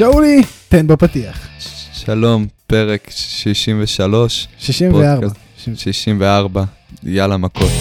[0.00, 1.48] שאולי, תן בפתיח.
[1.92, 4.48] שלום, פרק 63.
[4.58, 5.28] 64.
[5.74, 6.64] 64,
[7.02, 7.70] יאללה מכות.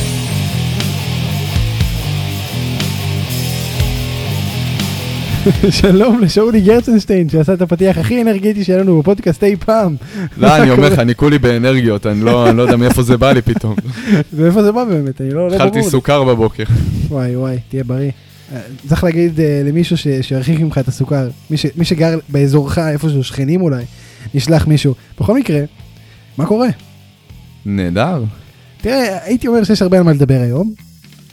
[5.82, 9.96] שלום לשאולי גרצנשטיין שעשה את הפתיח הכי אנרגטי שהיה לנו בפודקאסט אי פעם.
[10.38, 13.32] לא, אני אומר לך, אני כולי באנרגיות, אני לא אני לא יודע מאיפה זה בא
[13.32, 13.76] לי פתאום.
[14.36, 15.22] ואיפה זה בא באמת?
[15.22, 15.84] אני לא לא אכלתי.
[15.84, 16.64] סוכר בבוקר.
[17.10, 18.12] וואי וואי, תהיה בריא.
[18.54, 21.30] אה, צריך להגיד אה, למישהו ש- שירחיק ממך את הסוכר.
[21.50, 23.84] מי ש- מי שגר באזורך, איפשהו, שכנים אולי,
[24.34, 24.94] נשלח מישהו.
[25.20, 25.60] בכל מקרה,
[26.38, 26.68] מה קורה?
[27.66, 28.24] נהדר.
[28.82, 30.74] תראה, הייתי אומר שיש הרבה על מה לדבר היום.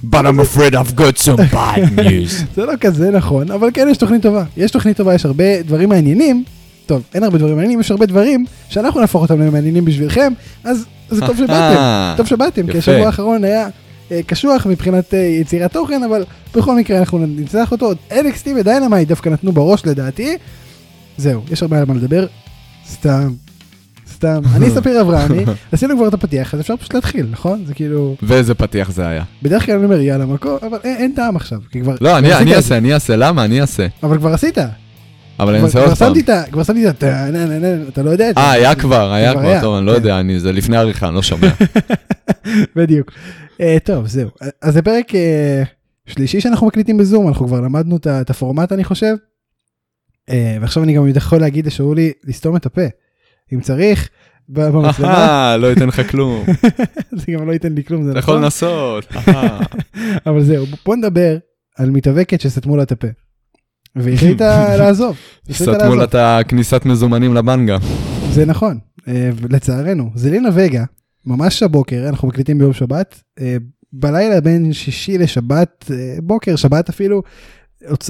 [0.05, 2.45] But I'm afraid I've got some bad news.
[2.57, 4.45] זה לא כזה נכון, אבל כן יש תוכנית טובה.
[4.57, 6.45] יש תוכנית טובה, יש הרבה דברים מעניינים.
[6.87, 10.33] טוב, אין הרבה דברים מעניינים, יש הרבה דברים שאנחנו נהפוך אותם למעניינים בשבילכם,
[10.65, 12.15] אז זה טוב שבאתם.
[12.17, 12.79] טוב שבאתם, כי.
[12.79, 13.69] השבוע האחרון היה אה,
[14.27, 16.25] קשוח מבחינת אה, יצירת תוכן, אבל
[16.55, 17.93] בכל מקרה אנחנו נצטרך אותו.
[18.11, 20.37] NXT ו Dynamite דווקא נתנו בראש לדעתי.
[21.17, 22.27] זהו, יש הרבה על מה לדבר.
[22.91, 23.33] סתם.
[24.11, 24.41] סתם.
[24.57, 27.65] אני ספיר אברהמי, עשינו כבר את הפתיח, אז אפשר פשוט להתחיל, נכון?
[27.67, 29.25] זה כאילו, ואיזה פתיח זה היה.
[29.43, 31.95] בדרך כלל אני אומר יאללה מקום, אבל אין, טעם עכשיו, כי כבר...
[32.01, 32.77] לא, אני אעשה.
[32.77, 33.45] אני אעשה, למה?
[33.45, 33.87] אני אעשה.
[34.03, 34.59] אבל כבר עשית.
[35.41, 36.15] אבל אני כבר עוד פעם.
[36.53, 37.29] כבר שמתי את ה...
[37.89, 38.41] אתה לא יודע את זה.
[38.41, 39.97] אה, היה כבר, היה כבר כבר, היה, טוב, אני לא כן.
[39.97, 41.49] יודע, זה לפני עריכה, אני לא שומע.
[42.77, 43.13] בדיוק.
[43.61, 44.31] אה, טוב, זהו.
[44.63, 45.63] אז זה פרק אה,
[46.07, 49.15] שלישי שאנחנו מקליטים בזום, אנחנו כבר למדנו את הפורמט אני חושב.
[50.31, 52.87] אה, ועכשיו אני גם יכול להגיד לשאולי לסתום את הפה,
[53.53, 54.09] אם צריך,
[54.49, 56.45] במצלמה, לא ייתן לך כלום.
[57.19, 59.05] זה גם לא ייתן לי כלום, זה אתה יכול נכון, לנסות.
[60.27, 61.37] אבל זהו, בוא נדבר
[61.77, 63.09] על מתאבקת שסתמו לה את הפה.
[63.97, 65.17] והיא החליטה לעזוב.
[65.53, 65.95] סתמו.
[65.95, 67.77] לה את הכניסת מזומנים לבנגה.
[68.33, 68.79] זה נכון,
[69.51, 70.11] לצערנו.
[70.15, 70.85] זלינה וגה,
[71.27, 73.57] ממש הבוקר, אנחנו מקליטים ביום שבת, אה,
[73.93, 77.23] בלילה בין שישי לשבת, אה, בוקר, שבת אפילו,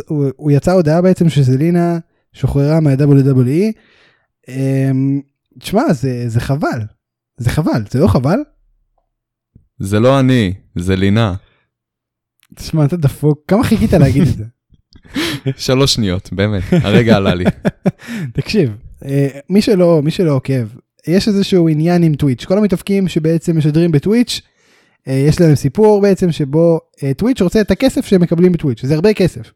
[0.06, 1.98] הוא הוא יצא הודעה בעצם שזלינה
[2.33, 3.72] שוחררה מה-WWE.
[4.48, 4.91] אה,
[5.59, 6.81] תשמע, זה, זה חבל,
[7.37, 8.39] זה חבל, זה לא חבל?
[9.78, 11.34] זה לא אני, זה לינה.
[12.55, 14.44] תשמע, אתה דפוק, כמה חיכית להגיד את זה?
[15.66, 17.44] שלוש שניות, באמת, הרגע עלה לי.
[18.37, 20.66] תקשיב, אה, מי שלא, מי שלא עוקב,
[21.06, 24.41] יש איזשהו עניין עם טוויץ', כל המתאבקים שבעצם משדרים בטוויץ',
[25.09, 28.94] אה, יש להם סיפור בעצם שבו אה, טוויץ' רוצה את הכסף שהם מקבלים בטוויץ', זה
[28.94, 29.53] הרבה כסף.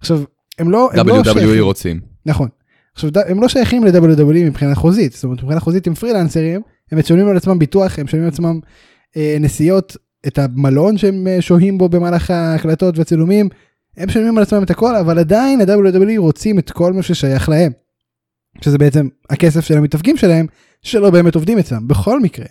[0.00, 0.22] עכשיו,
[0.58, 2.00] הם לא, הם לא WWE שייכים, רוצים.
[2.26, 2.48] נכון.
[2.94, 6.60] עכשיו, הם לא שייכים ל-WWE מבחינה חוזית, זאת אומרת, מבחינה חוזית הם פרילנסרים,
[6.92, 8.60] הם משלמים על עצמם ביטוח, הם משלמים על עצמם
[9.16, 9.96] אה, נסיעות,
[10.26, 13.48] את המלון שהם אה, שוהים בו במהלך ההקלטות והצילומים,
[13.96, 17.72] הם משלמים על עצמם את הכל, אבל עדיין ה-WWE רוצים את כל מה ששייך להם.
[18.60, 20.46] שזה בעצם הכסף של המתאבקים שלהם,
[20.82, 22.46] שלא באמת עובדים אצלם, בכל מקרה.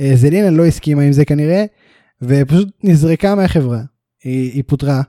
[0.00, 1.64] אה, זלינה לא הסכימה עם זה כנראה,
[2.22, 3.80] ופשוט נזרקה מהחברה.
[4.24, 5.02] היא, היא פוטרה.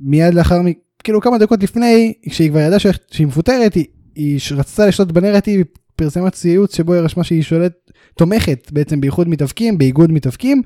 [0.00, 0.60] מיד לאחר,
[1.04, 3.84] כאילו כמה דקות לפני, כשהיא כבר ידעה שהיא- מפוטרת, היא,
[4.14, 5.64] היא רצתה לשלוט בנרטיב, היא
[6.00, 7.72] פרסמה ציוץ שבו היא רשמה שהיא שולט,
[8.14, 10.62] תומכת בעצם באיחוד מתאבקים, באיגוד מתאבקים,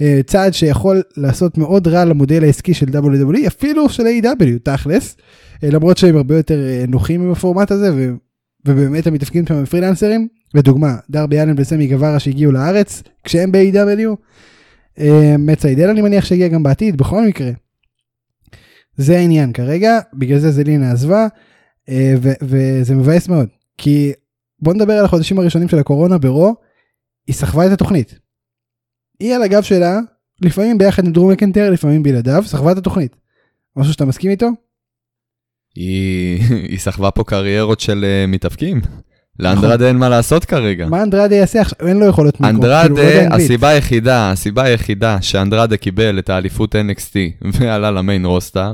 [0.00, 4.58] אה, צעד שיכול לעשות מאוד רע למודל העסקי של WWE, אפילו של A.W.
[4.62, 5.16] תכלס,
[5.64, 8.14] אה, למרות שהם הרבה יותר אה, נוחים עם הפורמט הזה,
[8.66, 10.28] ובאמת המתאבקים שם הם פרילנסרים.
[10.54, 14.16] לדוגמה, דרבי אלן וסמי גווארה שהגיעו לארץ, כשהם ב-A.W.
[15.38, 17.50] מצא אידל אני מניח שהגיע גם בעתיד, בכל מקרה.
[18.96, 21.26] זה העניין כרגע, בגלל זה זלינה עזבה,
[22.42, 23.48] וזה מבאס מאוד.
[23.78, 24.12] כי
[24.58, 26.54] בוא נדבר על החודשים הראשונים של הקורונה ברו,
[27.26, 28.18] היא סחבה את התוכנית.
[29.20, 29.98] היא על הגב שלה,
[30.42, 33.16] לפעמים ביחד עם דרום מקנטר, לפעמים בלעדיו, סחבה את התוכנית.
[33.76, 34.48] משהו שאתה מסכים איתו?
[35.74, 38.80] היא היא סחבה פה קריירות של אה, מתאבקים.
[39.38, 40.86] לאנדרדה אין מה לעשות כרגע.
[40.86, 41.88] מה אנדרדה יעשה עכשיו?
[41.88, 42.60] אין לו יכולות מיקרו.
[42.60, 43.32] כאילו, לא אנדרדה, אנגלית.
[43.32, 47.14] הסיבה היחידה, הסיבה היחידה שאנדרדה קיבל את האליפות NXT
[47.60, 48.72] ועלה למיין רוסטר,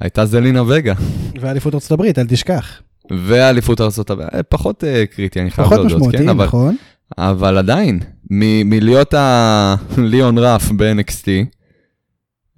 [0.00, 0.94] הייתה זלינה וגה.
[1.40, 2.82] ואליפות ארצות הברית, אל תשכח.
[3.18, 6.28] ואליפות ארצות הברית, אה, פחות אה, קריטי, אני חייב פחות להודות, משמעותי, כן?
[6.28, 6.76] אבל- נכון?
[7.18, 7.98] אבל עדיין,
[8.30, 11.28] מ- מלהיות הליאון רף ב-NXT,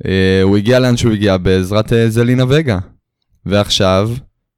[0.07, 2.79] אה, הוא הגיע לאן שהוא הגיע בעזרת זלינה וגה.
[3.47, 4.11] ועכשיו,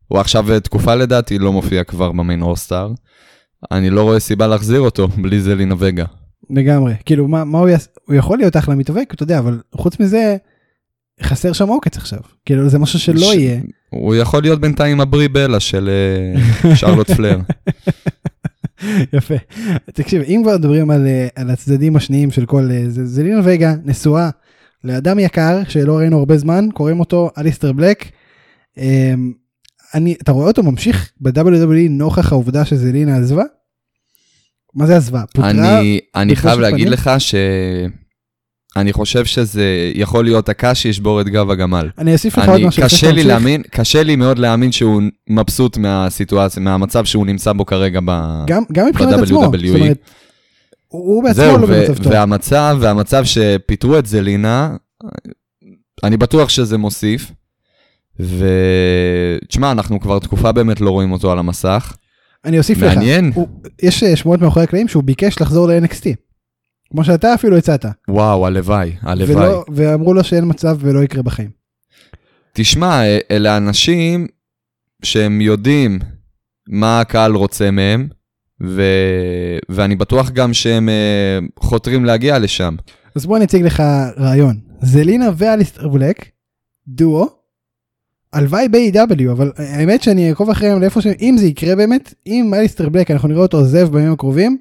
[0.08, 2.92] הוא עכשיו תקופה לדעתי לא מופיע כבר במיין רוסטר.
[3.72, 6.04] אני לא רואה סיבה להחזיר אותו בלי זלינה וגה.
[6.50, 6.94] לגמרי.
[7.04, 7.88] כאילו, מה, מה הוא יעשה?
[8.06, 10.36] הוא יכול להיות אחלה מתאבק, אתה יודע, אבל חוץ מזה,
[11.22, 12.18] חסר שם עוקץ עכשיו.
[12.46, 13.60] כאילו, זה משהו שלא ש- יהיה.
[13.94, 17.38] הוא יכול להיות בינתיים הברי בלה של אה, שרלוט פלר.
[19.16, 19.34] יפה.
[19.92, 23.74] תקשיב, אם כבר מדברים על, אה, על הצדדים השניים של כל אה, זה, זלינה וגה
[23.84, 24.30] נשואה
[24.84, 28.04] לאדם יקר שלא ראינו הרבה זמן, קוראים אותו אליסטר בלק.
[28.78, 29.32] אמ,
[29.94, 33.42] אני, אתה רואה אותו ממשיך ב-WWE נוכח העובדה שזלינה עזבה?
[34.74, 35.22] מה זה עזבה?
[35.32, 35.50] פוטרה?
[35.50, 36.92] אני, אני חייב להגיד פנים?
[36.92, 37.10] לך
[38.76, 41.90] אני חושב שזה יכול להיות הקש שישבור את גב הגמל.
[41.98, 42.82] אני אוסיף לך עוד משהו.
[42.82, 43.24] קשה לי.
[43.24, 48.10] להאמין, קשה לי מאוד להאמין שהוא מבסוט מהסיטואציה, מהמצב שהוא נמצא בו כרגע ב...
[48.46, 49.40] גם, גם מבחינת ב- עצמו.
[49.40, 49.54] זאת.
[49.74, 49.98] אומרת,
[50.88, 52.12] הוא בעצמו זהו, לא במצב טוב.
[52.12, 54.76] והמצב, והמצב שפיטרו את זלינה,
[56.04, 57.32] אני בטוח שזה מוסיף.
[58.20, 61.96] ותשמע, אנחנו כבר תקופה באמת לא רואים אותו על המסך.
[62.44, 62.94] אני אוסיף לך.
[62.94, 63.32] מעניין.
[63.82, 66.04] יש אה, שמועות מאחורי הקלעים שהוא ביקש לחזור ל-NXT.
[66.94, 67.84] כמו שאתה אפילו הצעת.
[68.08, 69.36] וואו, הלוואי, הלוואי.
[69.36, 71.50] ולא- ואמרו לו שאין מצב ולא יקרה בחיים.
[72.52, 73.00] תשמע,
[73.30, 74.26] אלה אנשים
[75.02, 75.98] שהם יודעים
[76.68, 78.08] מה הקהל רוצה מהם,
[78.66, 78.82] ו...
[79.68, 82.76] ואני בטוח גם שהם אה, חותרים להגיע לשם.
[83.16, 83.82] אז בוא אני אציג לך
[84.18, 84.60] רעיון.
[84.82, 86.28] זלינה ואליסטר בלק,
[86.88, 87.26] דואו,
[88.32, 91.06] הלוואי ב-AW, אבל האמת שאני אעקוב אחריהם לאיפה ש...
[91.06, 94.58] אם זה יקרה באמת, אם אליסטר בלק אנחנו נראה אותו עוזב בימים הקרובים,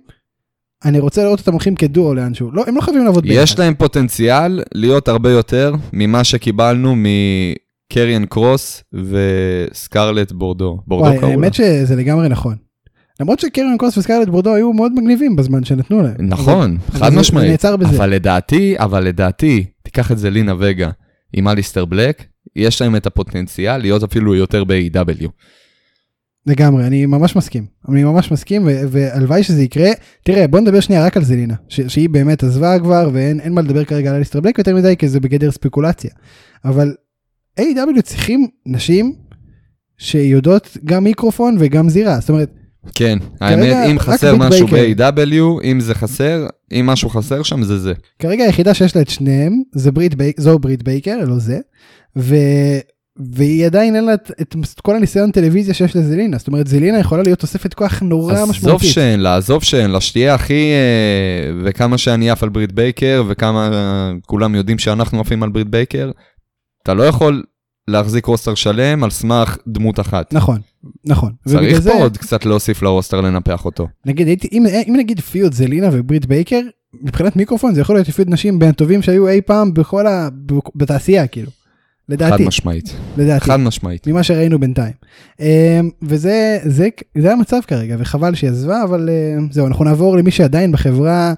[0.85, 2.51] אני רוצה לראות אותם הולכים כדואו לאנשהו.
[2.51, 3.43] לא, הם לא חייבים לעבוד ביחד.
[3.43, 10.79] יש להם פוטנציאל להיות הרבה יותר ממה שקיבלנו מקריאן קרוס וסקרלט בורדו.
[10.87, 11.31] בורדו וואי, קראו.
[11.31, 12.55] האמת שזה לגמרי נכון.
[13.19, 16.15] למרות שקרן קרוס וסקרלט בורדו היו מאוד מגניבים בזמן שנתנו להם.
[16.19, 17.45] נכון, חד משמעית.
[17.45, 17.97] זה נעצר בזה.
[17.97, 20.89] אבל לדעתי, אבל לדעתי, תיקח את זה לינה וגה
[21.33, 22.23] עם אליסטר בלק,
[22.55, 25.27] יש להם את הפוטנציאל להיות אפילו יותר ב-AW.
[26.47, 27.65] לגמרי, אני ממש מסכים.
[27.89, 29.89] אני ממש מסכים, והלוואי שזה יקרה.
[30.25, 33.61] תראה, בוא נדבר שנייה רק על זלינה, ש- שהיא באמת עזבה כבר, ואין אין מה
[33.61, 36.11] לדבר כרגע על אליסטר בלק יותר מדי, כי זה בגדר ספקולציה.
[36.65, 36.93] אבל
[37.59, 39.13] AEW צריכים נשים
[39.97, 42.19] שיודעות גם מיקרופון וגם זירה.
[42.19, 42.51] זאת אומרת,
[42.95, 45.11] כן, האמת, אם חסר משהו בייקר.
[45.11, 47.93] ב-AEW, אם זה חסר, אם משהו חסר שם, זה זה.
[48.19, 51.59] כרגע היחידה שיש לה את שניהם, זה ברית ביק, זו ברית בייקר, לא זה.
[52.17, 52.35] ו...
[53.17, 56.37] והיא עדיין אין לה את, את כל הניסיון טלוויזיה שיש לזלינה.
[56.37, 58.89] זאת אומרת, זלינה יכולה להיות תוספת כוח נורא עזוב משמעותית.
[58.89, 60.53] שאין לה, עזוב שאין לה, שתהיה הכי...
[60.53, 65.67] אה, וכמה שאני עף על ברית בייקר, וכמה אה, כולם יודעים שאנחנו עפים על ברית
[65.67, 66.11] בייקר,
[66.83, 67.43] אתה לא יכול
[67.87, 70.33] להחזיק roster שלם על סמך דמות אחת.
[70.33, 70.57] נכון,
[71.05, 71.31] נכון.
[71.47, 73.87] צריך זה- פה עוד קצת להוסיף ל roster לנפח אותו.
[74.05, 76.61] נגיד הייתי אם, אם נגיד feud זלינה וברית בייקר
[77.01, 80.29] מבחינת מיקרופון זה יכול להיות feud נשים בין הטובים שהיו אי פעם בכל ה...
[80.75, 81.51] בתעשייה כאילו.
[82.11, 82.95] חד לדעתי, משמעית.
[83.17, 84.07] לדעתי, חד משמעית.
[84.07, 84.93] ממה שראינו בינתיים.
[85.39, 85.45] אמ,
[86.01, 90.71] וזה זה, זה המצב כרגע וחבל שהיא עזבה אבל אמ, זהו אנחנו נעבור למי שעדיין
[90.71, 91.33] בחברה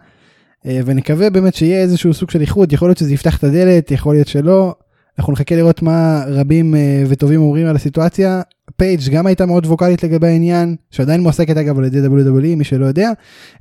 [0.66, 4.16] אה, ונקווה באמת שיהיה איזשהו סוג של איחוד יכול להיות שזה יפתח את הדלת יכול
[4.16, 4.76] להיות שלא.
[5.20, 8.42] אנחנו נחכה לראות מה רבים אה, וטובים אומרים על הסיטואציה.
[8.78, 12.86] פייג' גם הייתה מאוד ווקאלית לגבי העניין שעדיין מועסקת אגב על ידי WWE מי שלא
[12.86, 13.12] יודע.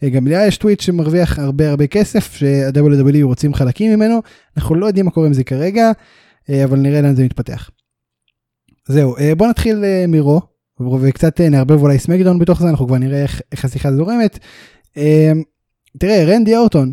[0.03, 4.23] אה, גם לה יש טוויט שמרוויח הרבה הרבה כסף שה-WWE רוצים חלקים ממנו
[4.56, 5.93] אנחנו לא יודעים מה קורה עם זה כרגע
[6.64, 7.70] אבל נראה לאן זה מתפתח.
[8.88, 10.41] זהו אה, בוא נתחיל אה, מרו
[11.00, 14.38] וקצת אה, נערבב אולי סמקדאון בתוך זה אנחנו כבר נראה איך, איך השיחה זורמת.
[14.96, 15.32] אה,
[15.99, 16.93] תראה רנדי אורטון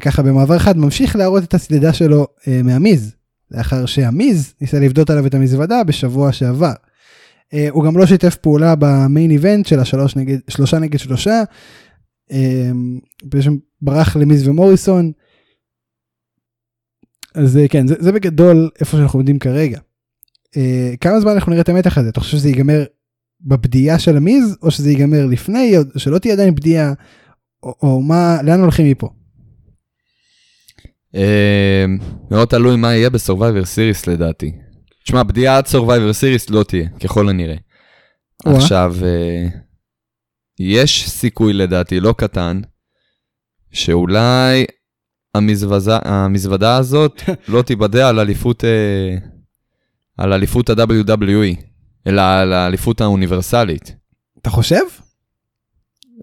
[0.00, 3.14] ככה במעבר אחד ממשיך להראות את הסלידה שלו אה, מהמיז
[3.50, 6.72] לאחר שהמיז ניסה לבדות עליו את המזוודה בשבוע שעבר.
[7.54, 11.42] אה, הוא גם לא שיתף פעולה במיין איבנט של השלוש נגד שלושה נגד שלושה.
[12.32, 12.70] אה,
[13.24, 15.12] בעצם ברח למיז ומוריסון.
[17.34, 19.80] אז אה, כן זה, זה בגדול איפה שאנחנו עומדים כרגע.
[20.56, 22.84] אה, כמה זמן אנחנו נראה את המתח הזה אתה חושב שזה ייגמר
[23.40, 26.92] בפדיה של המיז או שזה ייגמר לפני או שלא תהיה עדיין פדיה
[27.62, 29.08] או, או מה לאן הולכים מפה.
[31.14, 31.84] אה,
[32.30, 34.52] מאוד תלוי מה יהיה ב Survivor Series לדעתי.
[35.04, 37.56] תשמע, בדיעת סורווייבר סיריס לא תהיה, ככל הנראה.
[38.46, 38.56] או-אה.
[38.56, 39.46] עכשיו, אה,
[40.60, 42.60] יש סיכוי לדעתי, לא קטן,
[43.72, 44.64] שאולי
[45.34, 49.16] המזוודה, המזוודה הזאת לא תיבדע על אליפות, אה,
[50.18, 51.60] על אליפות ה-WWE,
[52.06, 53.94] אלא על האליפות האוניברסלית.
[54.42, 54.80] אתה חושב?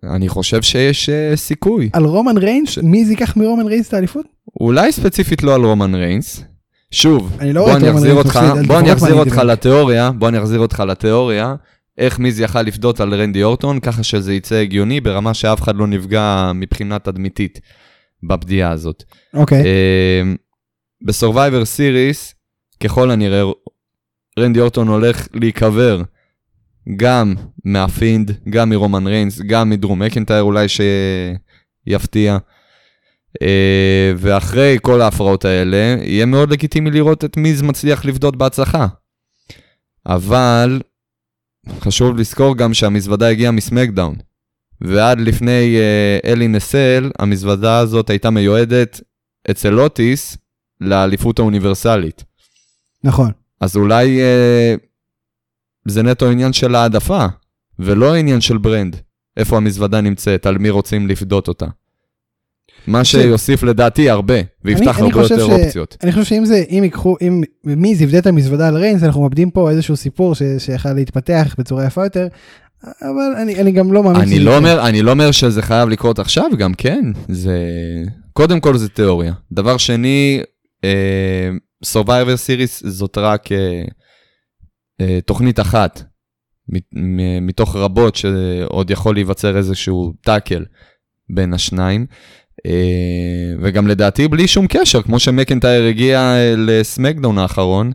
[0.04, 1.90] אני חושב שיש אה, סיכוי.
[1.94, 4.26] על רומן ריינס ש- מי זה ייקח מרומן ריינס את האליפות?
[4.62, 6.44] אולי ספציפית לא על רומן ריינס.
[6.92, 9.38] שוב, אני לא בוא אני אחזיר אותך, בוא אני אחזיר אותך.
[9.38, 11.56] לתיאוריה, בוא אני אחזיר אותך לתיאוריה,
[11.98, 15.88] איך מיז יכל לפדות על רנדי אורטון, ככה שזה יצא הגיוני ברמה שאף אחד לא
[15.88, 17.60] נפגע מבחינה תדמיתית
[18.28, 19.04] בפדיה הזאת.
[19.34, 20.36] אוקיי אמ,
[21.02, 22.36] ב Survivor Series,
[22.80, 23.44] ככל הנראה,
[24.40, 26.02] רנדי אורטון הולך להיקבר
[26.96, 27.34] גם
[27.66, 30.68] מהפינד, גם מרומן ריינס, גם מדרו מקנטייר אולי
[31.88, 32.38] שיפתיע.
[33.42, 38.88] אה, ואחרי כל ההפרעות האלה, יהיה מאוד לגיטימי לראות את מיז מצליח לפדות בהצלחה.
[40.06, 40.82] אבל
[41.80, 44.16] חשוב לזכור גם שהמזוודה הגיעה מסמקדאון.
[44.82, 49.02] ועד לפני אה, אלי נסל, המזוודה הזאת הייתה מיועדת
[49.52, 50.38] אצל אוטיס
[50.82, 52.24] לאליפות האוניברסלית.
[53.04, 54.76] נכון אז אולי אה,
[55.88, 57.26] זה נטו עניין של העדפה,
[57.80, 58.96] ולא עניין של ברנד.
[59.38, 61.66] איפה המזוודה נמצאת, על מי רוצים לפדות אותה.
[62.88, 64.34] מה שיוסיף לדעתי הרבה,
[64.66, 65.98] ויפתח אני הרבה חושב יותר ש- אופציות.
[66.04, 69.52] אני חושב שאם זה, אם ייקחו, אם מיז יבדה את המזוודה על ריינס, אנחנו מאבדים
[69.52, 72.28] פה איזשהו סיפור שיכל להתפתח בצורה יפה יותר,
[73.02, 74.58] אבל אני, אני גם לא מאמין אני לא.
[74.58, 77.58] אומר, אני לא אומר שזה חייב לקרות עכשיו, גם כן, זה...
[78.34, 79.34] קודם כל זה תיאוריה.
[79.52, 80.42] דבר שני,
[80.84, 81.50] אה,
[81.86, 83.84] Survivor Series זאת רק אה,
[85.02, 86.04] אה, תוכנית אחת,
[87.42, 90.66] מתוך רבות שעוד יכול להיווצר איזשהו טאקל
[91.30, 92.06] בין השניים.
[92.66, 97.92] אה, וגם לדעתי בלי שום קשר, כמו שמקנטייר הגיע אה, לסמקדאון האחרון,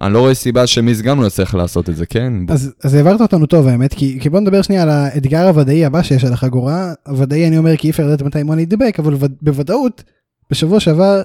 [0.00, 2.32] אני לא רואה סיבה שמיס גם לא יצטרך לעשות את זה, כן?
[2.48, 6.02] אז, אז העברת אותנו טוב האמת, כי, כי בוא נדבר שנייה על האתגר הוודאי הבא
[6.02, 9.36] שיש על החגורה, הוודאי אני אומר כי אי אפשר לדעת מתי מוני ידבק, אבל וד-
[9.42, 10.02] בוודאות,
[10.50, 11.22] בשבוע שעבר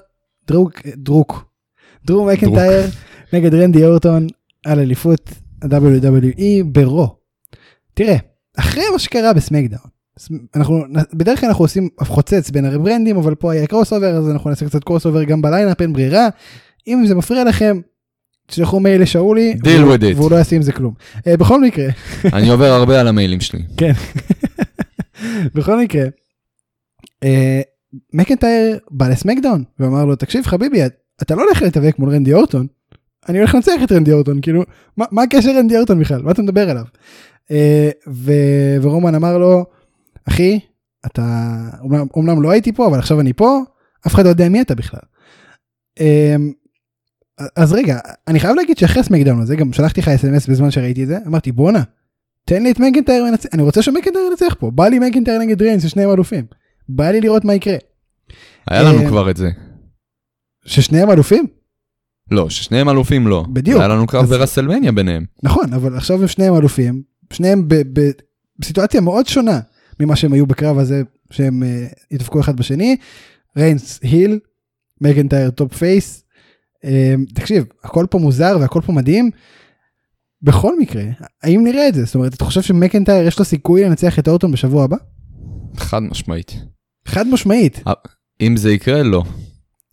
[0.47, 1.45] דרוק, דרוק,
[2.05, 2.83] דרו מקנטייר
[3.33, 4.27] נגד רנדי אורטון
[4.65, 5.29] על אליפות
[5.62, 7.15] ה-WWE ברו.
[7.93, 8.15] תראה,
[8.57, 9.89] אחרי מה שקרה ב SmackDown,
[10.55, 10.83] אנחנו
[11.13, 14.83] בדרך כלל אנחנו עושים חוצץ בין הברנדים אבל פה היה crossover אז אנחנו נעשה קצת
[14.84, 16.27] crossover גם ב lineup אין ברירה
[16.88, 17.79] אם זה מפריע לכם
[18.48, 20.16] תשלחו מייל לשאולי Deal והוא- with it.
[20.18, 20.94] והוא לא יעשה עם זה כלום.
[21.27, 21.88] אה, בכל מקרה
[22.34, 23.60] אני עובר הרבה על המיילים שלי.
[25.56, 26.06] בכל מקרה
[27.24, 27.62] אה,
[28.13, 30.80] מקנטייר בא ל SmackDown ואמר לו תקשיב חביבי
[31.22, 32.68] אתה לא הולך להתאבק מול רנדי אורטון
[33.30, 34.63] אני הולך לנצח את רנדי אורטון כאילו
[34.98, 36.84] מה, מה הקשר רנדי אורטון בכלל מה אתה מדבר עליו.
[37.51, 37.89] אה,
[38.82, 39.66] ורומן אמר לו
[40.30, 40.60] אחי
[41.06, 41.48] אתה
[41.82, 43.60] אומנם, אומנם לא הייתי פה אבל עכשיו אני פה
[44.08, 45.00] אף אחד לא יודע מי אתה בכלל.
[47.39, 51.03] אה, אז רגע אני חייב להגיד שאחרי סמקדאון הזה גם שלחתי לך אס.אם.אס בזמן שראיתי
[51.03, 51.84] את זה אמרתי בואנה
[52.46, 55.84] תן לי את מקנטייר מנצח אני רוצה שמקנטייר ינצח פה בא לי מקנטייר נגד ריינס
[55.84, 56.46] ששניהם אלופים
[56.89, 57.75] בא לי לראות מה יקרה
[58.70, 59.50] היה לנו אה, כבר את זה.
[60.65, 61.48] ששניהם אלופים
[62.32, 63.46] לא, ששניהם אלופים לא.
[63.53, 63.79] בדיוק.
[63.79, 65.25] היה לנו קרב אז- ב WrestleMania ביניהם.
[65.44, 67.01] נכון אבל עכשיו הם שניהם אלופים
[67.34, 67.67] שניהם
[68.60, 69.60] בסיטואציה מאוד שונה
[70.00, 71.01] ממה שהם היו בקרב הזה
[71.32, 72.96] שהם אה, התאבקו אחד בשני
[73.58, 74.39] ריינס heel
[75.01, 76.24] מקנטייר top face
[77.36, 79.31] תקשיב הכל פה מוזר והכל פה מדהים.
[80.41, 81.03] בכל מקרה
[81.43, 84.51] האם נראה את זה זאת אומרת אתה חושב שמקנטייר יש לו סיכוי לנצח את אורטון
[84.51, 84.98] בשבוע הבא?
[85.77, 86.55] חד משמעית.
[87.07, 87.84] חד משמעית
[88.41, 89.24] אם זה יקרה, לא.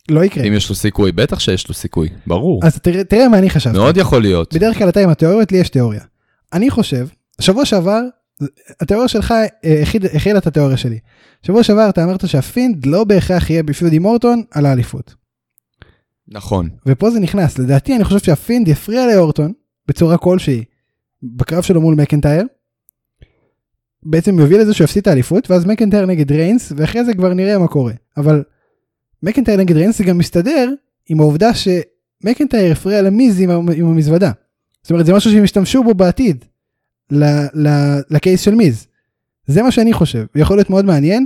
[0.09, 0.43] לא יקרה.
[0.43, 2.09] אם יש לו סיכוי, בטח שיש לו סיכוי.
[2.27, 2.59] ברור.
[2.65, 3.77] אז תראה, תראה מה אני חשבתי.
[3.77, 4.53] מאוד יכול להיות.
[4.53, 6.01] בדרך כלל אתה עם התיאוריות, לי יש תיאוריה.
[6.53, 7.07] אני חושב,
[7.41, 8.01] שבוע שעבר,
[8.79, 9.31] התיאוריה שלך
[9.65, 10.99] אה, הכיל- הכילה את התיאוריה שלי.
[11.43, 15.15] שבוע שעבר אתה אמרת שהפינד לא בהכרח יהיה ב feud עם אורטון על האליפות.
[16.27, 16.69] נכון.
[16.85, 19.53] ופה זה נכנס, לדעתי אני חושב שהפינד יפריע לאורטון
[19.87, 20.63] בצורה כלשהי
[21.23, 22.45] בקרב שלו מול מקנטייר.
[24.03, 27.57] בעצם יוביל לזה שהוא יפסיד את האליפות ואז מקנטייר נגד ריינס ואחרי זה כבר נראה
[27.57, 28.43] מה קורה אבל
[29.23, 30.71] מקנטייר נגד ריינס זה גם מסתדר
[31.09, 34.31] עם העובדה שמקנטייר הפריע למיז עם, עם המזוודה.
[34.83, 36.45] זאת אומרת זה משהו שהם ישתמשו בו בעתיד
[37.11, 38.87] ל- ל- לקייס של מיז.
[39.47, 41.25] זה מה שאני חושב יכול להיות מאוד מעניין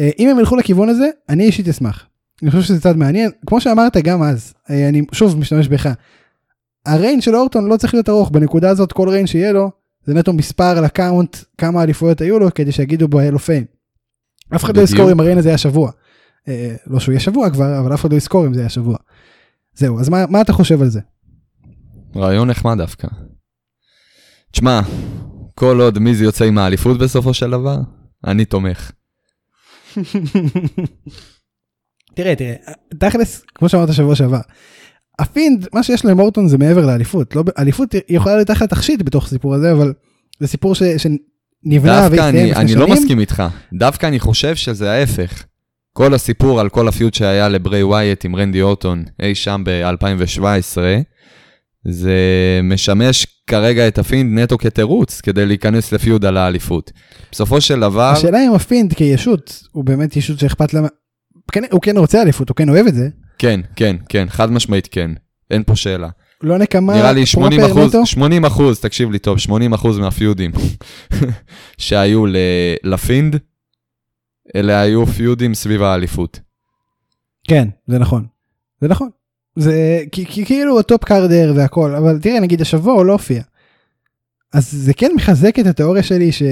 [0.00, 2.06] אה, אם הם ילכו לכיוון הזה אני אישית אשמח.
[2.42, 5.88] אני חושב שזה צד מעניין כמו שאמרת גם אז אה, אני שוב משתמש בך.
[6.86, 9.70] הריין של אורטון לא צריך להיות ארוך בנקודה הזאת כל ריין שיהיה לו
[10.04, 13.64] זה נטו מספר לקאונט כמה אליפויות היו לו כדי שיגידו בו היה לו פיין.
[14.56, 14.82] אף אחד לא.
[14.82, 15.90] יזכור אם הריין הזה היה שבוע.
[16.48, 18.96] אה, לא שהוא יהיה שבוע כבר אבל אף אחד לא יזכור אם זה היה שבוע.
[19.74, 21.00] זהו אז מה, מה אתה חושב על זה?
[22.16, 23.08] רעיון נחמד דווקא.
[24.52, 24.80] תשמע,
[25.54, 27.78] כל עוד מיז יוצא עם האליפות בסופו של דבר,
[28.26, 28.90] אני תומך.
[32.18, 32.54] תראה תראה
[32.98, 34.40] תכלס כמו שאמרת שבוע שעבר.
[35.18, 39.54] הפינד מה שיש אורטון זה מעבר לאליפות לא אליפות יכולה להיות אחלה תכשיט בתוך הסיפור
[39.54, 39.92] הזה אבל
[40.40, 42.98] זה סיפור ש, שנבנה דווקא והתקיים לפני אני לא שנים.
[42.98, 43.42] מסכים איתך.
[43.72, 45.44] דווקא אני חושב שזה ההפך.
[45.92, 50.78] כל הסיפור על כל ה feud שהיה לברי ווייט עם רנדי אורטון אי שם ב-2017,
[51.88, 52.16] זה
[52.62, 56.92] משמש כרגע את הפינד נטו כתירוץ כדי להיכנס ל feud על האליפות.
[57.32, 60.80] בסופו של דבר, השאלה אם הפינד כישות הוא באמת ישות שאכפת לה.
[61.52, 64.88] כן, הוא כן רוצה אליפות הוא כן אוהב את זה כן, כן, כן, חד משמעית
[64.90, 65.10] כן.
[65.50, 66.08] אין פה שאלה.
[66.42, 68.06] לא נקמה נראה לי 80 פרופר אחוז, נטו.
[68.06, 70.50] 80 אחוז, תקשיב לי טוב, 80 אחוז מהפיודים
[71.78, 72.36] שהיו ל-
[72.84, 73.36] לפינד,
[74.56, 76.40] אלה היו פיודים סביב האליפות.
[77.48, 78.26] כן זה נכון
[78.80, 79.08] זה נכון
[79.56, 83.42] זה כי, כי כאילו ה top carder והכל אבל תראה נגיד השבוע הוא לא הופיע.
[84.54, 86.42] אז זה כן מחזק את התיאוריה שלי ש...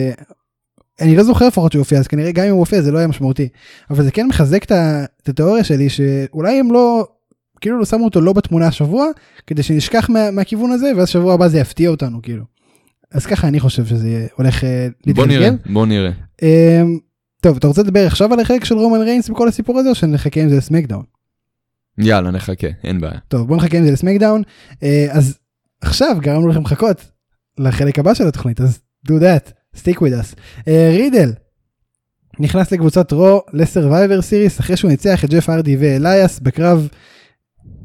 [1.01, 3.07] אני לא זוכר לפחות שהוא הופיע אז כנראה גם אם הוא הופיע זה לא היה
[3.07, 3.49] משמעותי
[3.91, 4.73] אבל זה כן מחזק את,
[5.29, 7.07] התיאוריה שלי שאולי הם לא
[7.61, 9.07] כאילו לא שמו אותו לא בתמונה השבוע
[9.47, 10.31] כדי שנשכח מה...
[10.31, 12.45] מהכיוון הזה ואז שבוע הבא זה יפתיע אותנו כאילו.
[13.13, 15.73] אז ככה אני חושב שזה הולך אה, בוא נראה, להתגלגל.
[15.73, 16.11] בוא נראה.
[16.43, 16.99] אמ,
[17.41, 20.41] טוב אתה רוצה לדבר עכשיו על החלק של רומן ריינס בכל הסיפור הזה או שנחכה
[20.41, 21.05] עם זה לסמקדאון.
[21.99, 23.19] יאללה, נחכה, אין בעיה.
[23.29, 24.43] טוב בוא נחכה עם זה ל SmackDown
[24.83, 25.39] אה, אז
[25.81, 27.11] עכשיו גרמנו לכם לחכות
[27.59, 30.35] לחלק הבא של התוכנית אז do that with us.
[30.69, 31.33] אה, רידל
[32.39, 36.89] נכנס לקבוצת Raw ל Survivor Series אחרי שהוא ניצח את ג'ף הארדי ואליאס בקרב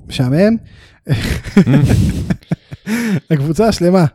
[0.08, 0.56] משעמם.
[3.32, 4.06] הקבוצה השלמה,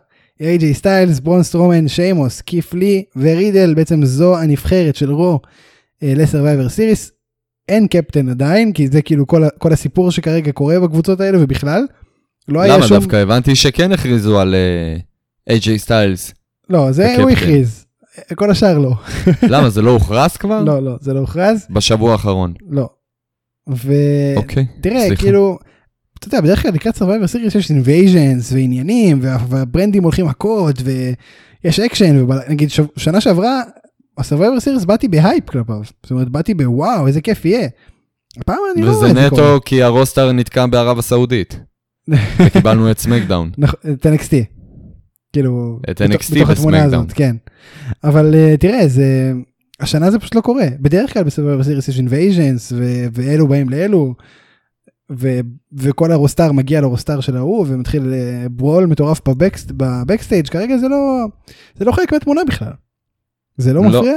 [0.40, 5.40] איי-ג'יי סטיילס, ברון סטרומן, שיימוס, קית' לי ורידל, בעצם זו הנבחרת של Raw
[6.02, 7.12] אה, ל Survivor Series.
[7.68, 11.86] אין קפטן עדיין, כי זה כאילו כל, כל הסיפור שכרגע קורה בקבוצות האלה ובכלל.
[12.48, 12.96] לא היה למה שום...
[12.98, 14.54] דווקא הבנתי שכן הכריזו על
[15.50, 16.34] איי-ג'יי סטיילס.
[16.70, 17.44] לא, זה הוא הקפטן.
[17.46, 17.86] הכריז.
[18.34, 18.92] כל השאר לא.
[19.52, 20.62] למה, זה לא הוכרז כבר?
[20.64, 21.66] לא, לא, זה לא הוכרז.
[21.70, 22.54] בשבוע האחרון.
[22.70, 22.88] לא.
[23.70, 23.92] ו...
[24.36, 25.16] אוקיי, סליחה.
[25.22, 25.58] כאילו,
[26.18, 31.80] אתה יודע, בדרך כלל לקראת Survivor Series יש invasions ועניינים, וה- והברנדים הולכים מכות, ויש
[31.80, 33.62] אקשן, ונגיד שנה שעברה,
[34.18, 37.68] ה-Survivor Series באתי בהייפ כלפיו, זאת אומרת, באתי בוואו, איזה כיף יהיה.
[38.40, 39.42] הפעם אני לא רואה וזה את זה קורה.
[39.42, 41.60] נטו כי ה roster נתקע בערב הסעודית.
[42.46, 43.50] וקיבלנו את SmackDown.
[43.58, 44.55] נכון, את NXT.
[45.36, 46.74] כאילו, את NXT ב SmackDown.
[46.74, 47.36] הזאת, כן.
[48.04, 49.32] אבל אה, תראה, זה,
[49.80, 50.66] השנה זה פשוט לא קורה.
[50.80, 52.72] בדרך כלל ב Survivor Series יש invasions,
[53.12, 54.14] ואלו באים לאלו,
[55.12, 55.40] ו-
[55.78, 59.83] וכל ה roster מגיע ל roster של ההוא, ומתחיל אה, brawl מטורף ב backs- ב
[59.83, 61.26] backstage, כרגע זה לא,
[61.74, 62.72] זה לא חלק מהתמונה בכלל.
[63.56, 63.88] זה לא לא.
[63.88, 64.14] מפריע?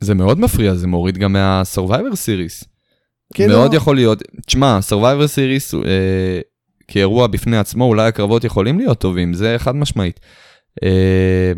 [0.00, 2.66] זה מאוד מפריע, זה מוריד גם מה-Survivor Series.
[3.34, 6.40] כאילו- מאוד יכול להיות, תשמע, Survivor Series אה,
[6.88, 10.20] כאירוע בפני עצמו, אולי הקרבות יכולים להיות טובים, זה חד משמעית.
[10.82, 11.52] אה,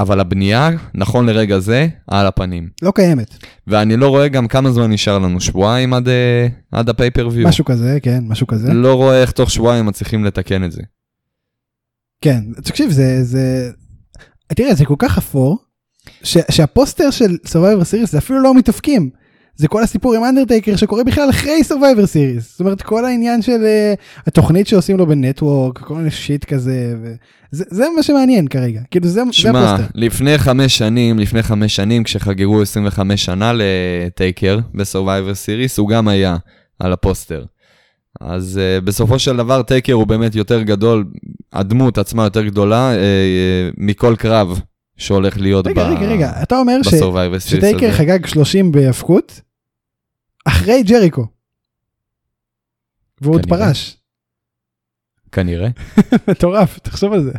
[0.00, 2.68] אבל הבנייה, נכון לרגע זה, על הפנים.
[2.82, 3.44] לא קיימת.
[3.66, 7.48] ואני לא רואה גם כמה זמן נשאר לנו, שבועיים עד, אה, עד הפייפריוויו.
[7.48, 8.72] משהו כזה, כן, משהו כזה.
[8.72, 10.82] לא רואה איך תוך שבועיים מצליחים לתקן את זה.
[12.20, 13.70] כן, תקשיב, זה, זה,
[14.48, 15.58] תראה, זה כל כך אפור,
[16.22, 19.10] ש, שהפוסטר של Survivor Series זה אפילו לא מתאפקים.
[19.60, 22.40] זה כל הסיפור עם אנדרטייקר שקורה בכלל אחרי Survivor Series.
[22.40, 26.94] זאת אומרת, כל העניין של אה, התוכנית שעושים לו ב Network, כל מיני shit כזה,
[27.02, 28.80] וזה, זה מה שמעניין כרגע.
[28.90, 29.90] כאילו, זה, זה שמע, הפוסטר.
[29.94, 36.08] לפני חמש שנים, לפני חמש שנים, כשחגגו 25 שנה לטייקר ב Survivor Series, הוא גם
[36.08, 36.36] היה
[36.78, 37.44] על הפוסטר.
[38.20, 41.04] אז uh, בסופו של דבר טייקר הוא באמת יותר גדול,
[41.52, 44.60] הדמות עצמה יותר גדולה uh, uh, מכל קרב
[44.96, 47.96] שהולך להיות רגע, רגע, רגע, אתה אומר ש, בסורווייבר סיריס שטייקר הזה.
[47.96, 49.40] חגג 30 בהאבקות,
[50.44, 51.26] אחרי ג'ריקו.
[53.20, 53.46] והוא עוד.
[53.46, 53.96] פרש.
[55.32, 55.68] כנראה.
[56.28, 57.32] מטורף, תחשוב על זה.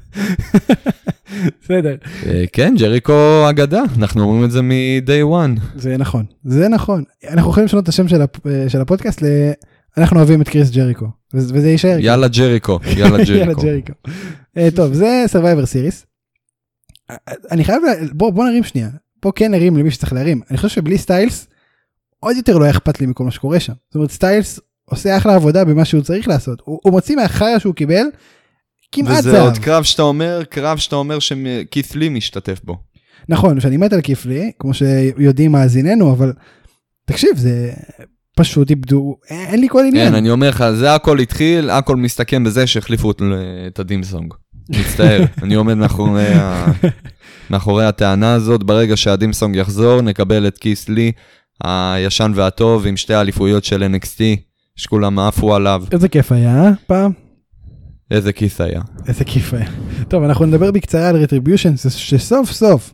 [1.62, 1.96] בסדר.
[2.04, 5.62] Uh, כן, ג'ריקו אגדה, אנחנו אומרים את זה מ-day one.
[5.76, 7.04] זה נכון, זה נכון.
[7.30, 8.22] אנחנו יכולים לשנות את השם של.
[8.68, 9.26] של הפודקאסט ל...
[9.98, 11.98] אנחנו אוהבים את קריס ג'ריקו, וזה יישאר.
[12.00, 13.24] יאללה ג'ריקו, יאללה
[13.64, 13.94] ג'ריקו.
[14.58, 16.06] אה, טוב, זה Survivor Series.
[17.10, 17.16] אה,
[17.52, 17.82] אני חייב,
[18.14, 18.90] בוא נרים שנייה.
[19.20, 20.42] פה כן נרים למי שצריך להרים.
[20.50, 21.48] אני חושב שבלי סטיילס,
[22.24, 23.74] עוד יותר לא היה אכפת לי מכל מה שקורה שם.
[23.90, 26.62] זאת אומרת, סטיילס עושה אחלה עבודה במה שהוא צריך לעשות.
[26.66, 28.06] הוא, הוא מוציא מהחרא שהוא קיבל,
[28.92, 29.44] כמעט וזה זהב.
[29.44, 32.78] עוד קרב שאתה אומר, קרב שאתה אומר שקית' לי משתתף בו.
[33.30, 36.34] נכון, שאני מת על כיפלי, כמו שיודעים מאזיננו, אבל
[37.06, 37.72] תקשיב, זה
[38.36, 40.10] פשוט איבדו, אין, אין לי כל עניין.
[40.10, 43.12] כן, אני אומר לך, זה הכל התחיל, הכל מסתכם בזה שהחליפו
[43.68, 44.34] את הדימסונג.
[44.70, 46.66] מצטער, אני עומד מאחורי, ה...
[47.50, 51.12] מאחורי הטענה הזאת, ברגע שהדימסונג יחזור, נקבל את כיס לי,
[51.64, 54.22] הישן והטוב, עם שתי האליפויות של NXT,
[54.76, 56.72] שכולם עפו עליו, איזה כיף היה, אה?
[56.88, 57.12] פעם?
[58.12, 58.82] איזה כיס היה.
[59.08, 59.70] איזה כיף היה.
[60.08, 62.94] טוב, אנחנו נדבר בקצרה על רטריביושן, שסוף סוף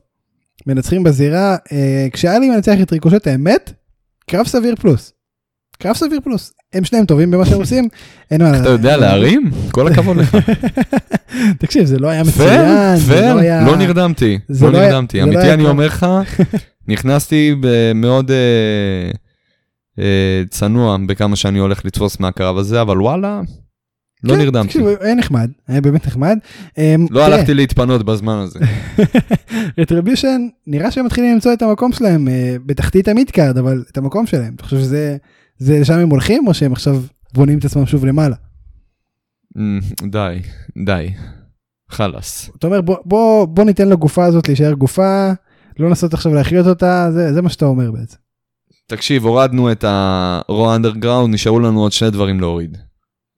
[0.68, 3.74] מנצחים בזירה, אה, כשאלי מנצח את ריקושט האמת,
[4.30, 5.14] קרב סביר פלוס.
[5.80, 6.54] קרב סביר פלוס.
[6.74, 7.88] הם שניהם טובים במה שהם עושים,
[8.32, 8.62] אין מה...
[8.62, 9.52] אתה יודע להרים?
[9.72, 10.38] כל הכבוד לך.
[11.60, 13.66] תקשיב, זה לא היה מצוין, זה פייר, לא היה...
[13.66, 15.20] לא נרדמתי, לא לא נרדמתי.
[15.20, 16.06] לא אמיתי, אני אומר לך,
[16.88, 17.56] נכנסתי
[17.96, 19.12] מאוד אה,
[20.00, 23.42] אה, צנוע בכמה שאני הולך לתפוס מהקרב הזה, אבל וואלה,
[24.24, 24.68] לא כן, נרדמתי.
[24.68, 26.38] תקשיב, היה נחמד, היה באמת נחמד.
[26.78, 28.60] אמ, לא הלכתי להתפנות בזמן הזה.
[29.78, 34.54] רטריביושן נראה שהם מתחילים למצוא את המקום שלהם אה, בתחתית המידקארד אבל את המקום שלהם
[34.56, 35.18] אתה חושב שזה
[35.58, 37.02] זה לשם הם הולכים או שהם עכשיו
[37.34, 38.36] בונים את עצמם שוב למעלה.
[39.58, 39.80] אמ,
[40.12, 40.40] די,
[40.86, 41.10] די.
[41.90, 42.50] חלאס.
[42.60, 45.32] אתה אומר בוא בוא בוא ניתן לגופה הזאת להישאר גופה
[45.80, 48.18] לא לנסות עכשיו להחיות אותה זה זה מה שאתה אומר בעצם.
[48.88, 52.78] תקשיב, הורדנו את ה-Raw Underground, נשארו לנו עוד שני דברים להוריד.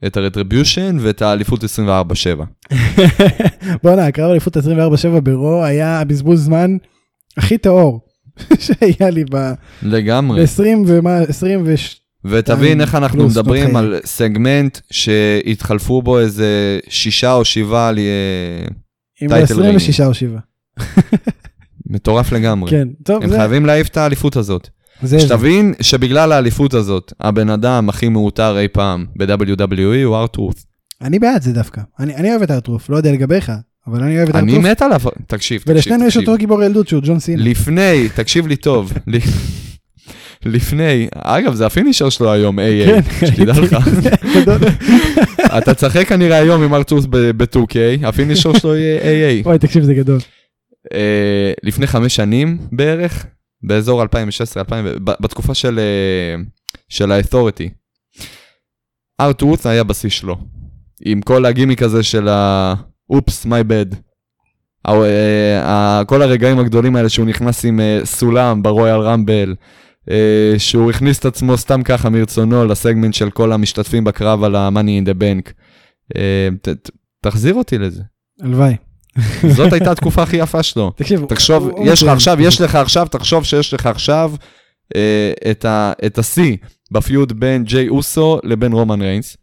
[0.08, 2.67] את ה-Retribution ואת האליפות 24/7.
[3.84, 4.62] בואנה הקרב אליפות 24/7
[5.23, 6.78] ברו היה הבזבוז זמן
[7.38, 8.02] הכי טהור
[8.60, 9.23] שהיה לי
[9.82, 10.45] לגמרי.
[10.45, 12.02] ב-20 ומה 20 וש...
[12.25, 18.08] ותבין איך אנחנו מדברים שנות על סגמנט שהתחלפו בו איזה שישה או שבעה לי-
[19.21, 20.39] עם טייטל 26 או 7.
[21.89, 22.71] מטורף לגמרי.
[22.71, 24.69] כן טוב הם זה- חייבים להעיף את האליפות הזאת.
[25.04, 30.56] זה שתבין שבגלל האליפות הזאת, הבן אדם הכי מעוטר אי פעם ב-WWE הוא ארתרוס.
[31.02, 33.52] אני בעד זה דווקא אני אני אוהב את הארטרוף לא יודע לגביך
[33.88, 34.65] אבל אני אוהב את אני ארטוף.
[34.71, 36.17] מת עליו, תקשיב, תקשיב, ולשנינו יש.
[36.17, 37.43] אותו גיבור ילדות שהוא ג'ון סינה.
[37.43, 38.93] לפני, תקשיב לי טוב,
[40.45, 43.75] לפני, אגב, זה הפינישר שלו היום, AA, כן, שתדע ראיתי.
[43.75, 43.89] לך.
[45.58, 47.75] אתה תשחק כנראה היום עם ארטוס ב-2K,
[48.08, 49.45] הפינישר שלו יהיה AA.
[49.45, 50.19] וואי, תקשיב, זה גדול.
[50.94, 53.26] אה, לפני חמש שנים בערך,
[53.63, 54.08] באזור 2016-2000,
[55.00, 56.42] בתקופה של, אה,
[56.89, 57.70] של ה-authority.
[59.22, 60.38] ארטוס היה בשיא שלו,
[61.06, 62.74] עם כל הגימיק הזה של ה...
[63.10, 63.46] אופס,
[65.04, 69.56] אה, ה- כל הרגעים הגדולים האלה שהוא נכנס עם אה, סולם ברויאל רמבל,
[70.12, 74.74] אה, שהוא הכניס את עצמו סתם ככה מרצונו לסגמנט של כל המשתתפים בקרב על ה-money
[75.06, 75.52] in the bank.
[76.18, 76.89] אה, ת- ת-
[77.22, 78.04] תחזיר אותי לזה.
[78.42, 78.76] הלוואי.
[79.49, 80.91] זאת הייתה התקופה הכי יפה שלו.
[80.95, 82.10] תקשיב, תחשוב, יש לך.
[82.10, 84.32] עכשיו, יש לך עכשיו, תחשוב שיש לך עכשיו
[84.95, 85.32] אה,
[86.05, 86.58] את השיא
[86.91, 89.38] בפיוד בין ג'יי אוסו לבין רומן ריינס.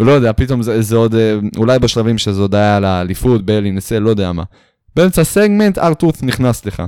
[0.00, 3.70] ולא יודע, פתאום זה, זה עוד, אה, אולי בשלבים שזה עוד היה על האליפות, באלי
[3.70, 4.42] נסה, לא יודע מה.
[4.96, 6.82] באמצע סגמנט, ארטוס נכנס לך.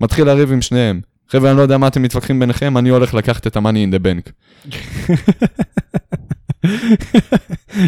[0.00, 1.00] מתחיל לריב עם שניהם.
[1.28, 3.98] חבר'ה, אני לא יודע מה אתם מתווכחים ביניכם, אני הולך לקחת את ה-money in the
[3.98, 4.30] bank.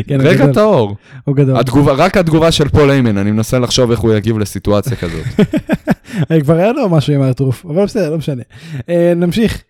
[0.08, 0.96] כן, רגע גדול, טהור.
[1.24, 1.56] הוא גדול.
[1.56, 5.24] התגובה, רק התגובה של פול היימן, אני מנסה לחשוב איך הוא יגיב לסיטואציה כזאת.
[6.42, 8.42] כבר היה לו משהו עם ה R-Truth, אבל בסדר, לא משנה.
[8.88, 9.62] אה, נמשיך,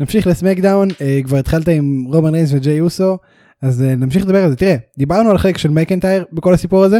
[0.00, 3.18] נמשיך ל SmackDown, אה, כבר התחלת עם רומן ריינס וג'יי אוסו,
[3.62, 4.56] אז אה, נמשיך לדבר על זה.
[4.56, 6.98] תראה, דיברנו על החלק של מקנטייר בכל הסיפור הזה,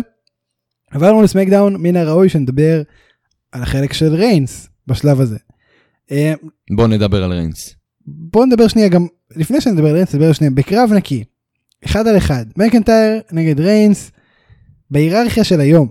[0.90, 2.82] עברנו ל SmackDown, מן הראוי שנדבר
[3.52, 5.36] על החלק של ריינס בשלב הזה.
[6.10, 6.34] אה,
[6.76, 7.74] בוא נדבר על ריינס.
[8.06, 11.24] בוא נדבר שנייה גם, לפני שנדבר על ריינס, נדבר שנייה, בקרב נקי,
[11.84, 14.10] אחד על אחד, מקנטייר נגד ריינס,
[14.90, 15.90] בהיררכיה של היום.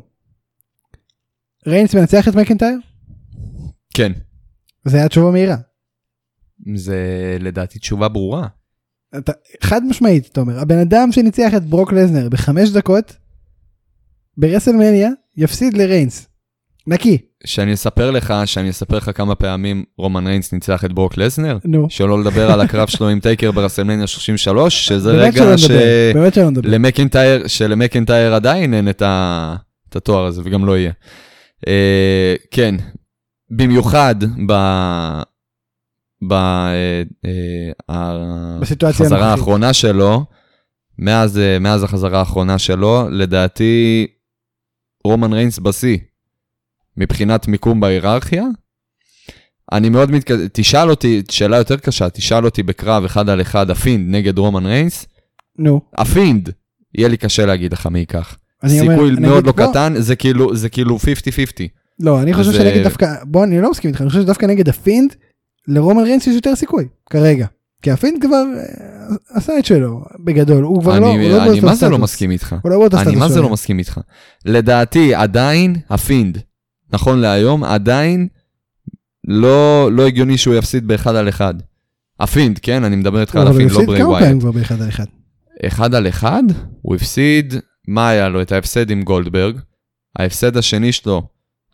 [1.67, 2.80] ריינס מנצח את מקנטייר?
[3.93, 4.12] כן.
[4.86, 5.58] זה היה תשובה מהירה.
[6.76, 6.97] זה
[7.39, 8.47] לדעתי תשובה ברורה.
[9.17, 9.32] אתה,
[9.63, 13.17] חד משמעית, אתה אומר, הבן אדם שניצח את ברוק לסנר בחמש דקות,
[14.38, 16.28] ב WrestleMania, יפסיד לריינס.
[16.88, 21.58] נקי, שאני אספר לך, שאני אספר לך כמה פעמים רומן ריינס ניצח את ברוק לסנר?
[21.65, 21.88] נו.
[21.89, 25.56] שלא לדבר על הקרב שלו עם טייקר ב WrestleMania 33, שזה רגע נדבר,
[26.13, 26.69] באמת שלא נדבר.
[26.69, 29.56] שלמקינטייר, שלמקינטייר עדיין אין את, ה...
[29.89, 30.91] את התואר הזה, וגם לא יהיה.
[31.67, 32.76] אה, כן,
[33.50, 34.15] במיוחד
[34.47, 34.54] ב...
[36.28, 36.34] ב...
[36.34, 37.02] אה,
[37.89, 39.32] אה, בסיטואציה החזרה.
[39.32, 40.26] האחרונה שלו,
[41.00, 44.08] מאז, אה, מאז החזרה האחרונה שלו, לדעתי
[45.04, 45.97] רומן ריינס בשיא,
[46.97, 48.43] מבחינת מיקום בהיררכיה.
[49.71, 54.15] אני מאוד מתקדם, תשאל אותי, שאלה יותר קשה, תשאל אותי בקרב אחד על אחד הפינד
[54.15, 55.05] נגד רומן ריינס,
[55.60, 55.81] נו.
[55.97, 56.49] הפינד,
[56.95, 58.38] יהיה לי קשה להגיד לך מי ייקח.
[58.63, 61.67] אני אומר- סיכוי אני מאוד לא בוא- קטן, זה כאילו, זה כאילו 50-50.
[61.99, 64.69] לא, אני חושב זה- שנגד דווקא, בוא, אני לא מסכים איתך, אני חושב שדווקא נגד
[64.69, 65.15] הפינד,
[65.67, 67.45] לרומן ריינס יש יותר סיכוי, כרגע.
[67.81, 71.49] כי הפינד כבר אה, עשה את שלו, בגדול, הוא כבר אני, לא, הוא לא אני
[71.51, 72.03] באותו מה זה לא סטטוס.
[72.03, 72.55] מסכים איתך?
[72.63, 73.19] הוא לא באותו אני סטטוס.
[73.19, 73.49] מה זה לא.
[73.49, 73.99] מסכים איתך.
[74.45, 76.38] לדעתי, עדיין, הפינד,
[76.93, 78.28] נכון להיום, עדיין
[79.28, 81.54] לא, לא הגיוני שהוא יפסיד באחד על אחד.
[82.19, 82.84] הפינד, כן?
[82.84, 84.26] אני מדבר איתך על אבל הוא הפינד, לא הפסיד ברי כמה ווייט.
[84.26, 85.06] פעמים כבר באחד על אחד.
[85.65, 86.43] אחד על אחד,
[86.82, 87.54] הוא הפסיד,
[87.88, 88.41] מה היה לו?
[88.41, 89.60] את ההפסד עם גולדברג.
[90.19, 91.28] ההפסד השני שלו,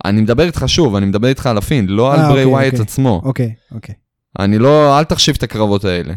[0.06, 2.74] אני מדבר איתך שוב, אני מדבר איתך על הפינד, לא על אה, ברי אוקיי, ווייט
[2.74, 2.84] אוקיי.
[2.86, 3.22] עצמו.
[3.26, 3.96] אוקיי, אוקיי.
[4.40, 6.14] אני לא, אל תחשיב את הקרבות האלה.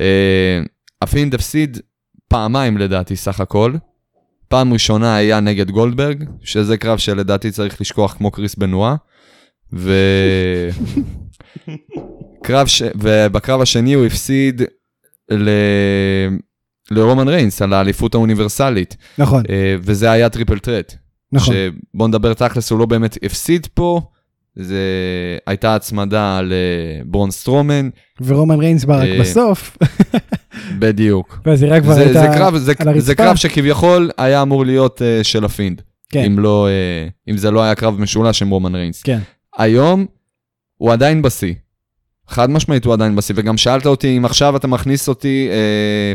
[0.00, 0.60] אה,
[1.02, 1.78] הפינד הפסיד
[2.28, 3.74] פעמיים לדעתי סך הכל.
[4.48, 8.94] פעם ראשונה היה נגד גולדברג, שזה קרב שלדעתי צריך לשכוח כמו קריס בנואה.
[9.72, 9.92] ו...
[12.44, 12.82] קרב ש...
[12.94, 14.62] ובקרב השני הוא הפסיד
[15.30, 15.50] ל...
[16.90, 20.94] לרומן ריינס על האליפות האוניברסלית, נכון, אה, וזה היה triple threat.
[21.32, 21.54] נכון.
[21.54, 24.00] שבוא נדבר תכלס, הוא לא באמת הפסיד פה,
[24.56, 24.78] זה
[25.46, 27.88] הייתה הצמדה לברון סטרומן,
[28.20, 29.76] ורומן ריינס בא רק אה, בסוף,
[30.78, 31.40] בדיוק.
[31.44, 32.42] והזירה כבר זה, הייתה על
[32.88, 33.00] הרצפה.
[33.00, 37.50] זה קרב שכביכול היה אמור להיות אה, של הפינד, כן, אם, לא, אה, אם זה
[37.50, 39.02] לא היה קרב משולש עם רומן ריינס.
[39.02, 39.18] כן.
[39.58, 40.06] היום
[40.76, 41.54] הוא עדיין בשיא.
[42.28, 46.12] חד משמעית הוא עדיין בשיא, וגם שאלת אותי אם עכשיו אתה מכניס אותי אה,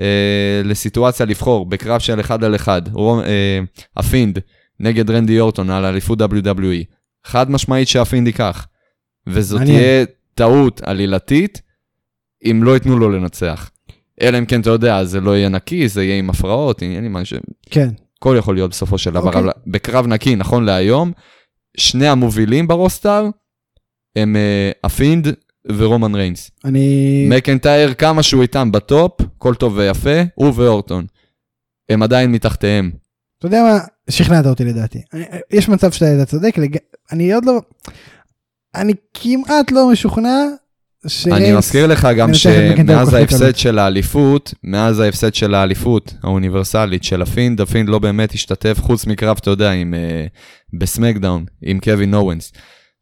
[0.00, 3.60] אה, לסיטואציה לבחור בקרב של אחד על אחד, רום, אה,
[3.96, 4.38] הפינד
[4.80, 6.84] נגד רנדי אורטון על אליפות WWE,
[7.24, 8.66] חד משמעית שהפינד ייקח.
[9.26, 9.78] וזאת מעניין.
[9.78, 10.04] תהיה
[10.34, 11.62] טעות עלילתית
[12.50, 13.70] אם לא ייתנו לו לנצח.
[14.20, 17.24] אלא אם כן אתה יודע, זה לא יהיה נקי, זה יהיה עם הפרעות, עניינים, מה
[17.24, 17.34] ש...
[17.70, 19.40] כן, הכל יכול להיות בסופו של דבר, אוקיי.
[19.40, 21.12] אבל בקרב נקי, נכון להיום,
[21.76, 23.28] שני המובילים ב roster
[24.16, 25.28] הם אה, הפינד
[25.68, 26.50] ורומן ריינס.
[26.64, 27.26] אני...
[27.30, 31.06] מקנטייר, כמה שהוא איתם ב top, כל טוב ויפה, הוא ואורטון.
[31.88, 32.90] הם עדיין מתחתיהם.
[33.38, 33.78] אתה יודע מה,
[34.10, 35.02] שכנעת אותי לדעתי.
[35.12, 36.76] אני- יש מצב שאתה צודק, לג-
[37.12, 37.60] אני עוד לא,
[38.74, 40.36] אני כמעט לא משוכנע
[41.32, 43.56] אני מזכיר לך גם שמאז ההפסד.
[43.56, 49.36] של האליפות, מאז ההפסד של האליפות האוניברסלית של הפינד, הפינד לא באמת השתתף, חוץ מקרב,
[49.40, 50.26] אתה יודע, עם, אה,
[50.78, 52.52] בסמקדאון, עם קווין אוונס,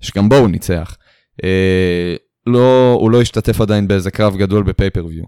[0.01, 0.97] שגם בו הוא ניצח.
[1.45, 2.15] אה,
[2.47, 5.25] לא, הוא לא השתתף עדיין באיזה קרב גדול בפייפריוויו.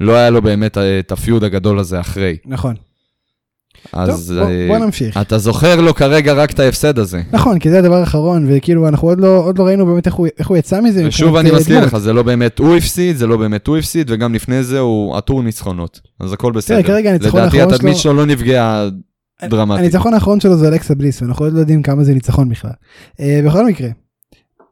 [0.00, 2.36] לא היה לו באמת אה, את הפיוד הגדול הזה אחרי.
[2.46, 2.74] נכון.
[3.92, 5.16] אז טוב, בוא- אה, בוא נמשיך.
[5.16, 7.22] אתה זוכר לו כרגע רק את ההפסד הזה.
[7.32, 10.26] נכון, כי זה הדבר האחרון, וכאילו אנחנו עוד לא, עוד לא ראינו באמת איך הוא,
[10.38, 11.04] איך הוא יצא מזה.
[11.06, 11.84] ושוב אני אה, מזכיר.
[11.84, 15.16] לך, זה לא באמת הוא הפסיד, זה לא באמת הוא הפסיד, וגם לפני זה הוא
[15.16, 16.00] עטור ניצחונות.
[16.20, 16.82] אז הכל בסדר.
[16.82, 18.88] כרגע הניצחון לדעתי האחרון התדמית שלו- שלו לא נפגעה
[19.48, 19.80] דרמטית.
[19.84, 22.70] הניצחון האחרון שלו זה אלכסה בליס, ואנחנו עוד לא יודעים כמה זה ניצחון בכלל.
[23.20, 23.88] אה, בכל מקרה,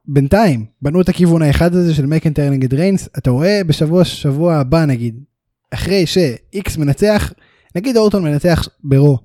[0.08, 4.84] בינתיים בנו את הכיוון האחד הזה של מקנטייר נגד ריינס, אתה רואה בשבוע שבוע הבא
[4.84, 5.14] נגיד,
[5.74, 7.32] אחרי שאיקס מנצח,
[7.78, 9.18] נגיד אורטון מנצח ברו,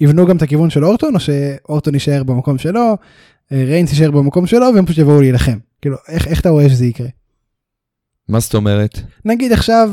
[0.00, 2.96] יבנו גם את הכיוון של אורטון, או שאורטון יישאר במקום שלו,
[3.52, 5.58] אה, ריינס יישאר במקום שלו, והם פשוט יבואו להילחם.
[5.82, 7.08] כאילו, איך, איך אתה רואה שזה יקרה?
[8.28, 9.00] מה זאת אומרת?
[9.24, 9.90] נגיד עכשיו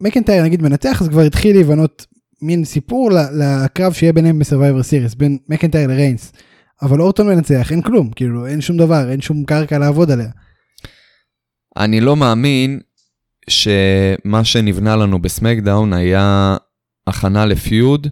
[0.00, 2.06] מקנטייר נגיד מנצח אז כבר התחיל להיבנות
[2.42, 6.32] מין סיפור לקרב שיהיה ביניהם בסרווייבר סיריס בין מקנטייר לריינס.
[6.82, 10.28] אבל אורטון מנצח אין כלום כאילו אין שום דבר אין שום קרקע לעבוד עליה.
[11.76, 12.80] אני לא מאמין
[13.48, 16.56] שמה שנבנה לנו בסמקדאון היה
[17.06, 18.06] הכנה לפיוד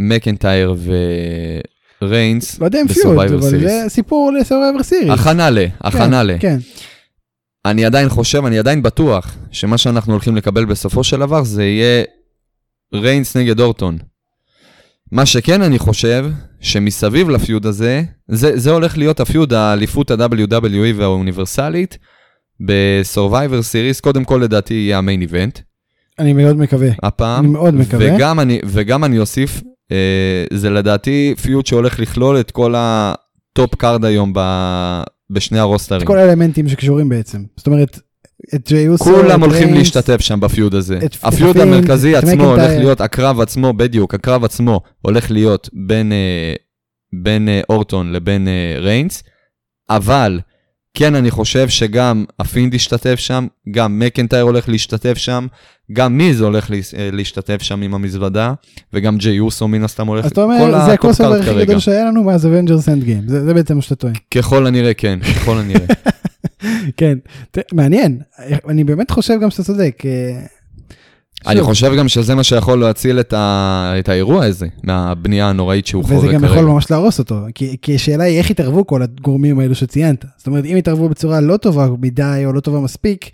[0.00, 0.74] למקנטייר
[2.02, 3.40] וריינס לא יודע אם פיוד אבל.
[3.40, 5.10] זה סיפור לסרווייבר סיריס.
[5.10, 6.36] הכנה ל, הכנה ל.
[6.40, 6.58] כן.
[7.64, 12.04] אני עדיין חושב, אני עדיין בטוח, שמה שאנחנו הולכים לקבל בסופו של דבר זה יהיה
[12.94, 13.98] ריינס נגד אורטון.
[15.12, 16.26] מה שכן אני חושב,
[16.60, 21.98] שמסביב ל feud הזה, זה, זה הולך להיות ה feud, האליפות ה-WWE והאוניברסלית,
[22.66, 25.58] ב-Survivor Series, קודם כל לדעתי יהיה ה main event,
[26.18, 26.88] אני מאוד מקווה.
[27.02, 27.44] הפעם.
[27.44, 28.14] אני מאוד מקווה.
[28.16, 33.74] וגם אני, וגם אני אוסיף, אה, זה לדעתי feud שהולך לכלול את כל ה top
[33.74, 34.40] card היום ב,
[35.30, 36.00] בשני הרוסטרים.
[36.02, 37.42] את כל האלמנטים שקשורים בעצם.
[37.56, 37.98] זאת אומרת
[38.54, 39.04] את ג'יי אוסו.
[39.04, 40.98] כולם את הולכים ריינס, להשתתף שם בפיוד הזה.
[40.98, 42.70] את- את הפיוד הפינד, המרכזי את עצמו הולך.
[42.78, 46.54] להיות, הקרב עצמו, בדיוק, הקרב עצמו הולך להיות בין, אה,
[47.22, 49.22] בין אה, אורטון לבין אה, ריינס,
[49.90, 50.40] אבל
[50.94, 55.46] כן, אני חושב שגם הפינד ישתתף שם, גם מקנטייר הולך להשתתף שם,
[55.92, 56.76] גם מיז הולך אה,
[57.12, 58.54] להשתתף שם עם המזוודה,
[58.92, 61.64] וגם ג'יי אוסו מן הסתם הולך, אז אתה אומר זה קארד הכי.
[61.64, 63.22] גדול שהיה לנו מאז אבנג'רס אנד גיים.
[63.26, 64.14] זה בעצם מה שאתה טוען.
[64.30, 65.86] ככל הנראה כן, ככל הנראה.
[66.98, 67.18] כן.
[67.72, 68.18] מעניין.
[68.68, 70.02] אני באמת חושב גם שאתה צודק.
[71.46, 73.94] אני חושב גם שזה מה שיכול להציל את, ה...
[73.98, 76.38] את האירוע הזה, מהבנייה הנוראית שהוא חווה וזה כרגע.
[76.38, 80.24] גם יכול ממש להרוס אותו, כי, כי השאלה היא איך יתערבו כל הגורמים האלו שציינת.
[80.36, 83.30] זאת אומרת, אם יתערבו בצורה לא טובה מדי או לא טובה מספיק,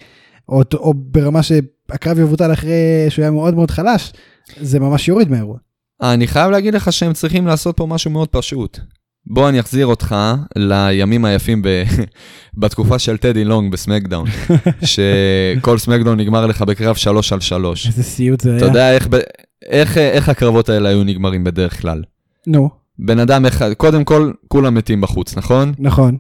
[0.49, 4.13] או, או ברמה שהקרב יבוטל אחרי שהוא היה מאוד מאוד חלש,
[4.61, 5.59] זה ממש יוריד מהאירוע.
[6.03, 8.79] אני חייב להגיד לך שהם צריכים לעשות פה משהו מאוד פשוט.
[9.27, 10.17] בוא אני אחזיר אותך
[10.57, 11.69] לימים היפים ב...
[12.61, 14.27] בתקופה של טדי לונג בסמקדאון,
[14.93, 17.87] שכל סמקדאון נגמר לך בקרב 3 על 3.
[17.87, 18.59] איזה סיוט זה היה.
[18.59, 19.19] אתה יודע איך, ב...
[19.67, 22.03] איך, איך הקרבות האלה היו נגמרים בדרך כלל?
[22.47, 25.73] נו, בן אדם אחד, קודם כל, כולם מתים בחוץ, נכון?
[25.79, 26.17] נכון.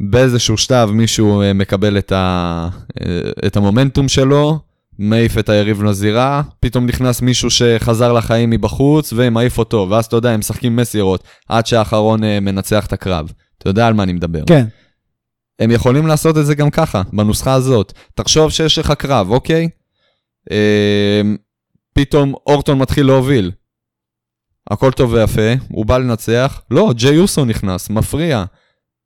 [0.00, 2.68] באיזשהו שלב מישהו אה, מקבל את, ה...
[3.00, 4.58] אה, את המומנטום שלו,
[4.98, 10.30] מעיף את היריב לזירה, פתאום נכנס מישהו שחזר לחיים מבחוץ ומעיף אותו, ואז אתה יודע,
[10.30, 13.32] הם משחקים מסירות עד שהאחרון אה, מנצח את הקרב.
[13.58, 14.42] אתה יודע על מה אני מדבר.
[14.46, 14.66] כן,
[15.58, 17.92] הם יכולים לעשות את זה גם ככה, בנוסחה הזאת.
[18.14, 19.68] תחשוב שיש לך קרב, אוקיי?
[20.50, 21.22] אה,
[21.92, 23.52] פתאום אורטון מתחיל להוביל.
[24.70, 28.44] הכל טוב ויפה, הוא בא לנצח, לא, ג'יי אוסו נכנס, מפריע.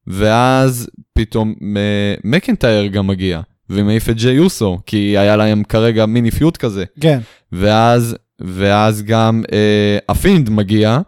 [0.06, 3.40] ואז פתאום אה, מקנטייר גם מגיע,
[3.70, 6.84] ומעיף את ג'יי אוסו, כי היה להם כרגע מיני feud כזה.
[7.00, 7.18] כן.
[7.52, 10.98] ואז, ואז גם אה, הפינד מגיע,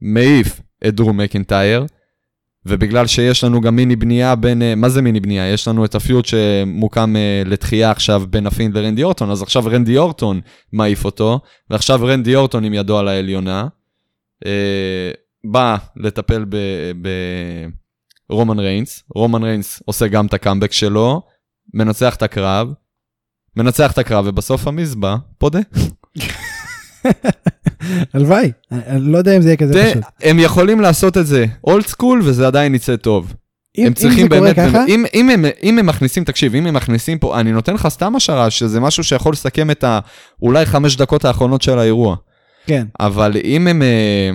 [0.00, 1.86] מעיף את דרו מקנטייר,
[2.66, 5.52] ובגלל שיש לנו גם מיני בנייה בין, אה, מה זה מיני בנייה?
[5.52, 9.64] יש לנו את ה feud שמוקם אה, לתחייה עכשיו בין הפינד לרנדי אורטון, אז עכשיו
[9.66, 10.40] רנדי אורטון
[10.72, 13.66] מעיף אותו, ועכשיו רנדי אורטון עם ידו על העליונה,
[14.46, 15.10] אה,
[15.44, 16.44] בא לטפל
[18.28, 21.22] ברומן ריינס, רומן ריינס עושה גם את הקאמבק שלו,
[21.74, 22.72] מנצח את הקרב,
[23.56, 25.60] מנצח את הקרב, ובסוף המיז בא פודה.
[28.14, 28.52] הלוואי.
[28.72, 30.04] אני לא יודע אם זה יהיה כזה זה, פשוט.
[30.22, 33.34] הם יכולים לעשות את זה old school וזה עדיין יצא טוב.
[33.78, 36.66] אם הם אם צריכים קורה באמת, ככה, אם, אם, הם, אם הם מכניסים, תקשיב, אם
[36.66, 40.96] הם מכניסים פה, אני נותן לך סתם השערה שזה משהו שיכול לסכם את האולי חמש
[40.96, 42.16] דקות האחרונות של האירוע.
[42.66, 42.86] כן.
[43.00, 44.30] אבל אם הם, אה,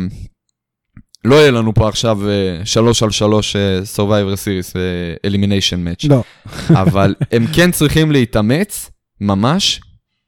[1.25, 6.07] לא יהיה לנו פה עכשיו אה, שלוש על שלוש אה, Survivor Series אה, Elimination Match,
[6.09, 6.23] לא.
[6.81, 9.81] אבל הם כן צריכים להתאמץ ממש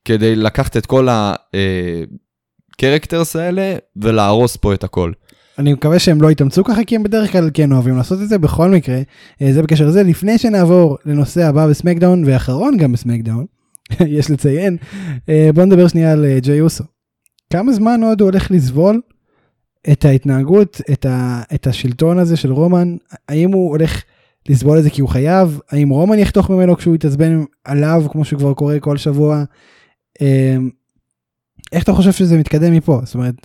[0.06, 1.08] כדי לקחת את כל
[2.74, 5.12] הקרקטרס האלה ולהרוס פה את הכל.
[5.58, 8.38] אני מקווה שהם לא יתאמצו ככה כי הם בדרך כלל כן אוהבים לעשות את זה
[8.38, 9.00] בכל מקרה
[9.52, 13.46] זה בקשר לזה לפני שנעבור לנושא הבא בסמקדאון ואחרון גם בסמקדאון
[14.18, 14.78] יש לציין
[15.54, 16.84] בוא נדבר שנייה על ג'יי אוסו.
[17.50, 19.02] כמה זמן עוד הוא הולך לסבול
[19.92, 22.96] את ההתנהגות את, ה, את השלטון הזה של רומן
[23.30, 24.04] האם הוא הולך
[24.50, 28.54] לסבול את זה כי הוא חייב האם רומן יחתוך ממנו כשהוא יתעצבן עליו כמו שכבר
[28.54, 29.44] קורה כל שבוע.
[31.72, 33.36] איך אתה חושב שזה מתקדם מפה זאת אומרת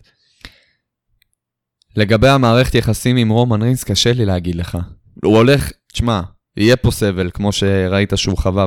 [1.97, 4.79] לגבי המערכת יחסים עם רומן ריינס, קשה לי להגיד לך.
[5.25, 6.21] הוא הולך, תשמע,
[6.57, 8.67] יהיה פה סבל, כמו שראית שהוא חווה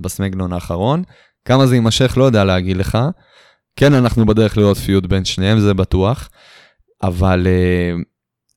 [0.00, 1.02] בסמקדאון האחרון.
[1.44, 2.98] כמה זה יימשך, לא יודע להגיד לך.
[3.76, 6.28] כן, אנחנו בדרך לראות feud בין שניהם, זה בטוח.
[7.02, 8.02] אבל אה,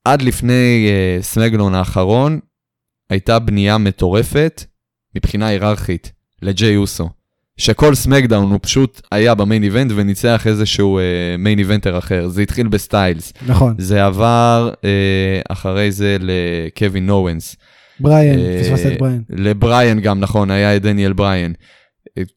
[0.05, 2.39] עד לפני אה, סמקדאון האחרון,
[3.09, 4.63] הייתה בנייה מטורפת
[5.15, 7.09] מבחינה היררכית לג'יי אוסו.
[7.57, 10.99] שכל סמקדאון הוא פשוט היה ב main event וניצח איזשהו
[11.37, 12.27] main אה, eventer אחר.
[12.27, 13.33] זה התחיל בסטיילס.
[13.47, 13.75] נכון.
[13.77, 14.83] זה עבר אה,
[15.49, 17.55] אחרי זה לקווין אוונס.
[17.99, 19.21] בריאן, אה, פספסת את בריאן.
[19.29, 21.51] לבריאן גם, נכון, היה את דניאל בריאן.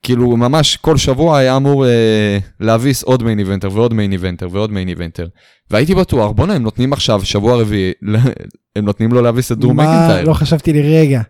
[0.03, 1.88] כאילו ממש כל שבוע היה אמור אה,
[2.61, 5.27] להביס עוד main eventer ועוד main eventer ועוד main eventer.
[5.71, 7.93] והייתי בטוח, בואנה, הם נותנים עכשיו שבוע רביעי,
[8.77, 10.17] הם נותנים לו להביס את דרו מקינטייר.
[10.17, 10.23] מה?
[10.23, 11.23] לא חשבתי לרגע.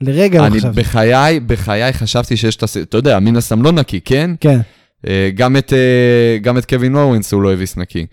[0.00, 0.80] לרגע לא חשבתי.
[0.80, 2.76] בחיי, בחיי חשבתי שיש את הס...
[2.76, 4.30] אתה יודע, מן הסתם לא נקי, כן?
[4.40, 4.60] כן.
[5.06, 8.06] אה, גם את, אה, גם את קווין אוונס הוא לא הביס נקי.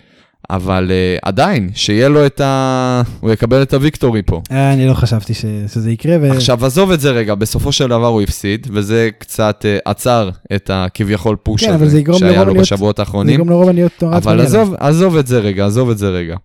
[0.50, 3.02] אבל אה, עדיין, שיהיה לו את ה...
[3.20, 4.42] הוא יקבל את ה victory פה.
[4.52, 5.46] אני לא חשבתי ש...
[5.68, 6.18] שזה יקרה.
[6.22, 6.32] ו...
[6.32, 10.70] עכשיו, עזוב את זה רגע, בסופו של דבר הוא הפסיד, וזה קצת uh, עצר את
[10.74, 12.62] הכביכול פוש כן, הזה שהיה לו להיות...
[12.62, 13.28] בשבועות האחרונים.
[13.28, 16.36] זה יגרום לרוב להיות נורא אבל עזוב, עזוב את זה רגע, עזוב את זה רגע.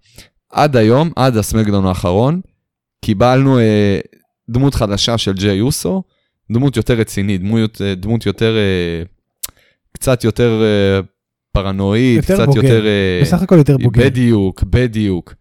[0.53, 2.41] עד היום, עד הסמקדון האחרון,
[3.05, 3.63] קיבלנו uh,
[4.51, 6.03] דמות חדשה של ג'יי אוסו,
[6.53, 9.03] דמות יותר רצינית, דמות, אה, דמות יותר, אה,
[9.93, 11.01] קצת יותר אה,
[11.55, 12.63] פרנואיד, יותר קצת בוגר.
[12.65, 12.85] יותר...
[13.23, 14.05] בסך הכל יותר בוגר.
[14.05, 15.35] בדיוק, בדיוק.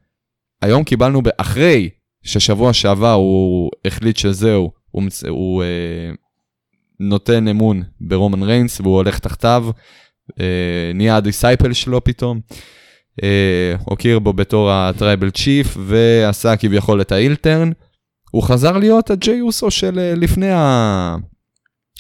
[0.61, 1.89] היום קיבלנו, אחרי
[2.23, 6.11] ששבוע שעבר הוא החליט שזהו, הוא, הוא אה,
[6.99, 9.65] נותן אמון ברומן ריינס והוא הולך תחתיו,
[10.39, 12.39] אה, נהיה ה disciple שלו פתאום.
[13.23, 17.71] אה, הוא הכיר בו בתור ה Tribal Chief ועשה כביכול את ה heel turn.
[18.31, 21.15] הוא חזר להיות הג'יי אוסו של אה, לפני, ה...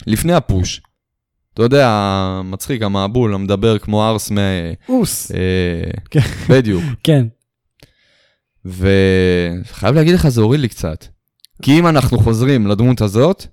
[0.07, 0.81] לפני ה push.
[1.53, 4.37] אתה יודע, מצחיק, המעבול, המדבר כמו ארס מ...
[4.89, 5.31] אוס.
[5.31, 6.19] אה, כן.
[6.49, 6.83] בדיוק.
[7.03, 7.27] כן.
[8.65, 11.05] וחייב להגיד לך, זה הוריד לי קצת.
[11.61, 13.45] כי אם אנחנו חוזרים לדמות הזאת,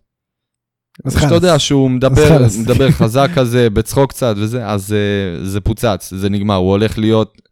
[1.05, 6.13] אז שאתה יודע שהוא מדבר, מדבר חזק כזה, בצחוק קצת וזה, אז uh, זה פוצץ,
[6.17, 7.43] זה נגמר, הוא הולך להיות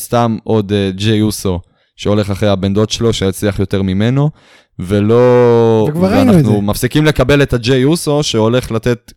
[0.00, 1.60] סתם עוד uh, ג'יי אוסו.
[1.96, 4.30] שהולך אחרי הבן דוד שלו, שיצליח יותר ממנו,
[4.78, 5.86] ולא...
[5.88, 6.44] וכבר ראינו את זה.
[6.44, 9.12] ואנחנו מפסיקים לקבל את הג'יי אוסו, שהולך לתת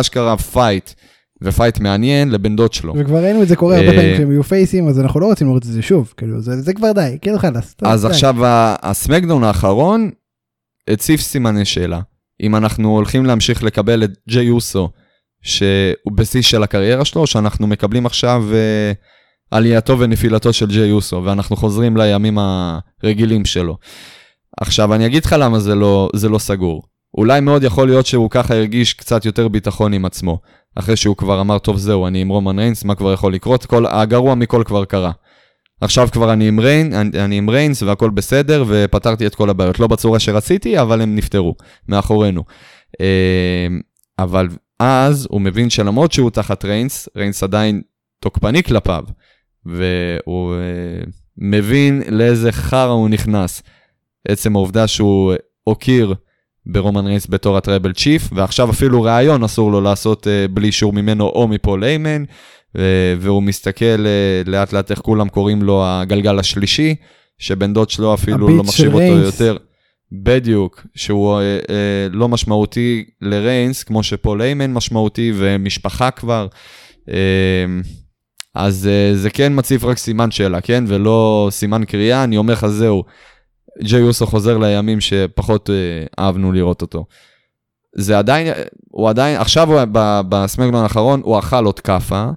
[0.00, 0.90] אשכרה fight,
[1.42, 2.94] ו fight מעניין לבן דוד שלו.
[2.98, 5.62] וכבר ראינו את זה קורה הרבה פעמים כשהם יהיו פייסים, אז אנחנו לא רוצים לראות
[5.62, 7.74] את זה שוב, כאילו, זה, זה כבר די, כאילו חלאס.
[7.82, 8.08] אז די.
[8.08, 8.36] עכשיו,
[8.82, 10.10] הסמקדאון האחרון
[10.90, 12.00] הציף סימני שאלה.
[12.40, 14.90] אם אנחנו הולכים להמשיך לקבל את ג'יי אוסו,
[15.42, 18.44] שהוא בשיא של הקריירה שלו, שאנחנו מקבלים עכשיו...
[18.50, 19.16] אה,
[19.50, 23.76] עלייתו ונפילתו של ג'יי אוסו, ואנחנו חוזרים לימים הרגילים שלו.
[24.60, 26.82] עכשיו, אני אגיד לך למה זה לא, זה לא סגור.
[27.16, 30.40] אולי מאוד יכול להיות שהוא ככה הרגיש קצת יותר ביטחון עם עצמו.
[30.74, 33.66] אחרי שהוא כבר אמר, טוב זהו, אני עם רומן ריינס, מה כבר יכול לקרות?
[33.66, 35.12] כל, הגרוע מכל כבר קרה.
[35.80, 39.80] עכשיו כבר אני עם, ריין, אני, אני עם ריינס והכל בסדר, ופתרתי את כל הבעיות.
[39.80, 41.54] לא בצורה שרציתי, אבל הם נפתרו,
[41.88, 42.44] מאחורינו.
[43.00, 43.66] אה,
[44.18, 44.48] אבל
[44.80, 47.82] אז הוא מבין שלמרות שהוא תחת ריינס, ריינס עדיין
[48.20, 49.04] תוקפני כלפיו.
[49.66, 53.62] והוא uh, מבין לאיזה חרא הוא נכנס.
[54.28, 56.14] עצם העובדה שהוא הוקיר
[56.66, 61.24] ברומן ריינס בתור הטראבל צ'יף, ועכשיו אפילו ראיון אסור לו לעשות uh, בלי אישור ממנו
[61.24, 62.78] או מפול איימן, uh,
[63.18, 64.06] והוא מסתכל
[64.44, 66.94] uh, לאט לאט איך כולם קוראים לו הגלגל השלישי,
[67.38, 69.24] שבן דוד שלו אפילו לא מחשיב אותו ריינס.
[69.24, 69.56] יותר.
[70.12, 71.70] בדיוק, שהוא uh, uh,
[72.10, 76.46] לא משמעותי לריינס, כמו שפול איימן משמעותי, ומשפחה כבר.
[77.08, 77.10] Uh,
[78.54, 80.84] אז uh, זה כן מציף רק סימן שאלה, כן?
[80.86, 83.04] ולא סימן קריאה, אני אומר לך, זהו,
[83.82, 85.72] ג'יי אוסו חוזר לימים שפחות uh,
[86.18, 87.04] אהבנו לראות אותו.
[87.94, 88.54] זה עדיין,
[88.90, 89.80] הוא עדיין, עכשיו הוא,
[90.28, 92.30] בסמגלון האחרון, הוא אכל עוד כאפה.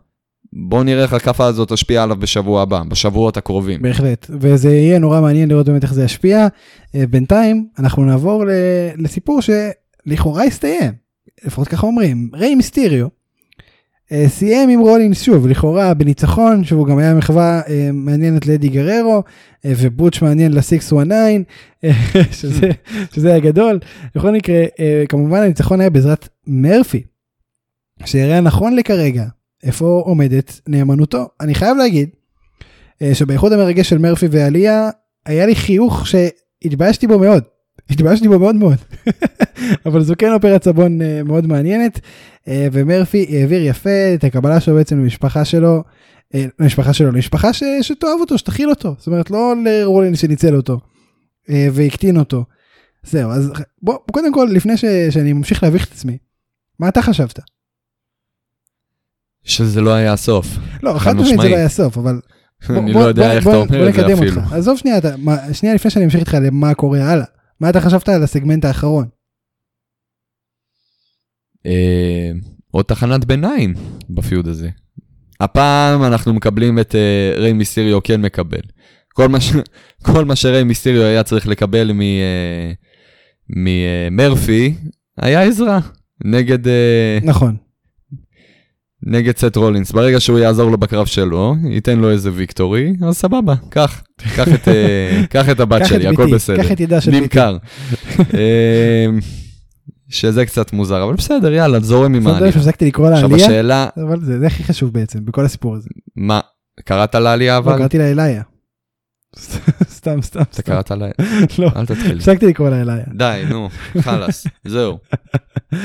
[0.53, 3.81] בואו נראה איך הכאפה הזאת תשפיע עליו בשבוע הבא, בשבועות הקרובים.
[3.81, 6.47] בהחלט, וזה יהיה נורא מעניין לראות באמת איך זה ישפיע.
[6.47, 8.43] Uh, בינתיים, אנחנו נעבור
[8.97, 10.91] לסיפור שלכאורה הסתיים,
[11.45, 13.18] לפחות ככה אומרים, ריי מיסטיריו.
[14.11, 19.23] אה, סיים עם רולינס שוב לכאורה בניצחון שהוא גם היה מחווה אה, מעניינת לאדי גררו
[19.65, 20.93] אה, ובוטש מעניין ל-619
[22.39, 22.69] שזה,
[23.13, 23.79] שזה היה גדול
[24.15, 24.63] בכל מקרה
[25.09, 27.03] כמובן הניצחון היה בעזרת מרפי
[28.05, 29.25] שהראה נכון לכרגע
[29.63, 32.09] איפה עומדת נאמנותו אני חייב להגיד
[33.13, 34.89] שבאיחוד המרגש של מרפי ועליה
[35.25, 37.43] היה לי חיוך שהתביישתי בו מאוד.
[37.89, 38.77] התביישתי בו מאוד מאוד.
[39.85, 41.99] אבל זו כן אופרת סבון אה, מאוד מעניינת
[42.47, 45.83] אה, ומרפי העביר יפה את הקבלה שלו בעצם למשפחה שלו.
[46.35, 47.63] אה, למשפחה שלו למשפחה ש...
[47.81, 50.79] שתאהב אותו שתכיל אותו זאת אומרת לא לרולין שניצל אותו
[51.49, 52.43] והקטין אותו.
[53.03, 53.51] זהו אז
[53.81, 54.85] בוא קודם כל לפני ש...
[55.09, 56.17] שאני ממשיך להביך את עצמי
[56.79, 57.39] מה אתה חשבת?
[59.43, 60.47] שזה לא היה הסוף.
[60.83, 61.49] לא חד משמעית זה.
[61.49, 62.19] לא היה סוף אבל
[62.69, 64.41] אני לא יודע איך אתה אומר את זה אפילו.
[64.51, 64.99] עזוב שנייה
[65.53, 67.25] שנייה לפני שאני אמשיך איתך למה קורה הלאה
[67.59, 69.07] מה אתה חשבת על הסגמנט האחרון
[71.65, 72.31] אה,
[72.71, 73.73] עוד תחנת ביניים
[74.09, 74.69] בפיוד הזה.
[75.39, 78.61] הפעם אנחנו מקבלים את אה, ריי מיסטריו כן מקבל.
[79.13, 79.53] כל מה, ש...
[80.07, 82.01] כל מה שריי מיסטריו היה צריך לקבל מ...
[82.01, 82.71] אה,
[83.49, 84.75] ממרפי
[85.17, 85.79] היה עזרה
[86.25, 86.59] נגד,
[87.23, 87.57] נכון
[89.03, 89.91] נגד סט רולינס.
[89.91, 94.03] ברגע שהוא יעזור לו בקרב שלו, ייתן לו איזה ויקטורי, אז סבבה, קח,
[94.35, 96.63] קח את, אה, קח את הבת שלי, הכל בסדר.
[96.63, 97.57] קח את ידה של ביתי נמכר.
[98.33, 99.05] אה,
[100.09, 102.51] שזה קצת מוזר, אבל בסדר, יאללה, זורם עם העלייה.
[102.51, 106.39] שהפסקתי לקרוא לה עכשיו השאלה, אבל זה זה הכי חשוב בעצם בכל הסיפור הזה מה,
[106.85, 107.77] קראת לעלייה לא אבל?
[107.77, 108.41] קראתי לה אליה
[109.89, 111.07] סתם סתם אתה קראת לה...
[111.59, 112.17] לא אל תתחיל.
[112.17, 113.69] הפסקתי לקרוא לה אליה די, נו,
[114.01, 114.97] חלאס, זהו.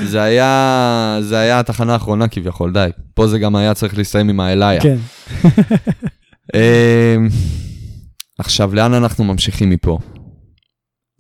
[0.05, 2.91] זה היה, זה היה התחנה האחרונה כביכול, די.
[3.15, 4.81] פה זה גם היה צריך להסתיים עם האליה.
[4.81, 4.97] כן
[6.55, 7.29] אמ,
[8.39, 9.99] עכשיו, לאן אנחנו ממשיכים מפה?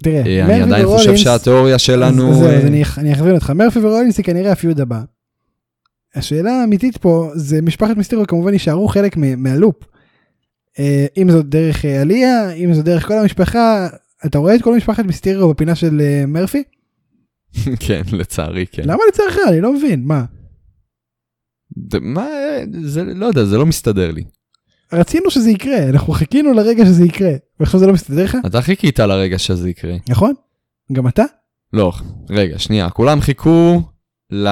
[0.03, 2.31] תראה אה, אני עדיין חושב שהתיאוריה שלנו...
[2.31, 2.49] אז זהו,
[2.99, 5.01] אני אכווין אותך מרפי ורולינס זה כנראה הפיוד הבא.
[6.15, 9.94] השאלה האמיתית פה זה משפחת מיסטריו כמובן יישארו חלק מהלופ.
[10.79, 13.89] אה, אם זאת דרך אה, עליה אם זאת דרך כל המשפחה
[14.27, 16.63] אתה רואה את כל משפחת מיסטריו בפינה של אה, מרפי
[17.87, 18.83] כן, לצערי, כן.
[18.87, 20.25] למה לצערך אני לא מבין מה
[22.01, 22.27] מה,
[22.83, 24.25] זה, לא יודע, זה לא מסתדר לי.
[24.93, 28.99] רצינו שזה יקרה אנחנו חיכינו לרגע שזה יקרה ועכשיו זה לא מסתדר לך אתה חיכית
[28.99, 29.97] לרגע שזה יקרה.
[30.09, 30.35] נכון
[30.93, 31.25] גם אתה
[31.73, 31.93] לא,
[32.31, 33.83] רגע, שנייה, כולם חיכו
[34.31, 34.49] ל...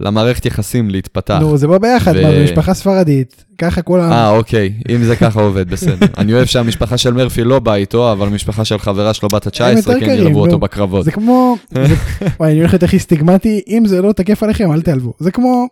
[0.00, 1.38] למערכת יחסים להתפתח.
[1.40, 5.16] נו זה בא ביחד ו- מה זה משפחה ספרדית ככה כולם אה, אוקיי, אם זה
[5.16, 6.06] ככה עובד, בסדר.
[6.18, 9.76] אני אוהב שהמשפחה של מרפי לא באה איתו, אבל המשפחה של חברה שלו בת הם
[9.76, 10.58] יותר ה-19 כן ילוו אותו.
[10.58, 11.04] בקרבות.
[11.04, 11.84] זה כמו זה-
[12.40, 15.66] וואי אני הולך להיות הכי סטיגמטי אם זה לא תקף עליכם אל תעלבו זה כמו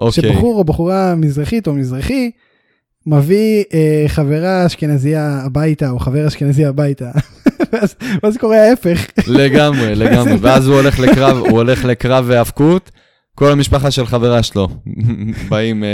[0.00, 2.30] אוקיי, שבחור או בחורה מזרחית או מזרחי
[3.06, 7.10] מביא אה, חברה אשכנזייה הביתה או חבר אשכנזי הביתה
[7.72, 10.36] ואז, ואז קורה ההפך לגמרי, לגמרי.
[10.40, 12.90] ואז הוא הולך לקרב, הוא הולך לקרב והאבקות,
[13.38, 14.68] כל המשפחה של חברה שלו
[15.50, 15.88] באים, אה,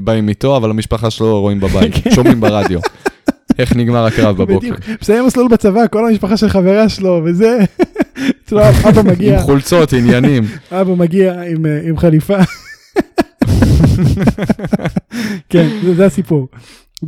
[0.00, 2.80] באים איתו, אבל המשפחה שלו רואים בבית, שומעים ברדיו.
[3.58, 4.58] איך נגמר הקרב בבוקר.
[4.58, 7.58] בדיוק מסיים מסלול בצבא כל המשפחה של חברה שלו וזה
[8.44, 10.44] אצלו אבא מגיע עם חולצות, עניינים.
[10.72, 12.36] אבא מגיע עם, אה, עם חליפה.
[15.48, 16.48] כן זה, זה הסיפור.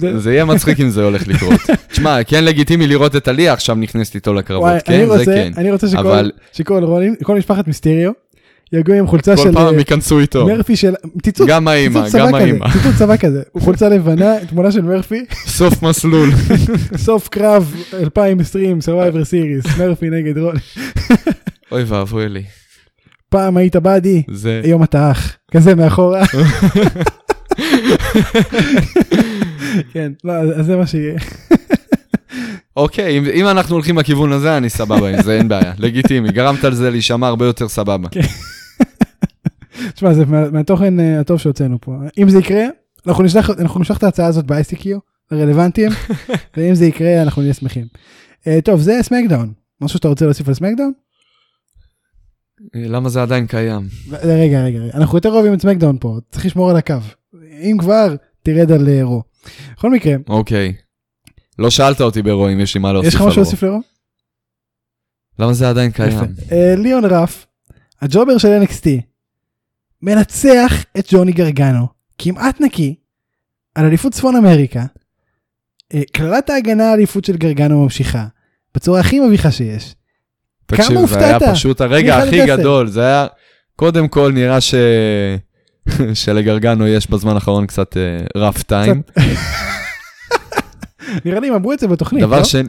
[0.01, 1.61] זה, זה יהיה מצחיק אם זה הולך לקרות.
[1.89, 5.07] תשמע, כן לגיטימי לראות את עלי עכשיו נכנסת איתו לקרבות, כן?
[5.19, 5.53] זה כן.
[5.57, 8.11] אני רוצה שכל, אבל- שכל, רולינג- כל משפחת מיסטריו
[8.73, 10.47] יגיעו עם חולצה כל של פעם אה, ייכנסו איתו.
[10.47, 12.67] מרפי של ציטוט גם האימא, גם האימא.
[12.73, 15.25] ציטוט צבא כזה, חולצה לבנה, תמונה של מרפי,
[15.59, 16.31] סוף מסלול.
[17.07, 18.91] סוף קרב 2020, Survivor
[19.25, 20.57] Series, מרפי נגד רול.
[21.73, 22.43] אוי ואבוי לי.
[23.29, 24.61] פעם היית באדי, זה...
[24.65, 26.23] היום אתה אח, כזה מאחורה.
[29.93, 31.19] כן, לא, אז זה מה שיהיה.
[32.77, 35.73] אוקיי, אם, אם אנחנו הולכים לכיוון הזה, אני סבבה עם זה, אין בעיה.
[35.79, 38.09] לגיטימי, גרמת על זה להישמע הרבה יותר סבבה.
[39.95, 41.97] תשמע, זה מה- מהתוכן אה, הטוב שהוצאנו פה.
[42.19, 42.65] אם זה יקרה,
[43.07, 44.87] אנחנו נשלח אנחנו נשלח את ההצעה הזאת ב-ICQ,
[45.31, 45.91] הרלוונטיים,
[46.57, 47.87] ואם זה יקרה אנחנו נהיה שמחים.
[48.47, 49.53] אה, טוב, זה סמקדאון.
[49.81, 50.93] משהו שאתה רוצה להוסיף על סמקדאון?
[52.75, 53.89] למה זה עדיין קיים?
[54.11, 56.95] רגע, רגע, רגע, אנחנו יותר אוהבים את סמקדאון פה, צריך לשמור על הקו.
[57.63, 59.23] אם כבר, תרד על אה, רו.
[59.77, 60.73] בכל מקרה, אוקיי.
[61.59, 63.45] לא שאלת אותי ברו אם יש לי מה להוסיף יש לך על משהו רו.
[63.45, 63.81] להוסיף לרו?
[65.39, 66.19] למה זה עדיין קיים?
[66.53, 67.47] אה, ליאון רף,
[68.03, 68.87] הג'ובר של NXT,
[70.03, 71.87] מנצח את ג'וני גרגנו,
[72.19, 72.95] כמעט נקי,
[73.75, 74.85] על אליפות צפון אמריקה.
[75.95, 78.27] אה, קללת ההגנה על אליפות של גרגנו ממשיכה,
[78.75, 79.95] בצורה הכי מביכה שיש.
[80.67, 81.55] תקשיב, כמה זה היה הופתעת?
[81.55, 82.47] פשוט הרגע הכי.
[82.47, 83.27] גדול, זה היה...
[83.77, 84.75] קודם כל נראה ש...
[86.15, 87.97] שלגרגנו יש בזמן האחרון קצת
[88.37, 89.03] רף טיים.
[91.25, 92.45] נראה לי הם אמרו את זה בתוכנית, דבר לא?
[92.45, 92.69] שני...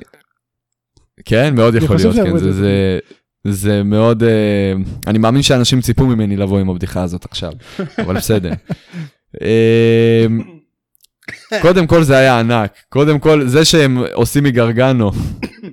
[1.26, 3.00] כן, מאוד יכול להיות, כן, את זה,
[3.44, 3.84] זה.
[3.84, 4.24] מאוד...
[4.24, 4.74] אה,
[5.08, 7.52] אני מאמין שאנשים ציפו ממני לבוא עם הבדיחה הזאת עכשיו,
[8.04, 8.52] אבל בסדר.
[9.42, 10.26] אה,
[11.62, 15.12] קודם כל זה היה ענק, קודם כל זה שהם עושים מגרגנו.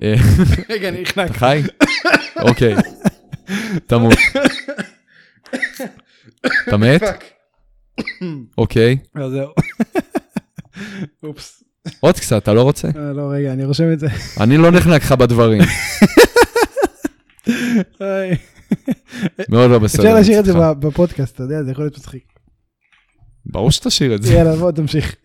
[0.03, 0.15] אה,
[0.69, 1.29] רגע, אני נחנק.
[1.29, 1.61] אתה חי?
[2.41, 2.75] אוקיי.
[3.87, 4.13] תמות.
[6.67, 7.01] אתה מת?
[8.57, 8.97] אוקיי.
[9.15, 9.49] אז זהו.
[11.23, 11.63] אופס.
[11.99, 12.87] עוד קצת, אתה לא רוצה?
[13.15, 14.07] לא, רגע, אני רושם את זה.
[14.39, 15.61] אני לא נחנק לך בדברים.
[19.49, 20.03] מאוד לא בסדר.
[20.03, 20.53] אפשר להשאיר את זה.
[20.53, 22.23] ב- בפודקאסט, אתה יודע, זה יכול להיות מצחיק.
[23.45, 24.33] ברור שתשאיר את זה.
[24.33, 25.15] יאללה, בוא תמשיך.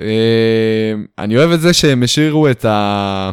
[0.00, 3.30] אה, אני אוהב את זה שהם השאירו את ה...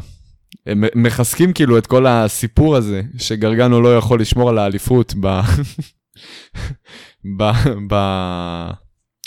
[0.66, 5.40] הם מחזקים כאילו את כל הסיפור הזה, שגרגנו לא יכול לשמור על האליפות ב...
[7.40, 7.44] ב...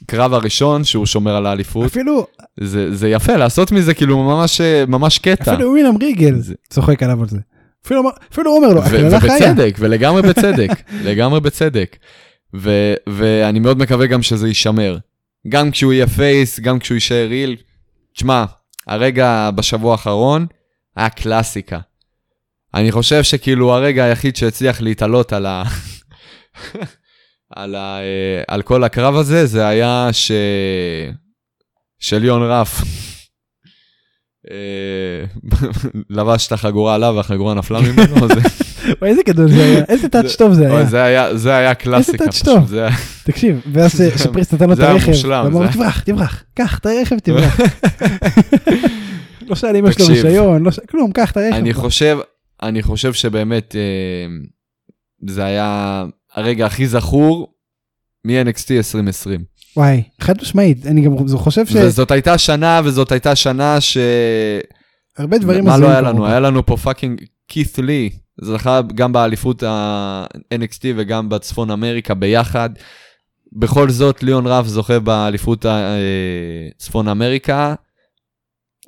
[0.05, 1.87] בקרב הראשון שהוא שומר על האליפות.
[1.87, 2.27] אפילו,
[2.61, 5.55] זה, זה יפה לעשות מזה כאילו ממש, ממש קטע.
[5.55, 7.39] אפילו ווילם ריגל זה- צוחק עליו על זה.
[7.89, 9.09] אפילו אפילו אומר לו, חיה.
[9.09, 10.69] ובצדק, ולגמרי בצדק,
[11.09, 11.97] לגמרי בצדק.
[12.57, 14.99] ו- ואני מאוד מקווה גם שזה יישמר.
[15.49, 17.57] גם כשהוא יהיה פייס, גם כשהוא יישאר ריל.
[18.15, 18.45] תשמע,
[18.87, 20.47] הרגע בשבוע האחרון
[20.97, 21.79] היה קלאסיקה.
[22.75, 25.63] אני חושב שכאילו הרגע היחיד שהצליח להתעלות על ה...
[27.57, 27.99] על, ה...
[28.01, 30.33] אה, על כל הקרב הזה, זה היה ש...
[31.99, 32.81] שליון רף.
[34.51, 35.25] אה,
[36.11, 38.15] לבש את החגורה עליו והחגורה נפלה ממנו,
[39.01, 40.67] וואי, איזה גדול זה היה, איזה טאץ' טוב זה
[41.05, 41.37] היה.
[41.37, 42.19] זה היה, קלאסיקה.
[42.25, 42.73] טאץ' פשוט, טוב.
[43.25, 46.45] תקשיב, ואז שפריס נתן לו את זה היה הרכב, מושלם, ואמר לו זה- תברח, תברח,
[46.55, 47.61] קח את הרכב, תברח.
[49.49, 50.07] לא שאל אם יש לו.
[50.07, 51.55] רישיון, לא כלום, קח את הרכב.
[51.57, 52.19] אני חושב,
[52.63, 54.27] אני חושב שבאמת אה,
[55.29, 57.55] זה היה הרגע הכי זכור
[58.25, 59.45] מ-NXT 2020.
[59.79, 63.99] וואי, חד משמעית, אני גם חושב וזאת הייתה שנה, וזאת הייתה שנה ש...
[65.17, 66.27] שהרבה דברים מה לא היה לנו?
[66.27, 68.11] היה לנו פה פאקינג כית' לי,
[68.41, 72.71] זכה גם באליפות ה-NXT וגם בצפון אמריקה ביחד.
[73.53, 75.99] בכל זאת, ליאון רף זוכה באליפות אה,
[76.79, 77.75] צפון אמריקה.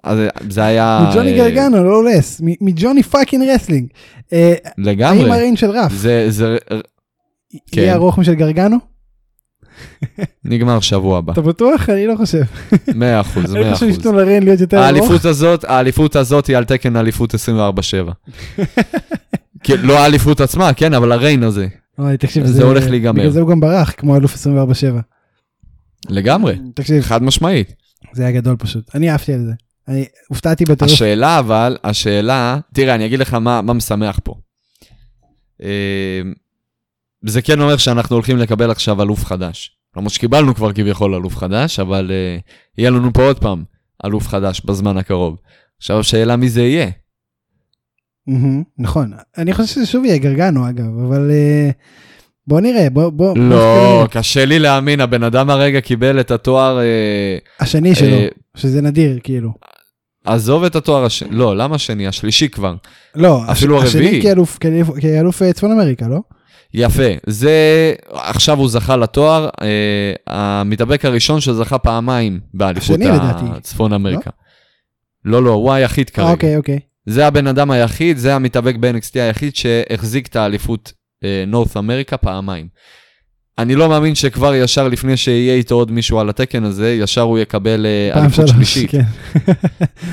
[0.04, 0.18] אז
[0.48, 1.08] זה היה...
[1.10, 3.88] מג'וני אה, גרגנו, לא less, מג'וני fucking wrestling.
[4.32, 5.30] אה, האם לגמרי.
[5.30, 6.56] ה reign של רף זה, זה
[7.72, 7.80] כן.
[7.80, 8.89] יהיה ארוך משל גרגנו?
[10.44, 11.32] נגמר שבוע הבא.
[11.32, 11.88] אתה בטוח?
[11.88, 12.42] אני לא חושב.
[12.94, 13.92] 100 אחוז, אני 100 חושב.
[13.92, 14.86] שייתנו ל reign להיות יותר ארוך.
[14.86, 17.38] האליפות הזאת, האליפות הזאת היא על תקן אליפות 24-7.
[19.64, 21.66] כן, לא האליפות עצמה, כן, אבל ה reign הזה.
[21.98, 23.20] אוי, תקשיב, זה הולך להיגמר.
[23.20, 24.48] בגלל זה הוא גם ברח, כמו אלוף 24/7.
[26.08, 27.74] לגמרי, תקשיב, חד משמעית.
[28.12, 28.94] זה היה גדול פשוט.
[28.94, 29.52] אני עפתי על זה.
[29.88, 30.92] אני הופתעתי בטירוף.
[30.92, 34.34] השאלה אבל, השאלה, תראה, אני אגיד לך מה, מה משמח פה.
[37.24, 39.76] זה כן אומר שאנחנו הולכים לקבל עכשיו אלוף חדש.
[39.96, 42.38] למרות שקיבלנו כבר כביכול אלוף חדש, אבל אה,
[42.78, 43.64] יהיה לנו פה עוד פעם
[44.04, 45.36] אלוף חדש בזמן הקרוב.
[45.78, 46.90] עכשיו השאלה מי זה יהיה.
[48.78, 49.12] נכון.
[49.38, 51.70] אני חושב שזה שוב יהיה גרגנו אגב, אבל אה,
[52.46, 53.38] בוא נראה, בוא, בוא.
[53.38, 54.06] לא.
[54.10, 58.16] קשה לי להאמין, הבן אדם הרגע קיבל את התואר, אה, השני שלו,
[58.56, 59.50] שזה נדיר כאילו.
[60.24, 62.06] עזוב את התואר השני, לא, למה השני?
[62.06, 62.74] השלישי כבר.
[63.14, 64.22] לא, אפילו הש- השני הרביעי.
[65.02, 66.20] כאלוף, צפון אמריקה, לא?
[66.74, 73.00] יפה, זה, עכשיו הוא זכה לתואר, אה, המתאבק הראשון שזכה פעמיים באליפות.
[73.56, 74.30] הצפון אמריקה.
[75.24, 76.30] לא, לא, הוא היחיד כרגע.
[76.30, 76.78] אוקיי, אוקיי.
[77.06, 80.92] זה הבן אדם היחיד, זה המתאבק ב-NXT היחיד שהחזיק את האליפות
[81.46, 82.68] נורת אמריקה פעמיים.
[83.58, 87.38] אני לא מאמין שכבר ישר לפני שיהיה איתו עוד מישהו על התקן הזה, ישר הוא
[87.38, 88.90] יקבל אה, אליפות שלישית.
[88.90, 89.02] כן.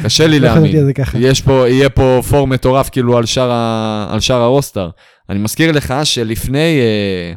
[0.03, 0.75] קשה לי לא להאמין.
[1.19, 4.89] יש פה, יהיה פה פור מטורף כאילו על שאר, ה, על שאר הרוסטר.
[5.29, 7.33] אני מזכיר לך שלפני אה,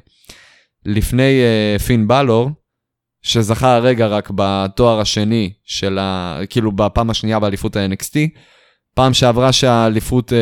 [0.86, 2.50] לפני אה, פין בלור,
[3.22, 6.38] שזכה הרגע רק בתואר השני של ה...
[6.50, 8.16] כאילו בפעם השנייה באליפות ה-NXT,
[8.94, 10.32] פעם שעברה שהאליפות,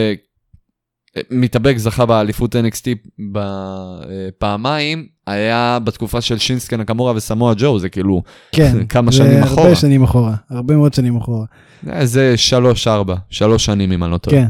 [1.30, 8.76] מתאבק זכה באליפות NXT בפעמיים, היה בתקופה של שינסקה נקמורה וסמואה ג'ו, זה כאילו כן.
[8.88, 9.74] כמה זה שנים הרבה אחורה.
[9.74, 11.44] שנים אחורה, הרבה מאוד שנים אחורה.
[11.92, 14.36] אה, זה שלוש, ארבע, שלוש שנים אם אני לא טועה.
[14.36, 14.46] כן.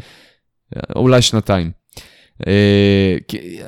[0.96, 1.70] אולי שנתיים.
[2.46, 3.16] אה,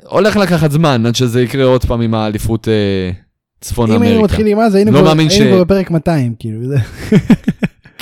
[0.04, 3.10] הולך לקחת זמן עד שזה יקרה עוד פעם עם האליפות אה,
[3.60, 4.32] צפון אם היינו אמריקה.
[4.32, 6.68] מתחילים אז היינו לא כבר- היינו ש- בפרק 200, כאילו.
[6.68, 6.76] זה-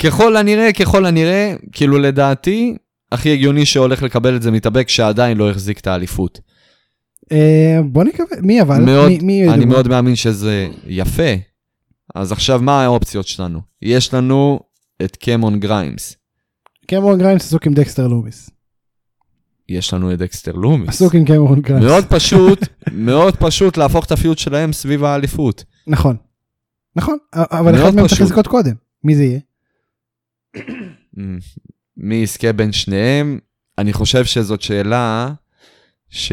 [0.03, 2.75] ככל הנראה, ככל הנראה, כאילו לדעתי,
[3.11, 6.39] הכי הגיוני שהולך לקבל את זה מתאבק שעדיין לא החזיק את האליפות.
[7.31, 8.79] אה, בוא נקווה, מי אבל?
[8.81, 9.65] מאוד, מי- מי אני?
[9.65, 11.23] מאוד מאמין שזה יפה.
[12.15, 13.61] אז עכשיו, מה האופציות שלנו?
[13.81, 14.59] יש לנו
[15.03, 16.15] את קמון גריימס,
[16.87, 18.49] קמרון גריימס עסוק עם דקסטר לומיס.
[19.69, 20.89] יש לנו את דקסטר לומיס.
[20.89, 21.85] עסוק עם קמרון גריימס.
[21.85, 22.59] מאוד פשוט,
[22.91, 25.63] מאוד פשוט להפוך את ה feud שלהם סביב האליפות.
[25.87, 26.15] נכון.
[26.95, 28.21] נכון, אבל אחד מהם צריך.
[28.21, 28.73] לזכות קודם.
[29.03, 29.39] מי זה יהיה?
[31.99, 33.39] מי יזכה בין שניהם?
[33.77, 35.29] אני חושב שזאת שאלה
[36.09, 36.31] שמי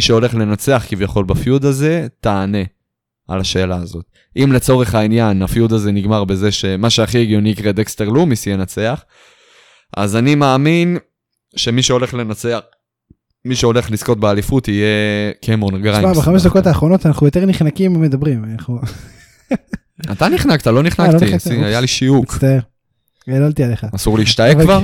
[0.00, 2.62] שהולך לנצח כביכול ב feud הזה, תענה
[3.28, 4.04] על השאלה הזאת.
[4.36, 9.04] אם לצורך העניין ה feud הזה נגמר בזה שמה שהכי הגיוני יקרה דקסטר לומיס ינצח,
[9.96, 10.96] אז אני מאמין
[11.56, 12.58] שמי שהולך לנצח,
[13.44, 16.10] מי שהולך לזכות באליפות יהיה קמרון גריימס.
[16.10, 18.44] תשמע, בחמש דקות האחרונות אנחנו יותר נחנקים ומדברים.
[20.12, 21.86] אתה נחנקת, לא אה, לא נחנקתי, היה לי.
[21.86, 22.24] שיהוק.
[22.24, 22.58] מצטער.
[23.32, 23.86] העלילתי עליך.
[23.94, 24.82] אסור להשתהק אבל- כבר?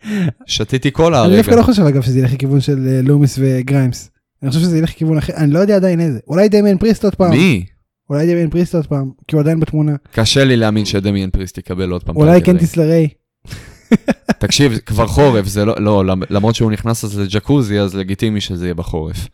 [0.46, 1.60] שתיתי קולה אני דווקא הרגע.
[1.62, 4.10] לא חושב אגב שזה ילך לכיוון של אה, לומיס וגריימס.
[4.42, 6.18] אני חושב שזה ילך לכיוון אחר, אני לא יודע עדיין איזה.
[6.28, 7.30] אולי דמיין פריסט עוד פעם.
[7.30, 7.64] מי?
[8.10, 9.92] אולי דמיין פריסט עוד פעם, כי הוא עדיין בתמונה.
[10.12, 12.16] קשה לי להאמין שדמיאן פריסט יקבל עוד פעם.
[12.16, 12.40] אולי.
[12.40, 13.08] קנטיס לריי.
[14.38, 18.66] תקשיב, כבר חורף, זה לא, לא, למ- למרות שהוא נכנס אז לג'קוזי, אז לגיטימי שזה
[18.66, 19.28] יהיה בחורף.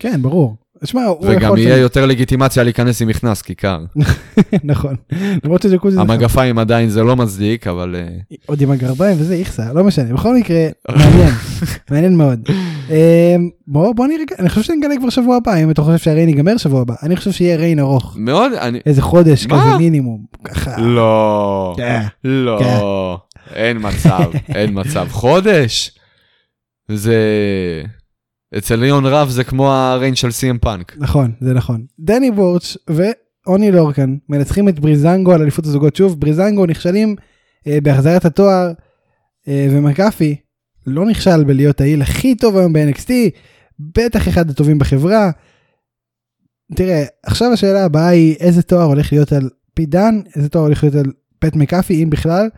[0.00, 0.56] כן, ברור.
[0.82, 1.58] תשמע, הוא וגם יכול...
[1.58, 3.84] יהיה יותר לגיטימציה להיכנס עם מכנס, כי קר.
[4.64, 4.94] נכון.
[5.44, 7.96] למרות שג'קוזי זה המגפיים עדיין זה לא מצדיק, אבל...
[7.98, 10.14] אה, עוד עם הגרביים וזה איכסה, לא משנה.
[10.14, 11.32] בכל מקרה, מעניין.
[11.90, 12.48] מעניין מאוד.
[12.90, 16.80] אמ, בוא נראה, אני חושב שנגלה כבר שבוע הבא, אם אתה חושב שהריין ייגמר שבוע
[16.80, 16.94] הבא.
[17.02, 18.16] אני חושב שיהיה ריין ארוך.
[18.18, 18.80] מאוד, אני...
[18.86, 19.46] איזה חודש?
[19.46, 20.24] כזה מינימום.
[20.44, 20.80] ככה.
[20.80, 22.00] לא, כן.
[22.24, 23.18] לא,
[23.54, 25.08] אין מצב, אין מצב.
[25.10, 25.92] חודש?
[26.88, 27.16] זה...
[28.58, 30.96] אצל ליאון רב זה כמו הריין של סי.אם פאנק.
[30.98, 31.84] נכון, זה נכון.
[31.98, 36.20] דני בורץ' ואוני לורקן מנצחים את בריזנגו על אליפות הזוגות שוב.
[36.20, 37.16] בריזנגו נכשלים
[37.66, 38.72] אה, בהחזרת התואר,
[39.48, 40.36] אה, ומקאפי
[40.86, 43.10] לא נכשל בלהיות העיל הכי טוב היום ב-NXT,
[43.78, 45.30] בטח אחד הטובים בחברה.
[46.76, 50.84] תראה, עכשיו השאלה הבאה היא איזה תואר הולך להיות על פי דן, איזה תואר הולך
[50.84, 52.48] להיות על פט מקאפי, אם בכלל.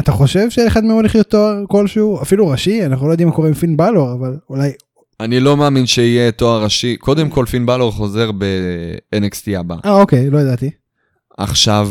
[0.00, 3.48] אתה חושב שאחד מהם הולך להיות תואר כלשהו, אפילו ראשי, אנחנו לא יודעים מה קורה
[3.48, 4.72] עם פין בלור, אבל אולי
[5.20, 6.96] אני לא מאמין שיהיה תואר ראשי.
[6.96, 9.74] קודם כל פין בלור חוזר ב-NXT הבא.
[9.84, 10.70] אה אוקיי, לא ידעתי.
[11.38, 11.90] עכשיו,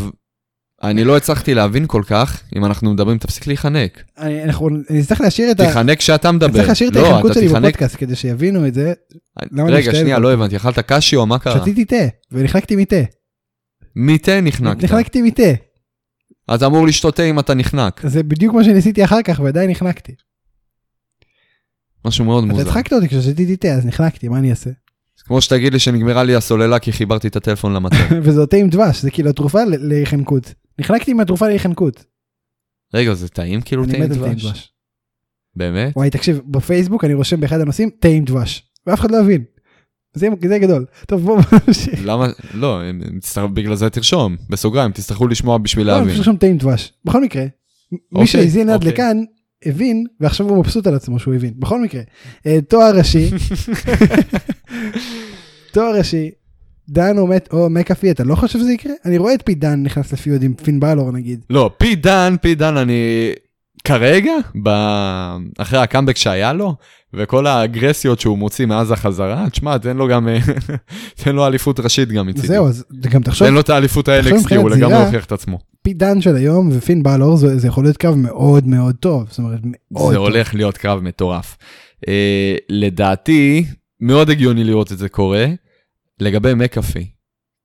[0.84, 4.04] אני לא הצלחתי להבין כל כך, אם אנחנו מדברים, תפסיק להיחנק.
[4.18, 5.66] אני, אנחנו נצטרך להשאיר את ה...
[5.66, 6.54] תיחנק כשאתה אני מדבר.
[6.54, 8.94] צריך להשאיר את לא, ההתחמקות אתה שלי תיחנק- בפודקאסט כדי שיבינו את זה.
[9.42, 10.20] אני רגע, שנייה?
[10.20, 10.56] לא הבנתי.
[10.56, 11.60] אכלת קשיו, מה קרה?
[11.62, 11.96] שתיתי תה
[12.32, 12.96] ונחלקתי מתה.
[13.96, 14.84] מתה נחנקת.
[14.84, 15.44] נחלקתי מתה.
[16.56, 18.08] אתה אמור לשתות תה אם אתה נחנק.
[18.08, 20.16] זה בדיוק מה שניסיתי אחר כך ועדיין נחנקתי.
[22.06, 22.70] משהו מאוד אתה מוזר.
[22.70, 24.70] הצחקת אותי כששתיתי תה אז נחנקתי מה אני אעשה.
[25.18, 27.96] זה כמו שתגיד לי שנגמרה לי הסוללה כי חיברתי את הטלפון למטה.
[28.24, 30.54] וזה תה עם דבש זה כאילו התרופה ל- להיחנקות.
[30.80, 32.06] נחלקתי מהתרופה להיחנקות.
[32.94, 34.74] רגע, זה טעים כאילו תה עם עם דבש?
[35.56, 35.94] באמת?
[35.96, 38.72] וואי תקשיב בפייסבוק אני רושם באחד הנושאים תה עם דבש.
[38.88, 39.44] ואף אחד לא יבין.
[40.20, 40.86] זה זה גדול.
[41.08, 42.00] טוב בוא בוא נמשיך.
[42.06, 42.28] למה?
[42.54, 42.80] לא,
[43.54, 44.36] בגלל זה תרשום.
[44.50, 46.18] בסוגריים, תצטרכו לשמוע בשביל לא, להבין.
[46.18, 46.94] רושם תה עם דבש.
[47.06, 47.44] בכל מקרה.
[47.92, 48.92] מי אוקיי, שהאזין עד אוקיי.
[48.92, 49.24] לכאן
[49.66, 51.54] הבין ועכשיו הוא מבסוט על עצמו שהוא הבין.
[51.58, 52.02] בכל מקרה.
[52.46, 53.30] אה, תואר ראשי.
[55.74, 56.32] תואר ראשי.
[56.90, 58.94] דן או מת או מקאפי אתה לא חושב שזה יקרה?
[59.06, 61.46] אני רואה את פי דן נכנס לפיוד עם פין בלור נגיד.
[61.50, 63.32] לא, פי דן, פי דן, אני...
[63.84, 64.70] כרגע, ב...
[65.58, 66.76] אחרי הקאמבק שהיה לו,
[67.14, 70.28] וכל האגרסיות שהוא מוציא מאז החזרה, תשמע, תן לו גם...
[71.24, 72.48] תן לו אליפות ראשית גם מצידי.
[72.48, 75.60] זהו אז גם תחשוב תן לו את האליפות מבחינת הוא לגמרי הוכיח את עצמו.
[75.82, 79.28] פי דן של היום ופין בלור זה, זה יכול להיות קו מאוד מאוד טוב.
[79.30, 80.26] זאת אומרת מאוד זה טוב.
[80.26, 81.58] הולך להיות קרב מטורף.
[82.08, 83.66] אה, לדעתי,
[84.02, 85.46] מאוד הגיוני לראות את זה קורה.
[86.20, 87.08] לגבי מקאפי,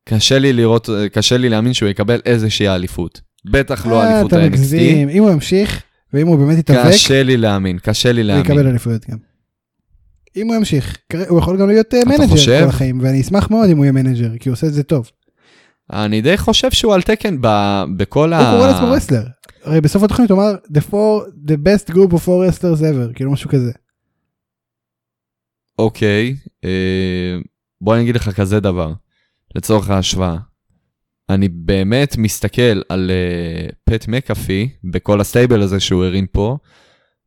[0.08, 3.20] קשה לי לראות, קשה לי להאמין שהוא יקבל איזושהי אליפות.
[3.50, 4.48] בטח לא אה, אליפות אתה ה-NXT.
[4.48, 5.08] מגזים.
[5.08, 5.82] אם הוא ימשיך
[6.14, 8.44] ואם הוא באמת יתאבק קשה לי להאמין, קשה לי הוא להאמין.
[8.44, 9.18] יקבל אליפויות גם.
[10.36, 10.98] אם הוא ימשיך
[11.28, 12.62] הוא יכול גם להיות אה, manager?
[12.62, 15.10] כל החיים ואני אשמח מאוד אם הוא יהיה manager כי הוא עושה את זה טוב.
[15.92, 18.50] אני די חושב שהוא על תקן ב- בכל ה...
[18.50, 19.24] הוא קורא לעצמו wrestler.
[19.64, 23.32] הרי בסוף התוכנית הוא אמר the four the best group of four wrestlers ever כאילו
[23.32, 23.72] משהו כזה.
[25.78, 27.38] אוקיי, אה,
[27.80, 28.92] בוא אני אגיד לך כזה דבר,
[29.54, 30.36] לצורך ההשוואה.
[31.30, 36.56] אני באמת מסתכל על אה, פט מקאפי בכל ה stable הזה שהוא הרים פה.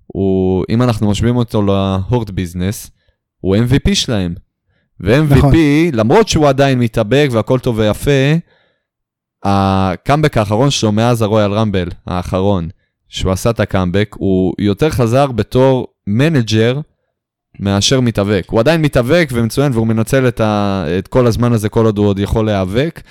[0.07, 2.91] הוא, אם אנחנו משווים אותו ל Hurt Business,
[3.39, 4.35] הוא MVP שלהם.
[4.99, 5.53] ו-MVP, נכון.
[5.93, 8.35] למרות שהוא עדיין מתאבק והכל טוב ויפה,
[9.43, 12.69] הקאמבק האחרון שלו מאז ה Royal Rumble האחרון,
[13.09, 16.79] שהוא עשה את הקאמבק, הוא יותר חזר בתור manager
[17.59, 18.45] מאשר מתאבק.
[18.49, 22.07] הוא עדיין מתאבק ומצוין והוא מנצל את, ה, את כל הזמן הזה כל עוד הוא
[22.07, 23.01] עוד יכול להיאבק,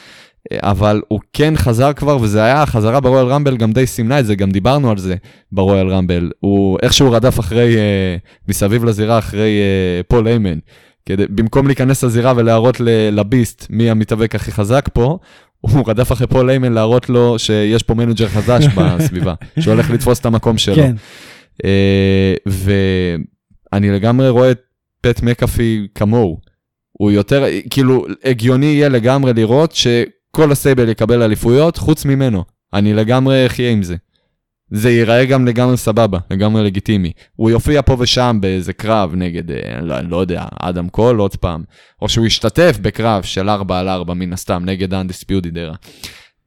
[0.54, 4.26] אבל הוא כן חזר כבר, וזה היה החזרה ב Royal Rumble גם די סימנה את
[4.26, 5.16] זה, גם דיברנו על זה
[5.52, 6.30] ב Royal Rumble.
[6.40, 8.16] הוא איכשהו רדף אחרי, אה,
[8.48, 10.58] מסביב לזירה אחרי אה, פול היימן.
[11.06, 12.80] כדי, במקום להיכנס לזירה ולהראות
[13.12, 15.18] ל Beast מי המתאבק הכי חזק פה,
[15.60, 20.26] הוא רדף אחרי פול היימן להראות לו שיש פה manager חדש בסביבה, שהולך לתפוס את
[20.26, 20.74] המקום שלו.
[20.74, 20.94] כן.
[21.64, 24.60] אה, ואני לגמרי רואה את
[25.00, 26.40] פט מקאפי כמוהו.
[26.92, 29.74] הוא יותר, כאילו, הגיוני יהיה לגמרי לראות
[30.36, 32.44] שכל ה stable יקבל אליפויות חוץ ממנו.
[32.74, 33.96] אני לגמרי אחיה עם זה.
[34.70, 37.12] זה ייראה גם לגמרי סבבה, לגמרי לגיטימי.
[37.36, 41.62] הוא יופיע פה ושם באיזה קרב נגד, אה, לא, לא יודע, אדם קול עוד פעם.
[42.02, 45.74] או שהוא ישתתף בקרב של 4 על 4 מן הסתם, נגד האנדיספיודי דרה.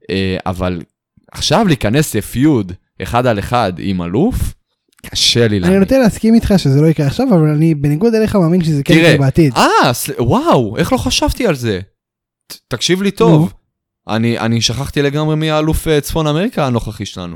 [0.09, 0.81] אה, אבל
[1.31, 2.71] עכשיו להיכנס לפיוד
[3.01, 4.53] אחד על אחד עם אלוף,
[5.05, 5.79] קשה לי אני להאמין.
[5.79, 9.17] נוטה להסכים איתך שזה לא יקרה עכשיו אבל אני בניגוד אליך מאמין שזה כן יקרה
[9.17, 9.53] בעתיד.
[9.55, 11.79] אה, וואו, איך לא חשבתי על זה?
[12.67, 13.53] תקשיב לי טוב.
[14.09, 17.35] אני, אני שכחתי לגמרי מי האלוף אה, צפון אמריקה הנוכחי שלנו.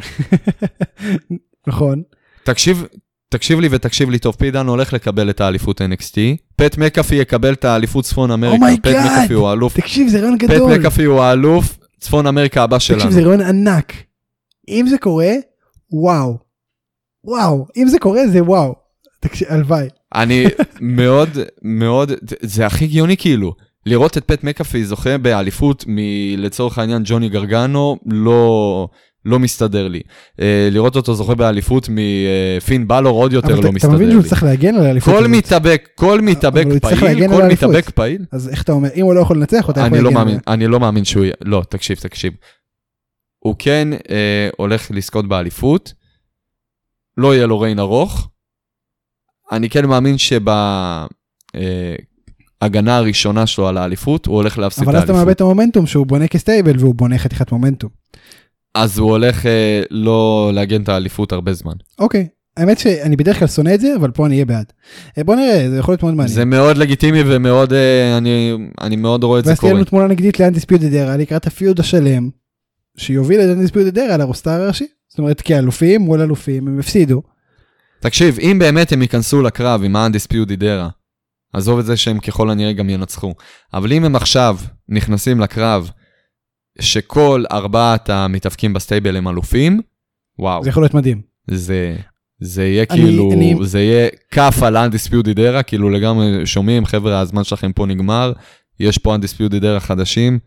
[1.67, 2.01] נכון.
[2.43, 2.85] תקשיב,
[3.29, 6.17] תקשיב לי ותקשיב לי טוב, פיט דאן הולך לקבל את האליפות NXT,
[6.55, 9.11] פט מקאפי יקבל את האליפות צפון אמריקה, פט oh my God!
[9.11, 10.77] מקאפי הוא האלוף, תקשיב, זה רעיון פט גדול.
[10.77, 12.99] מקאפי הוא האלוף צפון אמריקה הבא שלנו.
[12.99, 13.93] תקשיב, זה רעיון ענק.
[14.69, 15.33] אם זה קורה,
[15.91, 16.37] וואו.
[17.23, 17.67] וואו.
[17.77, 18.75] אם זה קורה, זה וואו.
[19.19, 19.87] תקשיב, הלוואי.
[20.15, 20.45] אני
[20.81, 21.29] מאוד
[21.61, 22.11] מאוד,
[22.41, 23.53] זה הכי הגיוני כאילו.
[23.85, 28.87] לראות את פט מקאפי זוכה באליפות מלצורך העניין ג'וני גרגנו, לא,
[29.25, 30.01] לא מסתדר לי.
[30.41, 34.13] אה, לראות אותו זוכה באליפות מפין בלור עוד יותר לא אתה- אתה מסתדר מבין לי.
[34.13, 35.27] שהוא צריך להגן על האליפות כל.
[35.27, 37.43] מתאבק, כל מתאבק פעיל, להגן כל.
[37.43, 40.37] מתאבק פעיל, אז איך אתה אומר, אם הוא לא יכול לנצח אותה, אני לא מאמין,
[40.47, 42.33] אני לא מאמין שהוא, לא, תקשיב, תקשיב.
[43.39, 45.93] הוא כן אה, הולך לזכות באליפות,
[47.17, 48.29] לא יהיה לו ריין ארוך.
[49.51, 50.17] אני כן מאמין
[52.63, 55.25] שבהגנה הראשונה שלו על האליפות, הוא הולך להפסיד את אבל אז אתה האליפות.
[55.27, 57.89] מאבד את המומנטום שהוא בונה כ stable והוא בונה חתיכת מומנטום.
[58.75, 61.73] אז הוא הולך אה, לא להגן את האליפות הרבה זמן.
[61.99, 62.27] אוקיי.
[62.57, 64.65] האמת שאני בדרך כלל שונא את זה, אבל פה אני אהיה בעד.
[65.17, 66.35] אה, בוא נראה, זה יכול להיות מאוד מעניין.
[66.35, 69.79] זה מאוד לגיטימי ומאוד, אה, אני, אני מאוד רואה את זה ואז תהיה קורה.
[69.79, 72.29] לנו תמונה נגדית ל Undisputed Era לקראת ה feud השלם,
[72.97, 74.85] שיוביל את Undisputed Era ל roster הראשי.
[75.09, 77.21] זאת אומרת, כאלופים מול אלופים, הם הפסידו.
[77.99, 81.02] תקשיב, אם באמת הם ייכנסו לקרב עם ה-Undisputed Era,
[81.53, 83.33] עזוב את זה שהם ככל הנראה גם ינצחו,
[83.73, 84.57] אבל אם הם עכשיו
[84.89, 85.89] נכנסים לקרב
[86.81, 89.81] שכל ארבעת המתאבקים ב stable הם אלופים,
[90.39, 91.21] וואו, זה יכול להיות מדהים.
[91.51, 91.95] זה,
[92.39, 97.19] זה יהיה אני- כאילו, אני- זה יהיה כף על Undisputed Era, כאילו לגמרי שומעים, חבר'ה,
[97.19, 98.33] הזמן שלכם פה נגמר,
[98.79, 100.39] יש פה Undisputed Era חדשים.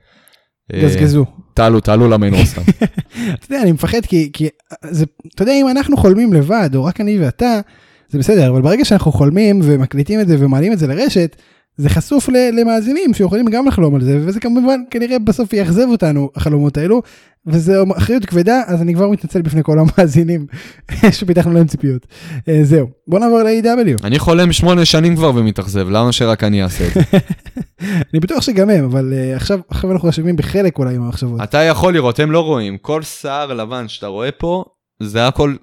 [0.74, 1.24] אה, גזגזו.
[1.54, 2.62] תעלו, תעלו roster.
[3.34, 4.48] אתה יודע, אני מפחד כי, כי
[4.90, 5.04] זה,
[5.34, 7.60] אתה יודע, אם אנחנו חולמים לבד, או רק אני ואתה,
[8.08, 11.36] זה בסדר, אבל ברגע שאנחנו חולמים ומקליטים את זה ומעלים את זה לרשת,
[11.76, 16.76] זה חשוף למאזינים שיכולים גם לחלום על זה, וזה כמובן כנראה בסוף יאכזב אותנו, החלומות
[16.76, 17.02] האלו,
[17.46, 20.46] וזו אחריות כבדה, אז אני כבר מתנצל בפני כל המאזינים
[21.18, 22.06] שפיתחנו להם ציפיות.
[22.48, 24.04] אה, זהו, בוא נעבור ל-AW.
[24.04, 27.00] אני חולם שמונה שנים כבר ומתאכזב, למה שרק אני אעשה את זה?
[28.12, 31.40] אני בטוח שגם הם, אבל אה, עכשיו, עכשיו אנחנו אשמים בחלק אולי מהמחשבות.
[31.42, 34.64] אתה יכול לראות, הם לא רואים, כל שיער לבן שאתה רואה פה,
[35.02, 35.54] זה הכל,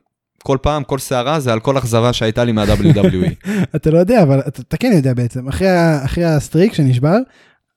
[0.44, 3.50] כל פעם, כל שערה זה על כל אכזבה שהייתה לי מה-WWE.
[3.76, 5.68] אתה לא יודע, אבל אתה, אתה כן יודע בעצם, אחרי,
[6.06, 7.18] אחרי ה streak שנשבר,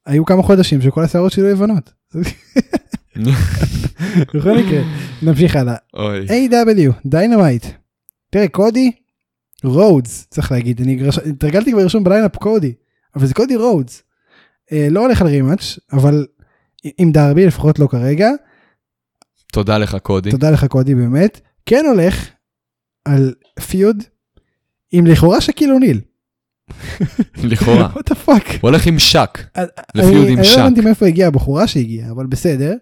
[0.06, 1.92] היו כמה חודשים שכל השערות שלי היו לבנות.
[4.34, 4.80] בכל מקרה,
[5.22, 5.76] נמשיך הלאה.
[5.94, 7.66] AEW Dynamite.
[8.30, 8.92] תראה, קודי
[9.64, 10.98] רודס, צריך להגיד, אני
[11.30, 12.72] התרגלתי כבר לרשום ב lineup קודי,
[13.16, 14.02] אבל זה קודי רודס.
[14.72, 16.26] אה, לא הולך על rematch, אבל
[16.98, 18.30] עם דרבי, לפחות לא כרגע.
[19.52, 20.30] תודה לך, קודי.
[20.30, 21.40] תודה לך קודי באמת.
[21.66, 22.30] כן הולך
[23.06, 23.34] על
[23.68, 24.02] פיוד
[24.92, 26.00] עם לכאורה שקיל אוניל.
[27.44, 27.88] לכאורה.
[27.96, 28.50] what the fuck.
[28.52, 29.38] הוא הולך עם שק.
[29.56, 30.56] אני- לפיוד עם אני שק.
[30.56, 32.74] לא הבנתי מאיפה הגיעה הבחורה שהגיעה, אבל בסדר.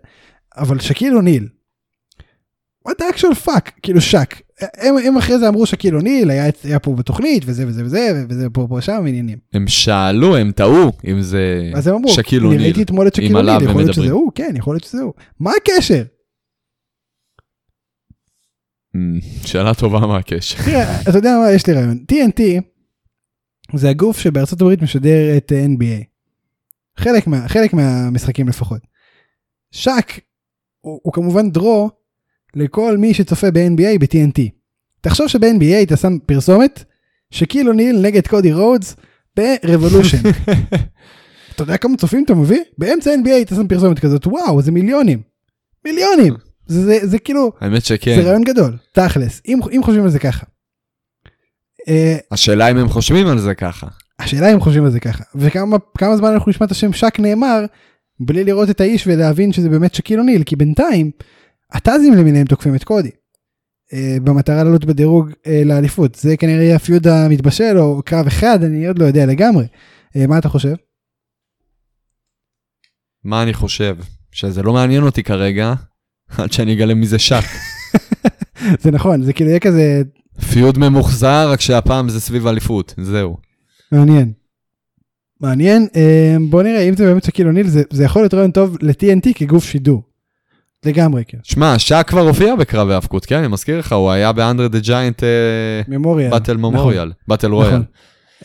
[0.57, 1.49] אבל שקיל אוניל.
[2.89, 4.41] what the actual fuck, כאילו שק.
[4.61, 8.51] הם, הם אחרי זה אמרו שקיל אוניל היה, היה פה בתוכנית וזה וזה וזה וזה
[8.53, 9.39] פה פה שם עניינים.
[9.53, 12.62] הם שאלו, הם טעו, אם זה אז הם אמרו, שקיל אני אוניל.
[12.62, 14.11] ראיתי אתמול את שקיל אוניל, יכול להיות שזה.
[14.11, 15.12] הוא, כן, יכול להיות שזה הוא.
[15.41, 16.03] מה הקשר?
[18.95, 20.64] אמ, שאלה טובה מה הקשר.
[20.64, 22.05] תראה, אתה יודע מה, יש לי רעיון.
[22.12, 22.42] TNT
[23.74, 26.05] זה הגוף שבארצות הברית משדר את אה, NBA.
[26.99, 28.80] חלק, מה, חלק מהמשחקים לפחות.
[29.70, 30.20] שק
[30.80, 31.90] הוא, הוא כמובן דרו
[32.55, 34.40] לכל מי שצופה ב-NBA ב-TNT.
[35.01, 36.84] תחשוב שב-NBA אתה שם פרסומת
[37.30, 38.97] שקיל אוניל נגד קודי רודס
[39.37, 40.18] ב Revolution.
[41.55, 42.61] אתה יודע כמה צופים אתה מביא?
[42.78, 45.22] באמצע NBA אתה שם פרסומת כזאת, וואו, זה מיליונים.
[45.84, 46.34] מיליונים.
[46.67, 48.21] זה, זה, זה כאילו, האמת זה שכן.
[48.25, 50.47] רעיון גדול, תכלס, אם, אם חושבים על זה ככה.
[51.89, 53.87] אה, השאלה אם הם חושבים על זה ככה.
[54.19, 57.65] השאלה אם חושבים על זה ככה, וכמה כמה זמן אנחנו נשמע את השם שק נאמר,
[58.21, 61.11] בלי לראות את האיש ולהבין שזה באמת שקיל אוניל, כי בינתיים,
[61.73, 63.11] הטאזים למיניהם תוקפים את קודי.
[63.93, 68.87] אה, במטרה לעלות בדירוג אה, לאליפות, זה כנראה יהיה הפיוד המתבשל או קרב אחד, אני
[68.87, 69.67] עוד לא יודע לגמרי.
[70.17, 70.75] אה, מה אתה חושב?
[73.25, 73.97] מה אני חושב?
[74.33, 75.75] שזה לא מעניין אותי כרגע,
[76.39, 77.45] עד שאני אגלה מי זה שק.
[78.83, 80.03] זה נכון, זה כאילו יהיה כזה
[80.53, 83.37] פיוד ממוחזר, רק שהפעם זה סביב אליפות, זהו.
[83.93, 84.33] מעניין.
[85.41, 88.77] מעניין, אה, בוא נראה אם זה באמת שקיל אוניל, זה, זה יכול להיות רעיון טוב
[88.81, 90.03] ל-TNT כגוף שידור.
[90.87, 91.39] לגמרי כן.
[91.43, 93.39] שמע, שק כבר הופיע בקרב האבקות, כן?
[93.39, 95.22] אני מזכיר לך, הוא היה ב André the Giant
[95.89, 96.30] Memorial.
[96.30, 97.82] Battle Memorial, Battle Royal.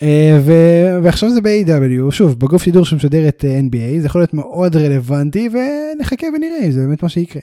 [0.02, 4.34] אה, ו- ועכשיו זה ב-AEW, שוב, בגוף שידור שמשדר את אה, NBA, זה יכול להיות
[4.34, 7.42] מאוד רלוונטי, ונחכה ונראה אם זה באמת מה שיקרה.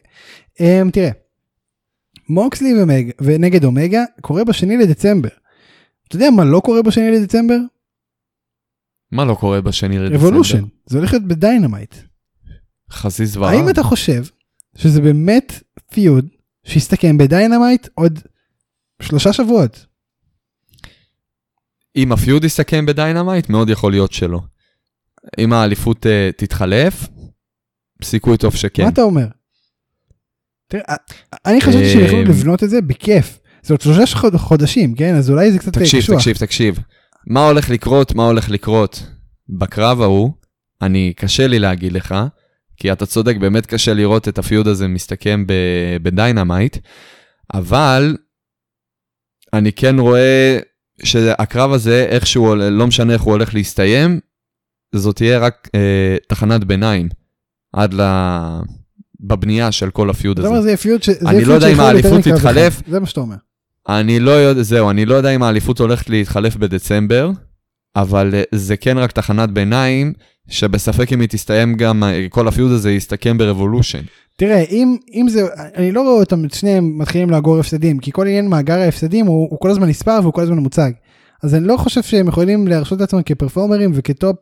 [0.61, 1.11] אה, תראה,
[2.29, 5.29] מוקסלי ומג, ונגד אומגה קורה בשני לדצמבר.
[6.09, 7.59] אתה יודע מה לא קורה בשני לדצמבר?
[9.13, 10.27] מה לא קורה בשני לדצמבר?
[10.27, 11.95] Revolution, זה הולך להיות ב Dynamite.
[12.91, 13.53] איזה זוועה.
[13.53, 14.25] האם אתה חושב
[14.77, 15.53] שזה באמת
[15.93, 16.29] feud
[16.65, 18.19] שיסתכם ב Dynamite עוד
[19.03, 19.87] שלושה שבועות?
[21.97, 24.41] אם ה feud יסתכם בדיינמייט, מאוד יכול להיות שלא.
[25.39, 27.09] אם האליפות uh, תתחלף,
[28.03, 28.83] סיכוי טוב שכן.
[28.83, 29.27] מה אתה אומר?
[30.69, 30.95] תראה,
[31.47, 33.39] אני חשבתי אה, שהם יכולו לבנות את זה בכיף.
[33.63, 35.15] זה עוד שלושה חוד- חודשים, כן?
[35.15, 36.17] אז אולי זה קצת תקשיב, קשוח.
[36.17, 36.79] תקשיב, תקשיב.
[37.27, 39.03] מה הולך לקרות, מה הולך לקרות
[39.49, 40.31] בקרב ההוא,
[40.83, 42.15] אני, קשה לי להגיד לך,
[42.77, 45.45] כי אתה צודק, באמת קשה לראות את ה feud הזה מסתכם
[46.03, 46.77] ב Dynamite,
[47.55, 48.17] אבל
[49.53, 50.59] אני כן רואה
[51.03, 54.21] שהקרב הזה, איכשהו, לא משנה איך הוא הולך להסתיים,
[54.95, 57.09] זאת תהיה רק אה, תחנת ביניים,
[57.73, 58.01] עד ל...
[59.21, 60.63] בבנייה של כל ה feud הזה.
[60.63, 62.21] זה feud ש- אני לא יודע אם האליפות.
[62.25, 62.83] תתחלף.
[62.89, 63.37] זה מה שאתה אומר.
[63.89, 67.31] אני לא יודע, זהו, אני לא יודע אם האליפות הולכת להתחלף בדצמבר,
[67.97, 70.13] אבל אה, זה כן רק תחנת ביניים,
[70.49, 74.03] שבספק אם היא תסתיים גם, כל הפיוד הזה יסתכם ברבולושן.
[74.37, 78.49] תראה, אם, אם זה, אני לא רואה אותם שניהם מתחילים לאגור הפסדים, כי כל עניין
[78.49, 80.91] מאגר ההפסדים הוא, הוא כל הזמן נספר והוא כל הזמן מוצג.
[81.43, 84.37] אז אני לא חושב שהם יכולים להרשות את עצמם כפרפורמרים וכטופ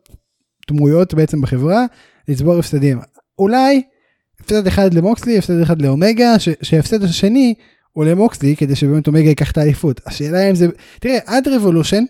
[0.69, 1.85] דמויות בעצם בחברה,
[2.29, 2.99] לצבור הפסדים.
[3.39, 3.83] אולי
[4.41, 7.55] הפסד אחד למוקסלי, הפסד אחד לאומגה, שההפסד השני
[7.93, 10.01] הוא למוקסלי, כדי שבאמת אומגה ייקח את האליפות.
[10.07, 10.67] השאלה אם זה,
[11.01, 12.05] תראה, עד Revolution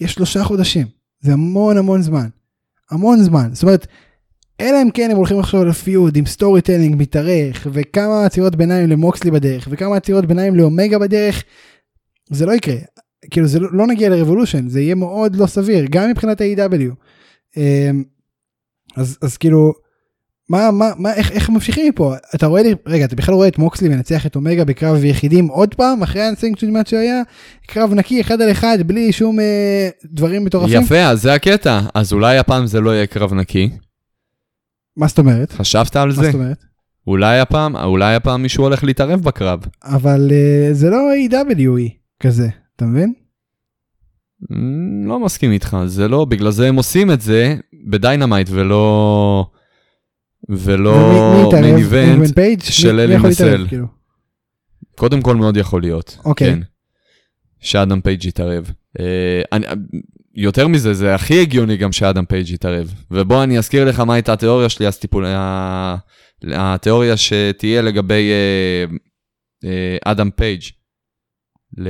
[0.00, 0.86] יש שלושה חודשים,
[1.20, 2.28] זה המון המון זמן.
[2.90, 3.48] המון זמן.
[3.52, 3.86] זאת אומרת,
[4.60, 9.30] אלא אם כן הם הולכים עכשיו ל feud עם storytelling מתארך וכמה עצירות ביניים למוקסלי
[9.30, 11.44] בדרך וכמה עצירות ביניים לאומגה בדרך
[12.30, 12.74] זה לא יקרה
[13.30, 16.94] כאילו זה לא, לא נגיע ל Revolution זה יהיה מאוד לא סביר גם מבחינת ה-AEW.
[17.56, 18.04] אמ,
[18.96, 19.72] אז אז כאילו
[20.50, 23.58] מה מה מה איך איך ממשיכים מפה אתה רואה לי רגע אתה בכלל רואה את
[23.58, 27.22] מוקסלי מנצח את אומגה בקרב יחידים עוד פעם אחרי האנסינקציה שהיה
[27.66, 31.80] קרב נקי אחד על אחד בלי שום אה, דברים מטורפים יפה, אז זה הקטע.
[31.94, 33.70] אז אולי הפעם זה לא יהיה קרב נקי.
[34.96, 35.52] מה זאת אומרת?
[35.52, 36.22] חשבת על מה זה?
[36.22, 36.64] זאת אומרת?
[37.06, 39.60] אולי הפעם, אולי הפעם מישהו הולך להתערב בקרב.
[39.84, 40.98] אבל uh, זה לא
[41.30, 41.90] AWE
[42.22, 43.12] כזה, אתה מבין?
[44.52, 47.56] אמ, לא מסכים איתך, זה לא, בגלל זה הם עושים את זה
[47.90, 49.46] בדיינמייט ולא...
[50.50, 51.50] ולא?
[51.52, 52.34] מיין איבנט.
[52.34, 52.62] פייג'?
[52.62, 53.66] של אלי מסל.
[53.68, 53.86] כאילו?
[54.96, 56.18] קודם כל מאוד יכול להיות.
[56.24, 56.54] אוקיי.
[56.54, 56.60] כן.
[57.60, 58.70] שאדם פייג' יתערב.
[59.00, 59.66] אה, אני,
[60.34, 62.94] יותר מזה, זה הכי הגיוני גם שאדם פייג' יתערב.
[63.10, 65.26] ובוא אני אזכיר לך מה הייתה התיאוריה שלי, הסטיפול...
[65.26, 65.96] ה-
[66.52, 68.96] התיאוריה שתהיה לגבי אה,
[69.70, 70.62] אה, אדם פייג'.
[71.78, 71.88] ל...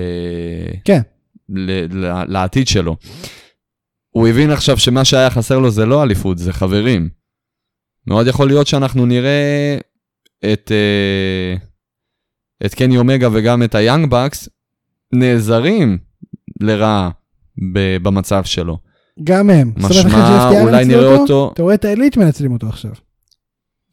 [0.85, 1.01] כן.
[1.49, 1.71] ל...
[2.05, 2.25] ל...
[2.29, 2.97] לעתיד שלו.
[4.11, 7.09] הוא הבין עכשיו שמה שהיה חסר לו זה לא אליפות, זה חברים.
[8.07, 9.79] מאוד יכול להיות שאנחנו נראה
[10.53, 11.55] את, אה,
[12.67, 14.49] את קני אומגה וגם את היאנג בקס
[15.13, 15.99] נעזרים
[16.61, 17.11] לרעה
[18.03, 18.79] במצב שלו.
[19.25, 19.73] גם הם.
[19.77, 22.93] משמע, אולי נראה אותו אתה רואה את האליט מנצלים אותו עכשיו.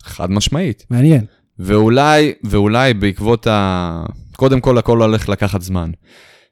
[0.04, 0.86] חד משמעית.
[0.90, 1.26] מעניין.
[1.60, 4.06] ואולי, ואולי בעקבות ה...
[4.36, 5.92] קודם כל הכל הולך לקחת זמן.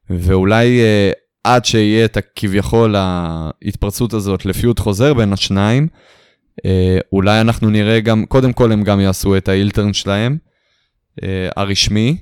[0.10, 1.12] ואולי אה,
[1.44, 5.88] עד שיהיה את הכביכול ההתפרצות הזאת לפיוט חוזר בין השניים,
[7.14, 10.38] אולי אנחנו נראה גם, קודם כל הם גם יעשו את האילטרן שלהם,
[11.24, 12.18] אה, הרשמי,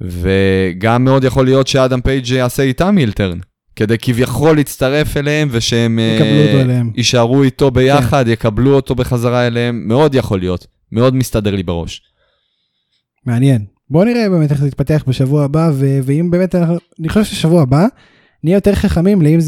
[0.00, 3.38] וגם מאוד יכול להיות שאדם פייג' יעשה איתם אילטרן,
[3.76, 6.90] כדי כביכול להצטרף אליהם ושהם אה, אליהם.
[6.94, 12.02] יישארו איתו ביחד, יקבלו אותו בחזרה אליהם, מאוד יכול להיות, מאוד מסתדר לי בראש.
[13.26, 13.64] מעניין.
[13.90, 16.54] בוא נראה באמת איך זה יתפתח בשבוע הבא, ו- ואם באמת,
[17.00, 17.86] אני חושב ששבוע הבא
[18.44, 19.38] נהיה יותר חכמים לאם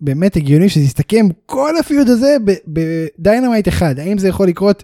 [0.00, 2.36] באמת הגיוני שזה יסתכם כל ה feud הזה
[2.66, 3.98] ב Dynamite אחד.
[3.98, 4.82] האם זה יכול לקרות?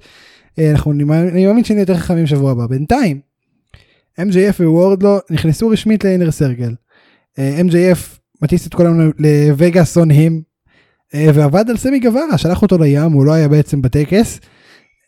[0.58, 2.66] אה, אנחנו, אני מאמין- שנהיה יותר חכמים שבוע הבא.
[2.66, 3.20] בינתיים,
[4.20, 6.74] MJF ווורדלו נכנסו רשמית ל Inner Circle.
[7.36, 10.42] MJF מטיס את כולם לווגאס און הים,
[11.14, 14.40] אה, ועבד על סמי גווארה, שלח אותו לים, הוא לא היה בעצם בטקס.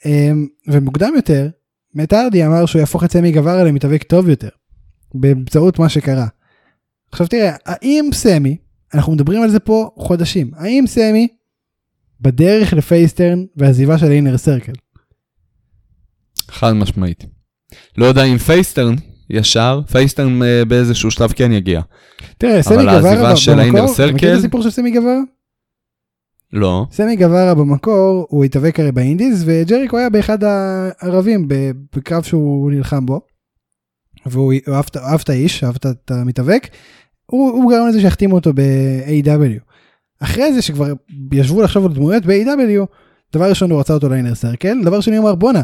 [0.07, 0.31] אה,
[0.69, 1.49] ומוקדם יותר,
[1.95, 4.49] מאט הארדי אמר שהוא יהפוך את סמי גווארה למתאבק טוב יותר,
[5.15, 6.27] באמצעות מה שקרה.
[7.13, 8.57] עכשיו תראה, האם סמי,
[8.95, 11.29] אנחנו מדברים על זה פה חודשים, האם סמי
[12.21, 14.73] בדרך ל face turn והעזיבה של Inner Circle?
[16.51, 17.25] חד משמעית.
[17.99, 18.95] לא יודע אם face turn
[19.31, 21.81] ישר, face turn אה, באיזשהו שלב כן יגיע.
[22.39, 24.91] תראה, סמי העזיבה גווארה של במקור, ה Inner אתה מכיר Circle- את הסיפור של סמי
[24.91, 25.21] גווארה?
[26.53, 26.87] לא.
[26.93, 31.49] סמי גווארה במקור הוא התאבק הרי ב indies וג'ריקו היה באחד היריבים
[31.97, 33.21] בקרב שהוא נלחם בו.
[34.27, 36.69] והוא אהב את- האיש, אהב את המתאבק.
[37.31, 39.61] הוא, הוא גרם לזה שהחתימו אותו ב-AEW.
[40.21, 40.93] אחרי זה שכבר
[41.33, 42.87] ישבו לחשוב על דמויות ב-AEW,
[43.33, 45.63] דבר ראשון הוא רצה אותו ל Inner Circle, דבר שני הוא אמר בואנה.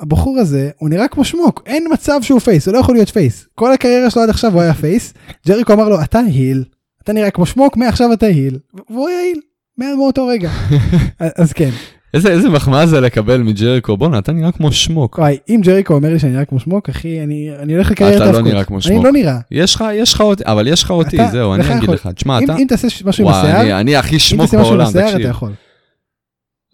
[0.00, 3.46] הבחור הזה הוא נראה כמו שמוק אין מצב שהוא face הוא לא יכול להיות face
[3.54, 5.14] כל הקריירה שלו עד עכשיו הוא היה face
[5.46, 6.64] ג'ריקו אמר לו אתה היל
[7.02, 8.58] אתה נראה כמו שמוק מעכשיו אתה היל
[8.90, 9.40] והוא היה היל
[9.78, 10.50] מאותו רגע
[11.40, 11.70] אז כן
[12.14, 15.18] איזה איזה מחמאה זה לקבל מג'ריקו, בואנה, אתה נראה כמו שמוק.
[15.18, 18.22] וואי, אם ג'ריקו אומר לי שאני נראה כמו שמוק, אחי, אני אני הולך לקרייר את
[18.22, 18.52] אתה לא ההפקות.
[18.52, 19.04] נראה כמו אני שמוק.
[19.04, 19.38] לא נראה.
[19.50, 22.08] יש לך, יש לך אותי, אבל יש לך אותי, אתה- זהו, אני אגיד יכול- לך.
[22.14, 22.56] תשמע, אם אתה...
[22.56, 24.88] אם תעשה משהו עם וואי, השיער, אני- אני הכי אם שמוק תעשה משהו עם בעולם,
[24.88, 25.30] השיער, אתה תקשיב.
[25.30, 25.52] יכול.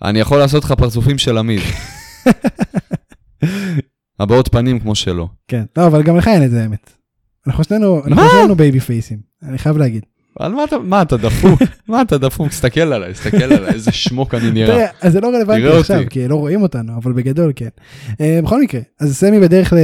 [0.03, 1.63] אני יכול לעשות לך פרצופים של עמית.
[4.21, 5.29] הבעות פנים כמו שלו.
[5.49, 6.93] כן, לא, אבל גם לך אין את זה האמת.
[7.47, 8.23] אנחנו שנינו, אנחנו?
[8.31, 10.07] שנינו babyface ים, אני חייב להגיד.
[10.39, 11.61] על מה אתה, מה אתה דפוק?
[11.89, 12.49] מה אתה דפוק?
[12.49, 14.75] תסתכל עליי, תסתכל עליי, איזה שמוק אני נראה.
[14.75, 16.03] תראה, אז זה לא רלוונטי עכשיו.
[16.11, 17.69] כי לא רואים אותנו, אבל בגדול כן.
[18.21, 19.77] אה, בכל מקרה, אז סמי בדרך ל...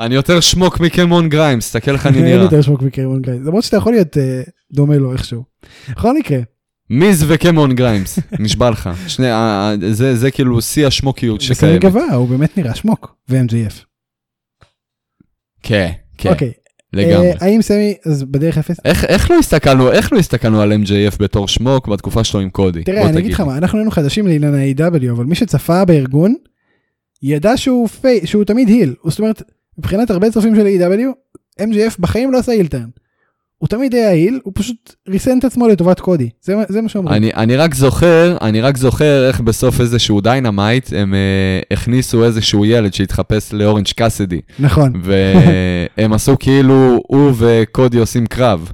[0.00, 2.42] אני יותר שמוק מקמרון גריימס, תסתכל איך אני נראה.
[2.42, 4.42] יותר שמוק מקמרון גריימס, למרות שאתה יכול להיות אה,
[4.72, 5.44] דומה לו איכשהו.
[5.90, 6.38] בכל מקרה,
[6.90, 8.90] מיז וקמרון גריימס, נשבע לך.
[9.06, 11.80] שני, ה- ה- זה זה כאילו שיא השמוקיות שקיימת.
[11.80, 13.74] גבוה, הוא באמת נראה שמוק, ו-MJF.
[15.62, 16.52] כן, כן, אוקיי,
[16.92, 17.30] לגמרי.
[17.30, 18.76] אה, האם סמי, אז בדרך אפס?
[18.84, 22.82] איך, איך לא הסתכלנו, איך לא הסתכלנו על MJF בתור שמוק בתקופה שלו עם קודי?
[22.84, 23.40] תראה, אני אגיד לך.
[23.40, 26.34] מה, אנחנו היינו חדשים לעניין ה-AW, אבל מי שצפה בארגון,
[27.22, 28.94] ידע שהוא פי, שהוא תמיד היל.
[29.06, 29.42] זאת אומרת,
[29.78, 32.88] מבחינת הרבה צופים של A.W, MJF בחיים לא עשה הילטרן.
[33.60, 36.28] הוא תמיד היה היל, הוא פשוט ריסן את עצמו לטובת קודי.
[36.42, 37.16] זה, זה מה שאומרים.
[37.16, 42.64] אני, אני רק זוכר, אני רק זוכר איך בסוף איזשהו Dynamite הם אה, הכניסו איזשהו
[42.64, 48.72] ילד שהתחפש לאורנג' קאסידי, נכון, והם עשו כאילו הוא וקודי עושים קרב,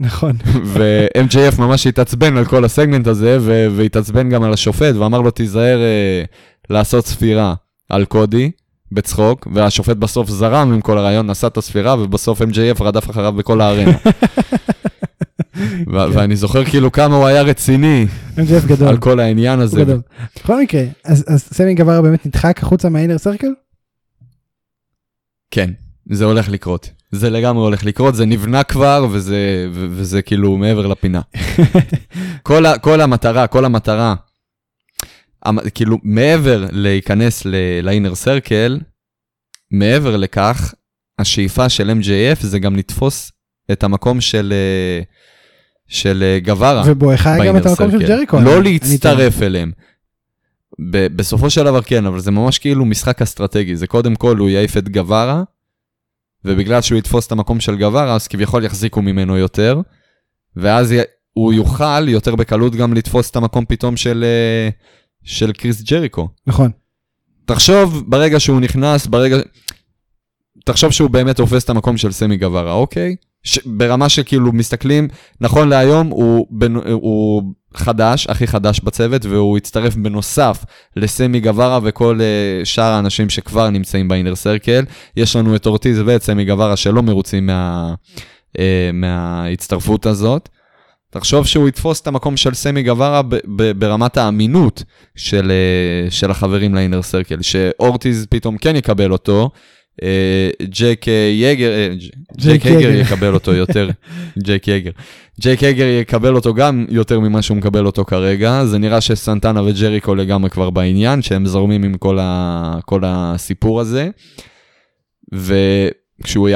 [0.00, 0.36] נכון.
[0.64, 3.38] ו-MJF ממש התעצבן על כל הסגמנט הזה,
[3.76, 6.24] והתעצבן גם על השופט, ואמר לו תיזהר אה,
[6.70, 7.54] לעשות ספירה
[7.88, 8.50] על קודי.
[8.92, 13.60] בצחוק, והשופט בסוף זרם עם כל הרעיון, נשא את הספירה, ובסוף MJF רדף אחריו בכל
[13.60, 13.90] הארנה.
[15.92, 18.06] ו- ואני זוכר כאילו כמה הוא היה רציני
[18.36, 18.88] MJF גדול.
[18.88, 19.76] על כל העניין הזה.
[19.76, 20.00] הוא גדול.
[20.36, 23.48] בכל מקרה, אז, סמי גבר באמת נדחק החוצה מהאינר סרקל?
[25.50, 25.70] כן,
[26.10, 26.90] זה הולך לקרות.
[27.10, 29.36] זה לגמרי הולך לקרות, זה נבנה כבר, וזה,
[29.72, 31.20] וזה כאילו מעבר לפינה.
[32.42, 34.23] כל, ה, כל המטרה, כל המטרה, המ-
[35.74, 37.46] כאילו מעבר להיכנס
[37.82, 38.80] לאינר סרקל,
[39.70, 40.74] מעבר לכך,
[41.18, 43.32] השאיפה של MJF זה גם לתפוס
[43.72, 45.02] את המקום של, אה,
[45.88, 46.82] של אה, גווארה.
[46.86, 48.06] ובואכה גם את המקום של.
[48.06, 48.40] ג'ריקו.
[48.40, 49.72] לא להצטרף אליהם.
[50.90, 53.76] ב- בסופו של דבר כן, אבל זה ממש כאילו משחק אסטרטגי.
[53.76, 55.42] זה קודם כל הוא יעיף את גווארה,
[56.44, 59.80] ובגלל שהוא יתפוס את המקום של גווארה, אז כביכול יחזיקו ממנו יותר,
[60.56, 60.94] ואז
[61.32, 64.68] הוא יוכל יותר בקלות גם לתפוס את המקום פתאום של, אה,
[65.24, 66.28] של קריס ג'ריקו.
[66.46, 66.70] נכון.
[67.44, 69.36] תחשוב, ברגע שהוא נכנס, ברגע...
[70.64, 73.16] תחשוב שהוא באמת תופס את המקום של סמי גווארה, אוקיי?
[73.44, 73.58] ש...
[73.66, 75.08] ברמה שכאילו מסתכלים,
[75.40, 76.76] נכון להיום הוא, בנ...
[76.76, 77.42] הוא
[77.74, 80.64] חדש, הכי חדש בצוות, והוא הצטרף בנוסף
[80.96, 84.84] לסמי גווארה וכל uh, שאר האנשים שכבר נמצאים באינר סרקל.
[85.16, 87.94] יש לנו את אורטיז ואת סמי גווארה שלא מרוצים מה...
[88.52, 88.60] uh,
[88.92, 90.48] מההצטרפות הזאת.
[91.14, 93.22] תחשוב שהוא יתפוס את המקום של סמי גווארה
[93.76, 94.82] ברמת האמינות
[95.16, 99.50] של, אה, של החברים לאינר סרקל, שאורטיז פתאום כן יקבל אותו,
[100.02, 100.50] אה,
[101.08, 102.78] אה, יגר, אה, ג'- ג'ייק יגר.
[102.78, 103.90] יגר יקבל אותו יותר,
[104.44, 104.90] ג'ייק יגר.
[105.40, 110.14] ג'ייק יגר יקבל אותו גם יותר ממה שהוא מקבל אותו כרגע, זה נראה שסנטנה וג'ריקו
[110.14, 114.08] לגמרי כבר בעניין, שהם זורמים עם כל, ה, כל הסיפור הזה.
[115.32, 116.48] וכשהוא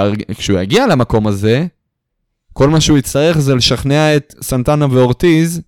[0.60, 1.66] יגיע למקום הזה,
[2.52, 5.62] כל מה שהוא יצטרך זה לשכנע את סנטנה ואורטיז,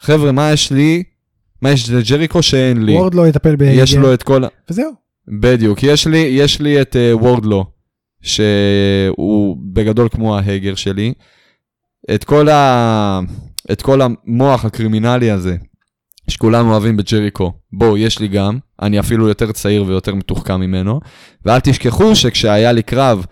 [0.00, 1.02] חבר'ה, מה יש לי?
[1.62, 2.96] מה יש לג'ריקו שאין לי?
[2.96, 3.62] וורד לא יטפל ב...
[3.62, 4.42] יש לו את כל...
[4.70, 4.92] וזהו.
[5.40, 7.64] בדיוק, יש לי, יש לי את uh, וורדלו,
[8.22, 11.12] שהוא בגדול כמו ההגר שלי.
[12.14, 13.20] את כל, ה...
[13.72, 15.56] את כל המוח הקרימינלי הזה,
[16.28, 21.00] שכולם אוהבים בג'ריקו, בואו, יש לי גם, אני אפילו יותר צעיר ויותר מתוחכם ממנו,
[21.44, 23.26] ואל תשכחו שכשהיה לי קרב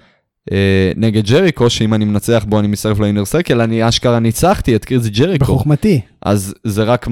[0.96, 5.07] נגד ג'ריקו, שאם אני מנצח בו אני מצטרף לאינר סרקל, אני אשכרה ניצחתי את קריס
[5.07, 5.44] ג'ריקו.
[5.44, 6.01] בחוכמתי.
[6.22, 7.07] אז זה רק,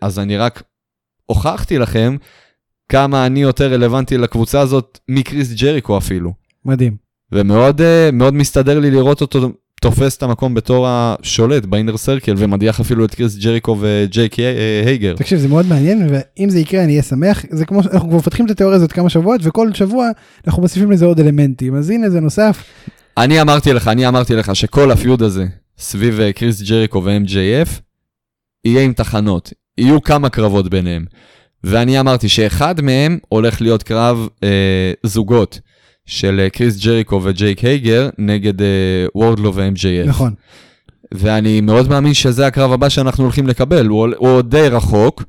[0.00, 0.62] אז אני רק
[1.26, 2.16] הוכחתי לכם
[2.88, 6.32] כמה אני יותר רלוונטי לקבוצה הזאת מקריס ג'ריקו אפילו.
[6.64, 6.96] מדהים.
[7.32, 9.50] ומאוד אה, מאוד מסתדר לי לראות אותו
[9.90, 15.14] תופס את המקום בתור השולט באינר סרקל ומדיח אפילו את קריס ג'ריקו וג'ייק אה, הייגר.
[15.16, 17.44] תקשיב זה מאוד מעניין ואם זה יקרה אני אהיה שמח.
[17.50, 20.08] זה כמו שאנחנו כבר מפתחים את התיאוריה הזאת כמה שבועות וכל שבוע
[20.46, 21.74] אנחנו מוסיפים לזה עוד אלמנטים.
[21.74, 22.64] אז הנה זה נוסף.
[23.16, 25.46] אני אמרתי לך, אני אמרתי לך שכל הפיוד הזה
[25.78, 27.68] סביב אה, קריס ג'ריקו ו-MJF
[28.64, 31.04] יהיה עם תחנות, יהיו כמה קרבות ביניהם.
[31.64, 35.60] ואני אמרתי שאחד מהם הולך להיות קרב אה, זוגות
[36.06, 40.08] של אה, קריס ג'ריקו וג'ייק הייגר נגד אה, וורדלו ו-MJF.
[40.08, 40.34] נכון
[41.12, 45.22] ואני מאוד מאמין שזה הקרב הבא שאנחנו הולכים לקבל, הוא, הוא עוד די רחוק.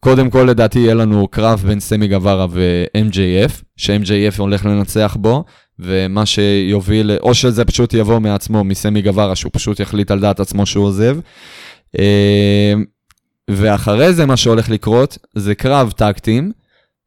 [0.00, 5.44] קודם כל לדעתי יהיה לנו קרב בין סמי גווארה ו-MJF, ש-MJF הולך לנצח בו,
[5.78, 10.66] ומה שיוביל, או שזה פשוט יבוא מעצמו, מסמי גווארה, שהוא פשוט יחליט על דעת עצמו
[10.66, 11.18] שהוא עוזב.
[11.98, 12.74] אה,
[13.50, 16.52] ואחרי זה מה שהולך לקרות זה קרב טקטים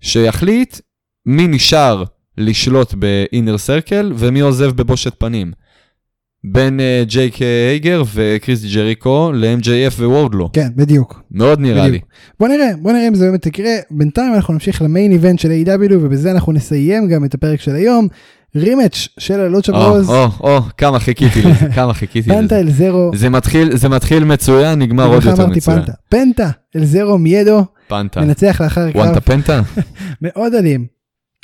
[0.02, 0.80] שיחליט
[1.26, 2.04] מי נשאר
[2.40, 5.52] לשלוט באינר סרקל ומי עוזב בבושת פנים.
[6.44, 10.50] בין אה, ג'ייק הייגר וקריס ג'ריקו ל-MJF ווורדלו.
[10.54, 11.22] כן, בדיוק.
[11.32, 11.90] מאוד נראה לי.
[11.90, 12.06] בדיוק.
[12.40, 13.72] בוא נראה, בוא נראה אם זה באמת יקרה.
[13.92, 15.94] בינתיים אנחנו נמשיך למיין איבנט של A.W.
[15.94, 18.08] ובזה אנחנו נסיים גם את הפרק של היום.
[18.56, 22.86] רימץ' של הלוצ'ה או, ברוז, או, או, כמה חיכיתי לזה, כמה חיכיתי פנטה לזה.
[22.86, 25.80] אל זרו, זה מתחיל, זה מתחיל מצוין, נגמר עוד יותר מצוין.
[25.80, 28.22] פנטה, פנטה אל זרו מיידו, פנטה.
[28.22, 29.62] מנצח לאחר קרב וואנטה פנטה?
[30.22, 30.99] מאוד אלים.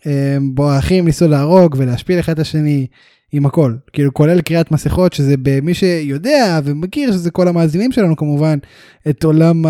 [0.05, 2.87] אה, בו האחים ניסו להרוג ולהשפיל אחד את השני
[3.31, 8.57] עם הכל, כאילו כולל קריאת מסכות שזה במי שיודע ומכיר שזה כל המאזינים שלנו כמובן,
[9.09, 9.63] את עולם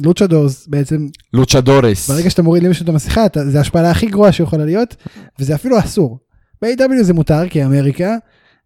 [0.00, 2.10] הלוצ'דורס בעצם לוצ'דורס.
[2.10, 4.96] ברגע שאתה מוריד למישהו את המסכה אתה, זה ההשפלה הכי גרועה שיכולה להיות
[5.38, 6.18] וזה אפילו אסור.
[6.62, 8.16] ב-AW זה מותר כי אמריקה.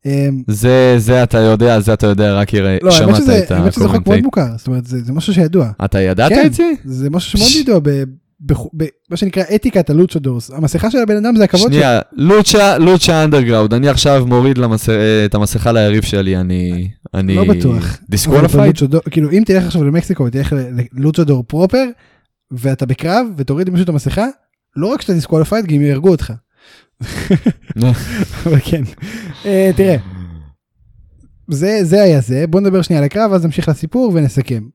[0.06, 3.72] אה, זה, זה אתה יודע, זה אתה יודע, רק יראה, לא, שמעת שזה, את האמת
[3.72, 4.20] שזה חוק מאוד.
[4.20, 5.70] מוכר, זאת אומרת זה, זה משהו שידוע.
[5.84, 6.46] אתה ידעת כן.
[6.46, 6.64] את זה?
[6.84, 7.78] זה משהו שמאוד ידוע
[8.40, 10.50] במה שנקרא אתיקת ה luchadores.
[10.50, 11.72] המסכה של הבן אדם זה הכבוד שלו.
[11.72, 14.88] שנייה, Lucha, Lucha Underground, אני עכשיו מוריד למס...
[15.26, 16.90] את המסכה ליריב שלי, אני...
[17.14, 17.34] אני...
[17.34, 17.98] לא בטוח.
[18.10, 18.76] Disqualified?
[19.10, 20.54] כאילו אם תלך עכשיו למקסיקו ותלך
[20.92, 21.84] ל luchador proper
[22.50, 24.26] ואתה בקרב ותוריד למישהו את המסכה
[24.76, 26.32] לא רק שאתה disqualified גם יהרגו אותך.
[28.46, 28.82] אבל כן.
[29.44, 29.96] אה, תראה
[31.50, 34.68] זה זה היה זה בוא נדבר שנייה על הקרב אז נמשיך לסיפור ונסכם.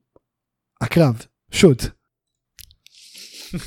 [0.80, 1.84] הקרב שוט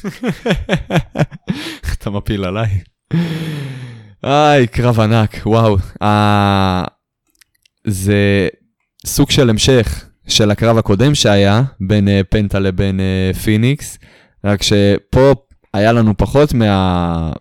[1.93, 2.69] אתה מפיל עליי.
[4.23, 5.77] איי, קרב ענק, וואו.
[6.01, 6.83] אה,
[7.87, 8.47] זה
[9.05, 13.97] סוג של המשך של הקרב הקודם שהיה בין אה, פנטה לבין אה, פיניקס,
[14.43, 15.33] רק שפה
[15.73, 17.31] היה לנו פחות מה...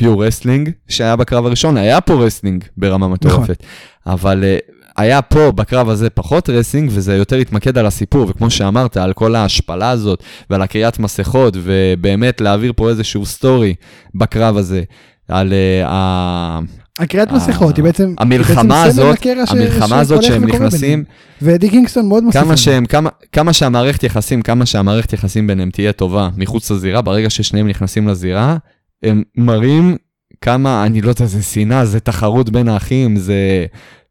[0.00, 3.62] pure wrestling שהיה בקרב הראשון, היה פה wrestling ברמה מטורפת,
[4.06, 4.58] אבל אה,
[4.96, 9.34] היה פה בקרב הזה פחות wrestling וזה יותר התמקד על הסיפור, וכמו שאמרת, על כל
[9.34, 13.74] ההשפלה הזאת ועל הקריעת מסכות, ובאמת להעביר פה איזשהו story
[14.14, 14.82] בקרב הזה,
[15.28, 16.58] על אה, ה...
[16.98, 19.16] הקריעת אה, מסכות היא בעצם המלחמה הזאת,
[19.48, 21.04] המלחמה הזאת שהם נכנסים.
[21.42, 22.42] ואדי קינגסטון מאוד מוסיף.
[22.42, 22.56] כמה.
[22.56, 22.84] שהם,
[23.32, 28.56] כמה שהמערכת יחסים, כמה שהמערכת יחסים ביניהם תהיה טובה מחוץ לזירה, ברגע ששניהם נכנסים לזירה,
[29.02, 29.96] הם מראים
[30.40, 33.66] כמה, אני לא יודע, זה שנאה, זה תחרות בין האחים, זה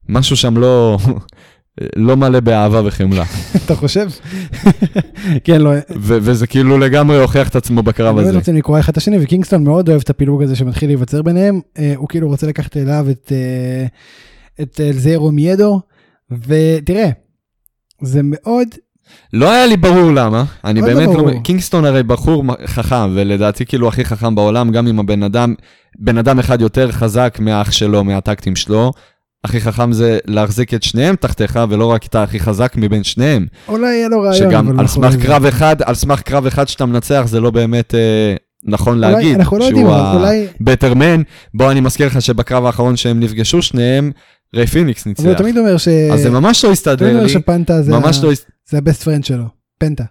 [0.10, 0.98] משהו שם לא,
[1.96, 3.24] לא מלא באהבה וחמלה.
[3.66, 4.10] אתה חושב?
[5.46, 5.70] כן לא.
[5.90, 8.38] ו- וזה כאילו לגמרי הוכיח את עצמו בקרב באמת הזה.
[8.38, 11.94] רוצים לקרוא אחד את השני וקינגסטון מאוד אוהב את הפילוג הזה שמתחיל להיווצר ביניהם אה,
[11.96, 13.86] הוא כאילו רוצה לקחת אליו את אה,
[14.64, 15.82] את אה, זיירו מיידו
[16.32, 17.10] ותראה
[18.02, 18.68] זה מאוד
[19.34, 21.14] לא היה לי ברור למה, אני לא באמת לא...
[21.14, 21.44] ברור.
[21.44, 25.56] קינגסטון הרי בחור חכם, ולדעתי כאילו הכי חכם בעולם, גם אם הבן אדם,
[26.00, 28.92] בן אדם אחד יותר חזק מהאח שלו, מהטקטים שלו,
[29.44, 33.46] הכי חכם זה להחזיק את שניהם תחתיך, ולא רק את הכי חזק מבין שניהם.
[33.68, 36.68] אולי יהיה לו רעיון שגם על אנחנו סמך לא קרב אחד, על סמך קרב אחד
[36.68, 39.36] שאתה מנצח, זה לא באמת אה, נכון אולי- להגיד.
[39.36, 40.48] אנחנו לא שהוא אבל אולי
[41.54, 44.12] בוא אני מזכיר לך שבקרב האחרון שהם נפגשו שניהם,
[44.56, 45.24] ריי פיניקס ניצח.
[45.24, 45.88] הוא תמיד אומר ש...
[45.88, 48.32] אז זה ממש לא תמיד הסתדר אומר לי, שפנטה זה ממש ה- לא.
[48.70, 49.44] זה הבסט פרנד שלו
[49.80, 50.04] פנטה.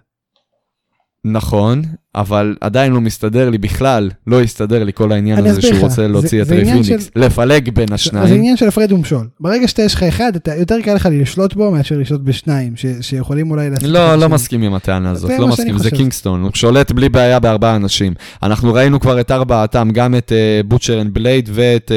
[1.25, 1.81] נכון,
[2.15, 5.95] אבל עדיין לא מסתדר לי בכלל, לא הסתדר לי כל העניין הזה שהוא לך, רוצה
[5.95, 8.33] זה- להוציא את זה ריי עניין פיניקס, לפלג בין זה השניים.
[8.35, 11.71] עניין של הפרד ומשול ברגע שאתה יש לך אחד אתה יותר קל לך לשלוט בו
[11.71, 13.83] מאשר לשלוט בשניים ש- שיכולים אולי לעשות...
[13.89, 14.29] לא, לא.
[14.29, 15.91] מסכים עם הטענה הזאת, זה לא מסכים, זה.
[15.91, 18.13] קינגסטון, הוא שולט בלי בעיה בארבעה אנשים.
[18.43, 20.31] אנחנו ראינו כבר את ארבעתם, גם את
[20.65, 21.91] Butcher and Blade ואת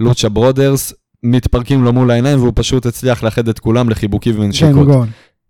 [0.00, 0.92] Lucha Brothers,
[1.26, 4.88] מתפרקים לו מול העיניים והוא פשוט הצליח לאחד את כולם לחיבוקים ונשיקות.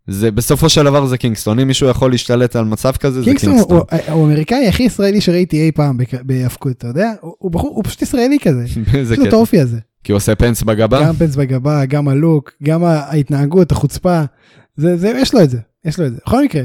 [0.07, 3.53] זה בסופו של דבר זה קינגסטון, אם מישהו יכול להשתלט על מצב כזה זה קינגסטון
[3.53, 3.77] קינגסטון.
[3.79, 7.13] הוא האמריקאי הכי ישראלי שראיתי אי פעם בק- בהאבקות, אתה יודע?
[7.21, 8.65] הוא- בחור, הוא פשוט ישראלי כזה.
[9.03, 9.79] זה יש לו את קטע, האופי הזה.
[10.05, 11.03] כי הוא עושה פנס בגבה.
[11.07, 14.23] גם פנס בגבה, גם הלוק, גם ההתנהגות, החוצפה.
[14.77, 16.19] זה, זה, יש לו את זה, יש לו את זה.
[16.27, 16.63] בכל מקרה,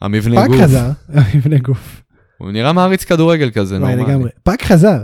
[0.00, 0.90] המבנה פאק גוף, חזר,
[1.34, 2.02] מבנה גוף,
[2.38, 4.02] הוא נראה מעריץ כדורגל כזה, נורמלי.
[4.02, 4.30] לגמרי.
[4.42, 4.98] פאק חזר.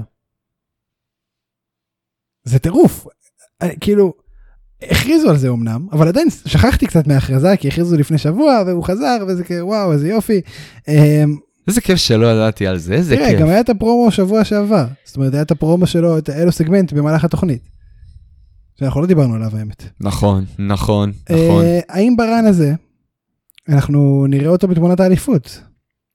[2.45, 3.07] זה טירוף.
[3.61, 4.13] אני- כאילו,
[4.83, 9.17] הכריזו על זה אמנם, אבל עדיין שכחתי קצת מההכרזה, כי הכריזו לפני שבוע, והוא חזר,
[9.29, 10.41] וזה כאילו, וואו, איזה יופי.
[10.89, 11.37] אמ,
[11.69, 13.41] איזה כיף שלא ידעתי על זה, איזה תראה, כיף.
[13.41, 14.87] גם היה את הפרומו שבוע שעבר.
[15.05, 17.63] זאת אומרת, היה את הפרומו שלו, את היה לו סגמנט במהלך התוכנית.
[18.79, 19.85] שאנחנו לא דיברנו עליו האמת.
[20.01, 21.65] נכון, נכון, נכון.
[21.65, 22.75] אה, האם ברן הזה,
[23.69, 25.63] אנחנו נראה אותו בתמונת האליפות?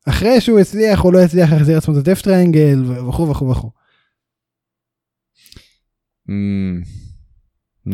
[0.05, 3.69] אחרי שהוא הצליח או לא הצליח להחזיר עצמו את הדף טריינגל וכו' וכו' וכו'.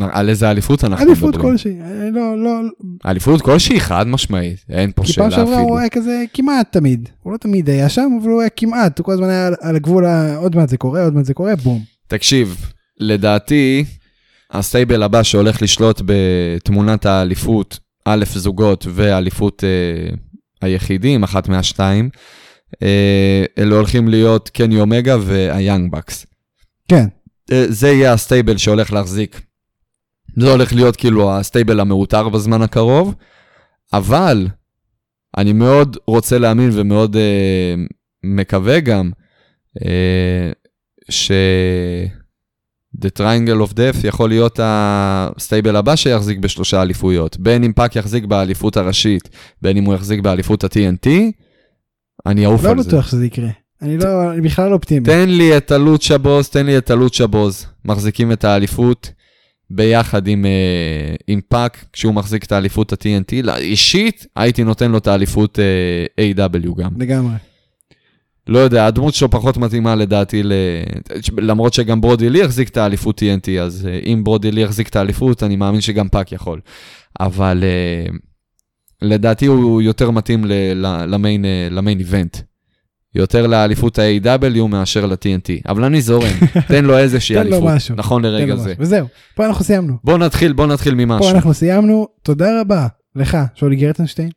[0.00, 1.50] על איזה אליפות אנחנו אליפות מדברים?
[1.52, 2.60] כלשהי, אה, לא, לא,
[3.06, 5.68] אליפות כלשהי חד משמעית, אין פה כי שאלה פעם שעברה אפילו.
[5.68, 7.08] הוא היה כזה כמעט תמיד.
[7.22, 10.04] הוא לא תמיד היה שם, אבל הוא היה כמעט, הוא כל הזמן היה על- הגבול,
[10.36, 11.82] עוד מעט זה קורה, עוד מעט זה קורה, בום.
[12.08, 12.56] תקשיב,
[13.00, 13.84] לדעתי,
[14.50, 20.14] ה stable הבא שהולך לשלוט בתמונת האליפות א' זוגות ואליפות אה,
[20.62, 22.10] היחידים, אחת מהשתיים.
[22.82, 26.26] אה, אלה הולכים להיות קני אומגה וה Young Bucks.
[26.88, 27.06] כן.
[27.52, 29.40] אה, זה יהיה ה stable שהולך להחזיק.
[30.36, 33.14] זה הולך להיות כאילו ה stable המעוטר בזמן הקרוב,
[33.92, 34.48] אבל
[35.36, 37.74] אני מאוד רוצה להאמין ומאוד אה,
[38.24, 39.10] מקווה גם
[39.84, 40.52] אה,
[41.10, 41.32] ש...
[42.96, 47.36] The Triangle of Death יכול להיות ה stable הבא שיחזיק בשלושה אליפויות.
[47.38, 49.28] בין אם פאק יחזיק באליפות הראשית,
[49.62, 51.08] בין אם הוא יחזיק באליפות ה-TNT,
[52.26, 52.88] אני אעוף לא על זה.
[52.88, 53.48] בטוח שזה יקרה.
[53.82, 55.06] אני לא, אני בכלל לא אופטימי.
[55.06, 57.66] תן לי את ה Lucha Bros, תן לי את ה Lucha Bros.
[57.84, 59.10] מחזיקים את האליפות
[59.74, 63.50] ביחד עם, אה, עם פאק, כשהוא מחזיק את האליפות ה-TNT.
[63.56, 66.90] אישית, הייתי נותן לו את האליפות אה, AEW גם.
[66.98, 67.34] לגמרי.
[68.46, 70.52] לא יודע, הדמות שלו פחות מתאימה לדעתי, ל...
[71.38, 74.96] למרות שגם ברודי לי יחזיק את האליפות TNT, אז אה, אם ברודי לי יחזיק את
[74.96, 76.60] האליפות, אני מאמין שגם פאק יכול.
[77.20, 77.64] אבל
[79.02, 80.44] לדעתי הוא יותר מתאים
[81.06, 82.36] למיין, למיין איבנט.
[83.14, 85.68] יותר לאליפות ה-AW מאשר ל-TNT.
[85.68, 86.32] אבל אני זורם,
[86.68, 87.94] תן לו איזושהי תן לו אליפות, משהו.
[87.94, 88.74] נכון לרגע זה.
[88.78, 89.96] וזהו, פה אנחנו סיימנו.
[90.04, 91.30] בוא נתחיל, בוא נתחיל פה ממשהו.
[91.30, 92.08] אנחנו סיימנו.
[92.22, 92.86] תודה רבה
[93.16, 94.30] לך, שולי גרטנשטיין.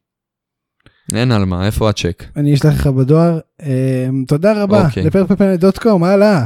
[1.13, 2.23] אין על מה, איפה הצ'ק?
[2.35, 3.39] אני אשלח לך בדואר.
[3.63, 5.03] אמ, תודה רבה אוקיי.
[5.03, 6.45] לפרפפנט.קום, הלאה.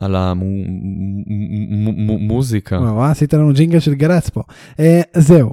[0.00, 2.78] על המוזיקה.
[2.78, 4.42] וואו, עשית לנו ג'ינגל של גל"צ פה.
[4.80, 5.52] אה, זהו.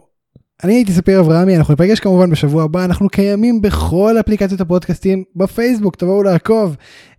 [0.63, 5.95] אני הייתי ספיר אברהמי, אנחנו ניפגש כמובן בשבוע הבא, אנחנו קיימים בכל אפליקציות הפודקאסטים, בפייסבוק,
[5.95, 6.75] תבואו לעקוב.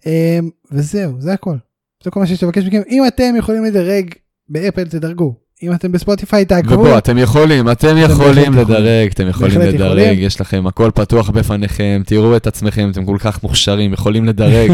[0.06, 0.38] אה,
[0.72, 1.56] וזהו, זה הכל.
[2.04, 2.80] זה כל מה שיש לבקש מכם.
[2.90, 4.10] אם אתם יכולים לדרג
[4.48, 5.34] באפל, תדרגו.
[5.62, 6.74] אם אתם בספוטיפיי, תעקבו.
[6.74, 10.18] ובוא, אתם יכולים, אתם יכולים לדרג, אתם יכולים לדרג.
[10.18, 14.70] יש לכם הכל פתוח בפניכם, תראו את עצמכם, אתם כל כך מוכשרים, יכולים לדרג.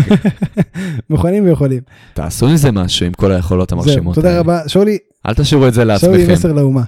[1.10, 1.80] מוכנים ויכולים.
[2.14, 4.40] תעשו עם זה משהו עם כל היכולות המרשימות תודה האלה.
[4.40, 4.60] רבה.
[4.66, 6.82] שאולי, אל תשאירו את זה שאולי לעצמכם, מסר לאומה.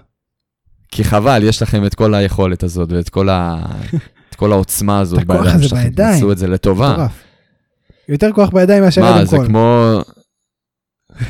[0.94, 3.66] כי חבל, יש לכם את כל היכולת הזאת ואת כל ה-
[4.30, 6.14] את כל העוצמה הזאת את הכוח בידיים הזה שלכם, בידיים.
[6.14, 7.06] תעשו את זה לטובה.
[8.08, 9.46] יותר כוח בידיים מאשר מה, אדם זה קול.
[9.46, 9.98] כמו...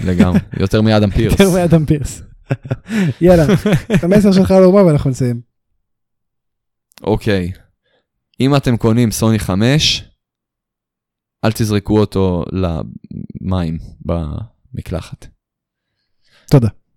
[0.04, 1.32] לגמרי, יותר מאדם פירס.
[1.40, 2.22] יותר מאדם פירס.
[3.20, 3.44] יאללה,
[3.94, 5.40] את המסר שלך לאומה ואנחנו נסיים.
[7.02, 7.52] אוקיי,
[8.40, 10.04] אם אתם קונים סוני 5,
[11.44, 15.26] אל תזרקו אותו למים במקלחת.
[16.50, 16.68] תודה.